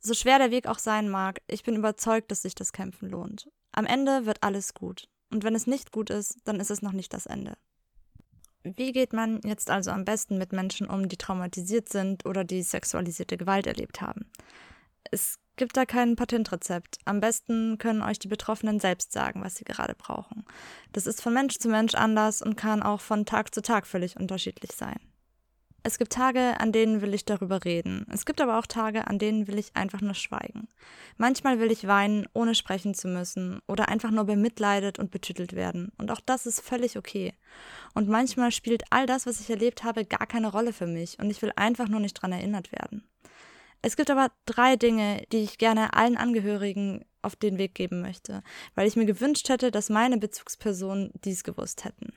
So 0.00 0.14
schwer 0.14 0.38
der 0.38 0.50
Weg 0.50 0.66
auch 0.66 0.78
sein 0.78 1.08
mag, 1.08 1.42
ich 1.46 1.62
bin 1.62 1.76
überzeugt, 1.76 2.30
dass 2.30 2.42
sich 2.42 2.54
das 2.54 2.72
Kämpfen 2.72 3.10
lohnt. 3.10 3.50
Am 3.72 3.84
Ende 3.84 4.24
wird 4.24 4.42
alles 4.42 4.72
gut. 4.74 5.08
Und 5.30 5.44
wenn 5.44 5.54
es 5.54 5.66
nicht 5.66 5.92
gut 5.92 6.08
ist, 6.08 6.38
dann 6.44 6.58
ist 6.58 6.70
es 6.70 6.80
noch 6.80 6.92
nicht 6.92 7.12
das 7.12 7.26
Ende. 7.26 7.58
Wie 8.62 8.92
geht 8.92 9.12
man 9.12 9.40
jetzt 9.44 9.70
also 9.70 9.90
am 9.90 10.04
besten 10.04 10.38
mit 10.38 10.52
Menschen 10.52 10.88
um, 10.88 11.08
die 11.08 11.16
traumatisiert 11.16 11.88
sind 11.88 12.26
oder 12.26 12.44
die 12.44 12.62
sexualisierte 12.62 13.36
Gewalt 13.36 13.66
erlebt 13.66 14.00
haben? 14.00 14.30
Es 15.10 15.38
gibt 15.58 15.76
da 15.76 15.84
kein 15.84 16.16
Patentrezept. 16.16 16.98
Am 17.04 17.20
besten 17.20 17.76
können 17.76 18.02
euch 18.02 18.18
die 18.18 18.28
Betroffenen 18.28 18.80
selbst 18.80 19.12
sagen, 19.12 19.42
was 19.44 19.56
sie 19.56 19.64
gerade 19.64 19.94
brauchen. 19.94 20.44
Das 20.92 21.06
ist 21.06 21.20
von 21.20 21.34
Mensch 21.34 21.58
zu 21.58 21.68
Mensch 21.68 21.94
anders 21.94 22.40
und 22.40 22.56
kann 22.56 22.82
auch 22.82 23.00
von 23.00 23.26
Tag 23.26 23.54
zu 23.54 23.60
Tag 23.60 23.86
völlig 23.86 24.16
unterschiedlich 24.16 24.72
sein. 24.72 24.98
Es 25.84 25.96
gibt 25.96 26.12
Tage, 26.12 26.60
an 26.60 26.72
denen 26.72 27.02
will 27.02 27.14
ich 27.14 27.24
darüber 27.24 27.64
reden. 27.64 28.04
Es 28.12 28.26
gibt 28.26 28.40
aber 28.40 28.58
auch 28.58 28.66
Tage, 28.66 29.06
an 29.06 29.18
denen 29.18 29.46
will 29.46 29.58
ich 29.58 29.76
einfach 29.76 30.00
nur 30.00 30.14
schweigen. 30.14 30.68
Manchmal 31.16 31.60
will 31.60 31.70
ich 31.70 31.86
weinen, 31.86 32.26
ohne 32.34 32.54
sprechen 32.54 32.94
zu 32.94 33.08
müssen 33.08 33.60
oder 33.66 33.88
einfach 33.88 34.10
nur 34.10 34.24
bemitleidet 34.24 34.98
und 34.98 35.10
betütelt 35.10 35.54
werden. 35.54 35.92
Und 35.96 36.10
auch 36.10 36.20
das 36.20 36.46
ist 36.46 36.60
völlig 36.60 36.98
okay. 36.98 37.32
Und 37.94 38.08
manchmal 38.08 38.50
spielt 38.50 38.82
all 38.90 39.06
das, 39.06 39.24
was 39.24 39.40
ich 39.40 39.48
erlebt 39.48 39.84
habe, 39.84 40.04
gar 40.04 40.26
keine 40.26 40.48
Rolle 40.48 40.72
für 40.72 40.86
mich 40.86 41.18
und 41.20 41.30
ich 41.30 41.40
will 41.42 41.52
einfach 41.56 41.88
nur 41.88 42.00
nicht 42.00 42.14
dran 42.14 42.32
erinnert 42.32 42.72
werden. 42.72 43.04
Es 43.82 43.96
gibt 43.96 44.10
aber 44.10 44.32
drei 44.44 44.76
Dinge, 44.76 45.24
die 45.32 45.38
ich 45.38 45.58
gerne 45.58 45.94
allen 45.94 46.16
Angehörigen 46.16 47.04
auf 47.22 47.36
den 47.36 47.58
Weg 47.58 47.74
geben 47.74 48.00
möchte, 48.00 48.42
weil 48.74 48.88
ich 48.88 48.96
mir 48.96 49.06
gewünscht 49.06 49.48
hätte, 49.48 49.70
dass 49.70 49.88
meine 49.88 50.18
Bezugspersonen 50.18 51.12
dies 51.24 51.44
gewusst 51.44 51.84
hätten. 51.84 52.12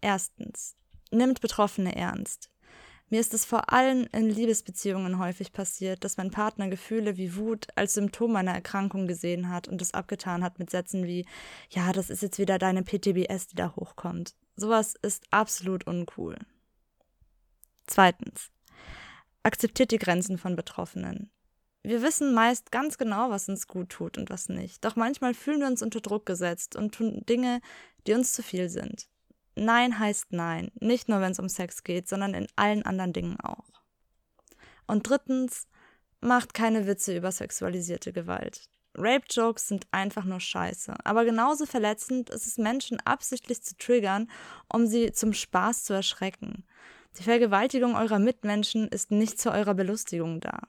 Erstens, 0.00 0.76
nimmt 1.10 1.40
Betroffene 1.40 1.94
ernst. 1.94 2.50
Mir 3.10 3.20
ist 3.20 3.32
es 3.32 3.46
vor 3.46 3.72
allem 3.72 4.06
in 4.12 4.28
Liebesbeziehungen 4.28 5.18
häufig 5.18 5.52
passiert, 5.52 6.04
dass 6.04 6.18
mein 6.18 6.30
Partner 6.30 6.68
Gefühle 6.68 7.16
wie 7.16 7.36
Wut 7.36 7.66
als 7.74 7.94
Symptom 7.94 8.32
meiner 8.32 8.52
Erkrankung 8.52 9.06
gesehen 9.06 9.48
hat 9.48 9.66
und 9.66 9.80
es 9.80 9.94
abgetan 9.94 10.44
hat 10.44 10.58
mit 10.58 10.68
Sätzen 10.70 11.06
wie, 11.06 11.24
ja, 11.70 11.92
das 11.92 12.10
ist 12.10 12.22
jetzt 12.22 12.38
wieder 12.38 12.58
deine 12.58 12.82
PTBS, 12.82 13.46
die 13.46 13.56
da 13.56 13.74
hochkommt. 13.76 14.34
Sowas 14.56 14.94
ist 15.00 15.24
absolut 15.30 15.86
uncool. 15.86 16.36
Zweitens. 17.86 18.50
Akzeptiert 19.42 19.90
die 19.90 19.98
Grenzen 19.98 20.38
von 20.38 20.56
Betroffenen. 20.56 21.30
Wir 21.82 22.02
wissen 22.02 22.34
meist 22.34 22.70
ganz 22.72 22.98
genau, 22.98 23.30
was 23.30 23.48
uns 23.48 23.66
gut 23.66 23.90
tut 23.90 24.18
und 24.18 24.30
was 24.30 24.48
nicht. 24.48 24.84
Doch 24.84 24.96
manchmal 24.96 25.34
fühlen 25.34 25.60
wir 25.60 25.68
uns 25.68 25.82
unter 25.82 26.00
Druck 26.00 26.26
gesetzt 26.26 26.76
und 26.76 26.94
tun 26.94 27.24
Dinge, 27.26 27.60
die 28.06 28.14
uns 28.14 28.32
zu 28.32 28.42
viel 28.42 28.68
sind. 28.68 29.08
Nein 29.54 29.98
heißt 29.98 30.32
Nein, 30.32 30.70
nicht 30.80 31.08
nur 31.08 31.20
wenn 31.20 31.32
es 31.32 31.38
um 31.38 31.48
Sex 31.48 31.82
geht, 31.84 32.08
sondern 32.08 32.34
in 32.34 32.46
allen 32.56 32.84
anderen 32.84 33.12
Dingen 33.12 33.40
auch. 33.40 33.82
Und 34.86 35.08
drittens, 35.08 35.66
macht 36.20 36.54
keine 36.54 36.86
Witze 36.86 37.16
über 37.16 37.32
sexualisierte 37.32 38.12
Gewalt. 38.12 38.68
Rape-Jokes 38.96 39.68
sind 39.68 39.86
einfach 39.92 40.24
nur 40.24 40.40
scheiße. 40.40 40.94
Aber 41.04 41.24
genauso 41.24 41.66
verletzend 41.66 42.30
ist 42.30 42.46
es, 42.46 42.58
Menschen 42.58 42.98
absichtlich 43.04 43.62
zu 43.62 43.76
triggern, 43.76 44.28
um 44.72 44.86
sie 44.86 45.12
zum 45.12 45.32
Spaß 45.32 45.84
zu 45.84 45.92
erschrecken. 45.92 46.64
Die 47.18 47.24
Vergewaltigung 47.24 47.96
eurer 47.96 48.20
Mitmenschen 48.20 48.86
ist 48.88 49.10
nicht 49.10 49.40
zu 49.40 49.50
eurer 49.50 49.74
Belustigung 49.74 50.40
da. 50.40 50.60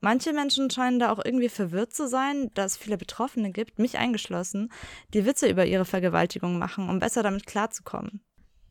Manche 0.00 0.32
Menschen 0.32 0.70
scheinen 0.70 0.98
da 0.98 1.10
auch 1.12 1.22
irgendwie 1.22 1.48
verwirrt 1.48 1.94
zu 1.94 2.08
sein, 2.08 2.50
da 2.54 2.64
es 2.64 2.76
viele 2.76 2.96
Betroffene 2.96 3.52
gibt, 3.52 3.78
mich 3.78 3.98
eingeschlossen, 3.98 4.70
die 5.12 5.26
Witze 5.26 5.48
über 5.48 5.66
ihre 5.66 5.84
Vergewaltigung 5.84 6.58
machen, 6.58 6.88
um 6.88 7.00
besser 7.00 7.22
damit 7.22 7.46
klarzukommen. 7.46 8.22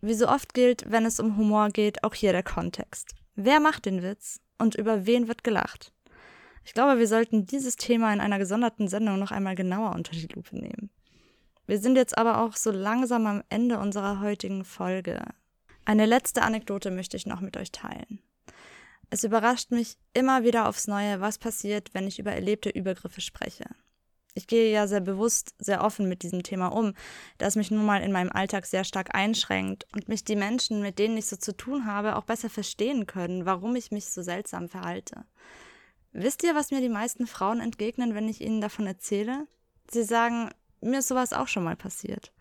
Wie 0.02 0.14
so 0.14 0.28
oft 0.28 0.54
gilt, 0.54 0.92
wenn 0.92 1.06
es 1.06 1.20
um 1.20 1.38
Humor 1.38 1.70
geht, 1.70 2.04
auch 2.04 2.14
hier 2.14 2.34
der 2.34 2.44
Kontext. 2.44 3.16
Wer 3.36 3.60
macht 3.60 3.86
den 3.86 4.04
Witz 4.04 4.42
und 4.58 4.76
über 4.76 5.06
wen 5.06 5.28
wird 5.28 5.44
gelacht? 5.44 5.92
Ich 6.66 6.74
glaube, 6.74 7.00
wir 7.00 7.08
sollten 7.08 7.46
dieses 7.46 7.76
Thema 7.76 8.14
in 8.14 8.22
einer 8.22 8.40
gesonderten 8.40 8.88
Sendung 8.88 9.20
noch 9.20 9.32
einmal 9.32 9.56
genauer 9.56 9.94
unter 9.94 10.12
die 10.12 10.28
Lupe 10.34 10.56
nehmen. 10.56 10.90
Wir 11.68 11.80
sind 11.80 11.96
jetzt 11.96 12.18
aber 12.18 12.42
auch 12.42 12.56
so 12.56 12.72
langsam 12.72 13.26
am 13.28 13.44
Ende 13.50 13.80
unserer 13.80 14.20
heutigen 14.20 14.66
Folge. 14.66 15.24
Eine 15.86 16.06
letzte 16.06 16.44
Anekdote 16.44 16.92
möchte 16.92 17.18
ich 17.18 17.26
noch 17.26 17.42
mit 17.42 17.58
euch 17.58 17.72
teilen. 17.72 18.20
Es 19.10 19.24
überrascht 19.24 19.72
mich 19.72 19.98
immer 20.14 20.44
wieder 20.44 20.68
aufs 20.68 20.88
Neue, 20.88 21.20
was 21.22 21.38
passiert, 21.38 21.94
wenn 21.94 22.08
ich 22.08 22.20
über 22.20 22.32
erlebte 22.32 22.70
Übergriffe 22.70 23.22
spreche. 23.22 23.66
Ich 24.34 24.48
gehe 24.48 24.72
ja 24.72 24.88
sehr 24.88 25.02
bewusst, 25.02 25.54
sehr 25.60 25.84
offen 25.84 26.10
mit 26.10 26.24
diesem 26.24 26.42
Thema 26.42 26.70
um, 26.70 26.94
da 27.38 27.46
es 27.46 27.56
mich 27.56 27.70
nun 27.70 27.86
mal 27.86 28.02
in 28.02 28.12
meinem 28.12 28.32
Alltag 28.32 28.66
sehr 28.66 28.84
stark 28.84 29.14
einschränkt 29.14 29.86
und 29.94 30.08
mich 30.08 30.24
die 30.24 30.36
Menschen, 30.36 30.82
mit 30.82 30.98
denen 30.98 31.18
ich 31.18 31.28
so 31.28 31.36
zu 31.36 31.56
tun 31.56 31.86
habe, 31.86 32.16
auch 32.16 32.24
besser 32.24 32.50
verstehen 32.50 33.06
können, 33.06 33.46
warum 33.46 33.76
ich 33.76 33.92
mich 33.92 34.08
so 34.08 34.24
seltsam 34.24 34.70
verhalte. 34.70 35.26
Wisst 36.14 36.44
ihr, 36.44 36.56
was 36.56 36.72
mir 36.72 36.82
die 36.82 36.90
meisten 36.90 37.28
Frauen 37.28 37.60
entgegnen, 37.60 38.16
wenn 38.16 38.28
ich 38.28 38.42
ihnen 38.42 38.62
davon 38.62 38.88
erzähle? 38.88 39.48
Sie 39.92 40.04
sagen, 40.04 40.50
mir 40.82 41.00
ist 41.00 41.08
sowas 41.08 41.34
auch 41.34 41.48
schon 41.48 41.64
mal 41.64 41.76
passiert. 41.76 42.32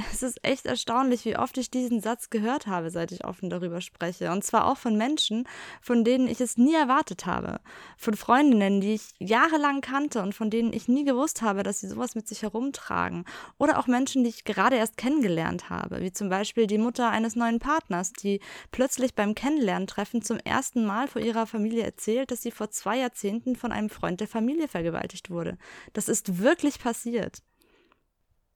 Es 0.12 0.22
ist 0.22 0.44
echt 0.44 0.66
erstaunlich, 0.66 1.24
wie 1.24 1.36
oft 1.36 1.56
ich 1.58 1.70
diesen 1.70 2.00
Satz 2.00 2.30
gehört 2.30 2.66
habe, 2.66 2.90
seit 2.90 3.12
ich 3.12 3.24
offen 3.24 3.50
darüber 3.50 3.80
spreche. 3.80 4.30
Und 4.32 4.44
zwar 4.44 4.66
auch 4.66 4.76
von 4.76 4.96
Menschen, 4.96 5.46
von 5.80 6.04
denen 6.04 6.28
ich 6.28 6.40
es 6.40 6.56
nie 6.56 6.74
erwartet 6.74 7.26
habe. 7.26 7.60
Von 7.96 8.14
Freundinnen, 8.14 8.80
die 8.80 8.94
ich 8.94 9.10
jahrelang 9.18 9.80
kannte 9.80 10.22
und 10.22 10.34
von 10.34 10.50
denen 10.50 10.72
ich 10.72 10.88
nie 10.88 11.04
gewusst 11.04 11.42
habe, 11.42 11.62
dass 11.62 11.80
sie 11.80 11.88
sowas 11.88 12.14
mit 12.14 12.28
sich 12.28 12.42
herumtragen. 12.42 13.24
Oder 13.58 13.78
auch 13.78 13.86
Menschen, 13.86 14.24
die 14.24 14.30
ich 14.30 14.44
gerade 14.44 14.76
erst 14.76 14.96
kennengelernt 14.96 15.70
habe, 15.70 16.00
wie 16.00 16.12
zum 16.12 16.28
Beispiel 16.28 16.66
die 16.66 16.78
Mutter 16.78 17.10
eines 17.10 17.36
neuen 17.36 17.58
Partners, 17.58 18.12
die 18.12 18.40
plötzlich 18.72 19.14
beim 19.14 19.34
Kennenlerntreffen 19.34 20.22
zum 20.22 20.38
ersten 20.38 20.84
Mal 20.84 21.08
vor 21.08 21.22
ihrer 21.22 21.46
Familie 21.46 21.84
erzählt, 21.84 22.30
dass 22.30 22.42
sie 22.42 22.50
vor 22.50 22.70
zwei 22.70 22.98
Jahrzehnten 22.98 23.56
von 23.56 23.72
einem 23.72 23.90
Freund 23.90 24.20
der 24.20 24.28
Familie 24.28 24.68
vergewaltigt 24.68 25.30
wurde. 25.30 25.58
Das 25.92 26.08
ist 26.08 26.38
wirklich 26.38 26.78
passiert. 26.78 27.42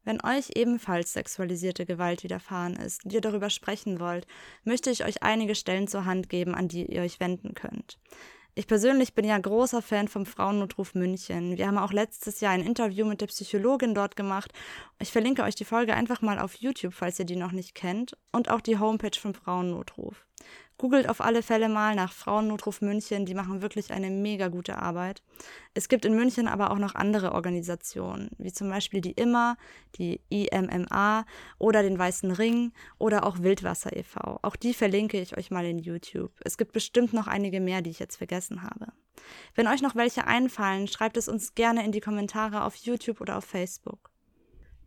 Wenn 0.04 0.22
euch 0.22 0.50
ebenfalls 0.54 1.12
sexualisierte 1.14 1.86
Gewalt 1.86 2.22
widerfahren 2.22 2.76
ist 2.76 3.04
und 3.04 3.12
ihr 3.12 3.20
darüber 3.20 3.50
sprechen 3.50 4.00
wollt, 4.00 4.26
möchte 4.64 4.90
ich 4.90 5.04
euch 5.04 5.22
einige 5.22 5.54
Stellen 5.54 5.88
zur 5.88 6.04
Hand 6.04 6.28
geben, 6.28 6.54
an 6.54 6.68
die 6.68 6.86
ihr 6.86 7.02
euch 7.02 7.20
wenden 7.20 7.54
könnt. 7.54 7.98
Ich 8.56 8.68
persönlich 8.68 9.14
bin 9.14 9.24
ja 9.24 9.36
großer 9.36 9.82
Fan 9.82 10.06
vom 10.06 10.26
Frauennotruf 10.26 10.94
München. 10.94 11.56
Wir 11.56 11.66
haben 11.66 11.78
auch 11.78 11.92
letztes 11.92 12.40
Jahr 12.40 12.52
ein 12.52 12.64
Interview 12.64 13.04
mit 13.04 13.20
der 13.20 13.26
Psychologin 13.26 13.94
dort 13.94 14.14
gemacht. 14.14 14.52
Ich 15.00 15.10
verlinke 15.10 15.42
euch 15.42 15.56
die 15.56 15.64
Folge 15.64 15.94
einfach 15.94 16.22
mal 16.22 16.38
auf 16.38 16.54
YouTube, 16.54 16.94
falls 16.94 17.18
ihr 17.18 17.24
die 17.24 17.34
noch 17.34 17.50
nicht 17.50 17.74
kennt, 17.74 18.16
und 18.30 18.50
auch 18.50 18.60
die 18.60 18.78
Homepage 18.78 19.18
vom 19.18 19.34
Frauennotruf. 19.34 20.24
Googelt 20.76 21.08
auf 21.08 21.20
alle 21.20 21.42
Fälle 21.42 21.68
mal 21.68 21.94
nach 21.94 22.12
Frauennotruf 22.12 22.80
München, 22.80 23.26
die 23.26 23.34
machen 23.34 23.62
wirklich 23.62 23.92
eine 23.92 24.10
mega 24.10 24.48
gute 24.48 24.78
Arbeit. 24.78 25.22
Es 25.72 25.88
gibt 25.88 26.04
in 26.04 26.16
München 26.16 26.48
aber 26.48 26.72
auch 26.72 26.78
noch 26.78 26.96
andere 26.96 27.32
Organisationen, 27.32 28.30
wie 28.38 28.52
zum 28.52 28.68
Beispiel 28.70 29.00
die 29.00 29.12
IMMA, 29.12 29.56
die 29.96 30.20
IMMA 30.30 31.26
oder 31.58 31.82
den 31.82 31.98
Weißen 31.98 32.32
Ring 32.32 32.72
oder 32.98 33.24
auch 33.24 33.38
Wildwasser 33.38 33.96
e.V. 33.96 34.40
Auch 34.42 34.56
die 34.56 34.74
verlinke 34.74 35.20
ich 35.20 35.36
euch 35.36 35.52
mal 35.52 35.64
in 35.64 35.78
YouTube. 35.78 36.32
Es 36.44 36.58
gibt 36.58 36.72
bestimmt 36.72 37.12
noch 37.12 37.28
einige 37.28 37.60
mehr, 37.60 37.80
die 37.80 37.90
ich 37.90 38.00
jetzt 38.00 38.16
vergessen 38.16 38.62
habe. 38.62 38.92
Wenn 39.54 39.68
euch 39.68 39.80
noch 39.80 39.94
welche 39.94 40.26
einfallen, 40.26 40.88
schreibt 40.88 41.16
es 41.16 41.28
uns 41.28 41.54
gerne 41.54 41.84
in 41.84 41.92
die 41.92 42.00
Kommentare 42.00 42.64
auf 42.64 42.74
YouTube 42.74 43.20
oder 43.20 43.38
auf 43.38 43.44
Facebook. 43.44 44.13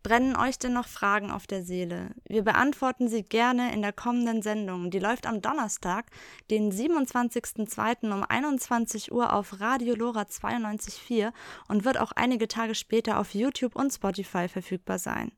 Brennen 0.02 0.36
euch 0.36 0.58
denn 0.58 0.72
noch 0.72 0.86
Fragen 0.86 1.30
auf 1.30 1.46
der 1.46 1.62
Seele? 1.62 2.10
Wir 2.28 2.42
beantworten 2.42 3.08
sie 3.08 3.22
gerne 3.22 3.72
in 3.72 3.82
der 3.82 3.92
kommenden 3.92 4.42
Sendung. 4.42 4.90
Die 4.90 4.98
läuft 4.98 5.26
am 5.26 5.42
Donnerstag, 5.42 6.06
den 6.50 6.72
27.02. 6.72 8.12
um 8.12 8.24
21 8.24 9.12
Uhr 9.12 9.32
auf 9.32 9.60
Radio 9.60 9.94
Lora 9.94 10.22
92.4 10.22 11.32
und 11.68 11.84
wird 11.84 11.98
auch 11.98 12.12
einige 12.12 12.48
Tage 12.48 12.74
später 12.74 13.18
auf 13.18 13.34
YouTube 13.34 13.76
und 13.76 13.92
Spotify 13.92 14.48
verfügbar 14.48 14.98
sein. 14.98 15.32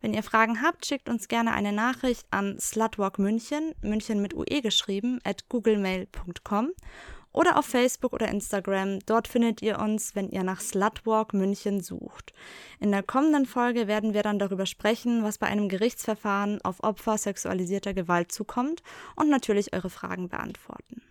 Wenn 0.00 0.14
ihr 0.14 0.22
Fragen 0.22 0.62
habt, 0.62 0.86
schickt 0.86 1.08
uns 1.08 1.28
gerne 1.28 1.52
eine 1.52 1.72
Nachricht 1.72 2.26
an 2.30 2.58
Slutwalk 2.58 3.18
München, 3.18 3.74
München 3.82 4.20
mit 4.20 4.34
UE 4.34 4.62
geschrieben, 4.62 5.20
at 5.24 5.48
googlemail.com 5.48 6.72
oder 7.32 7.58
auf 7.58 7.66
Facebook 7.66 8.12
oder 8.12 8.28
Instagram. 8.28 9.00
Dort 9.06 9.28
findet 9.28 9.62
ihr 9.62 9.78
uns, 9.78 10.14
wenn 10.14 10.28
ihr 10.30 10.42
nach 10.42 10.60
Slutwalk 10.60 11.34
München 11.34 11.80
sucht. 11.80 12.32
In 12.80 12.90
der 12.90 13.02
kommenden 13.02 13.46
Folge 13.46 13.86
werden 13.86 14.14
wir 14.14 14.22
dann 14.22 14.38
darüber 14.38 14.66
sprechen, 14.66 15.22
was 15.22 15.38
bei 15.38 15.46
einem 15.46 15.68
Gerichtsverfahren 15.68 16.60
auf 16.62 16.82
Opfer 16.82 17.18
sexualisierter 17.18 17.94
Gewalt 17.94 18.32
zukommt 18.32 18.82
und 19.16 19.28
natürlich 19.28 19.72
eure 19.72 19.90
Fragen 19.90 20.28
beantworten. 20.28 21.02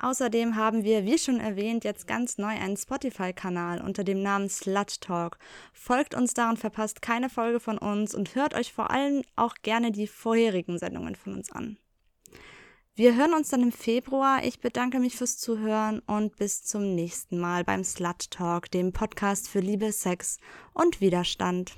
Außerdem 0.00 0.54
haben 0.54 0.84
wir, 0.84 1.04
wie 1.04 1.18
schon 1.18 1.40
erwähnt, 1.40 1.82
jetzt 1.82 2.06
ganz 2.06 2.38
neu 2.38 2.46
einen 2.46 2.76
Spotify-Kanal 2.76 3.80
unter 3.80 4.04
dem 4.04 4.22
Namen 4.22 4.48
Slut 4.48 5.00
Talk. 5.00 5.38
Folgt 5.72 6.14
uns 6.14 6.34
da 6.34 6.50
und 6.50 6.58
verpasst 6.58 7.02
keine 7.02 7.28
Folge 7.28 7.58
von 7.58 7.78
uns 7.78 8.14
und 8.14 8.36
hört 8.36 8.54
euch 8.54 8.72
vor 8.72 8.92
allem 8.92 9.22
auch 9.34 9.56
gerne 9.62 9.90
die 9.90 10.06
vorherigen 10.06 10.78
Sendungen 10.78 11.16
von 11.16 11.34
uns 11.34 11.50
an. 11.50 11.78
Wir 12.98 13.14
hören 13.14 13.32
uns 13.32 13.50
dann 13.50 13.62
im 13.62 13.70
Februar. 13.70 14.42
Ich 14.42 14.58
bedanke 14.58 14.98
mich 14.98 15.14
fürs 15.14 15.38
Zuhören 15.38 16.00
und 16.00 16.34
bis 16.34 16.64
zum 16.64 16.96
nächsten 16.96 17.38
Mal 17.38 17.62
beim 17.62 17.84
Slut 17.84 18.28
Talk, 18.32 18.72
dem 18.72 18.92
Podcast 18.92 19.48
für 19.48 19.60
Liebe, 19.60 19.92
Sex 19.92 20.38
und 20.74 21.00
Widerstand. 21.00 21.76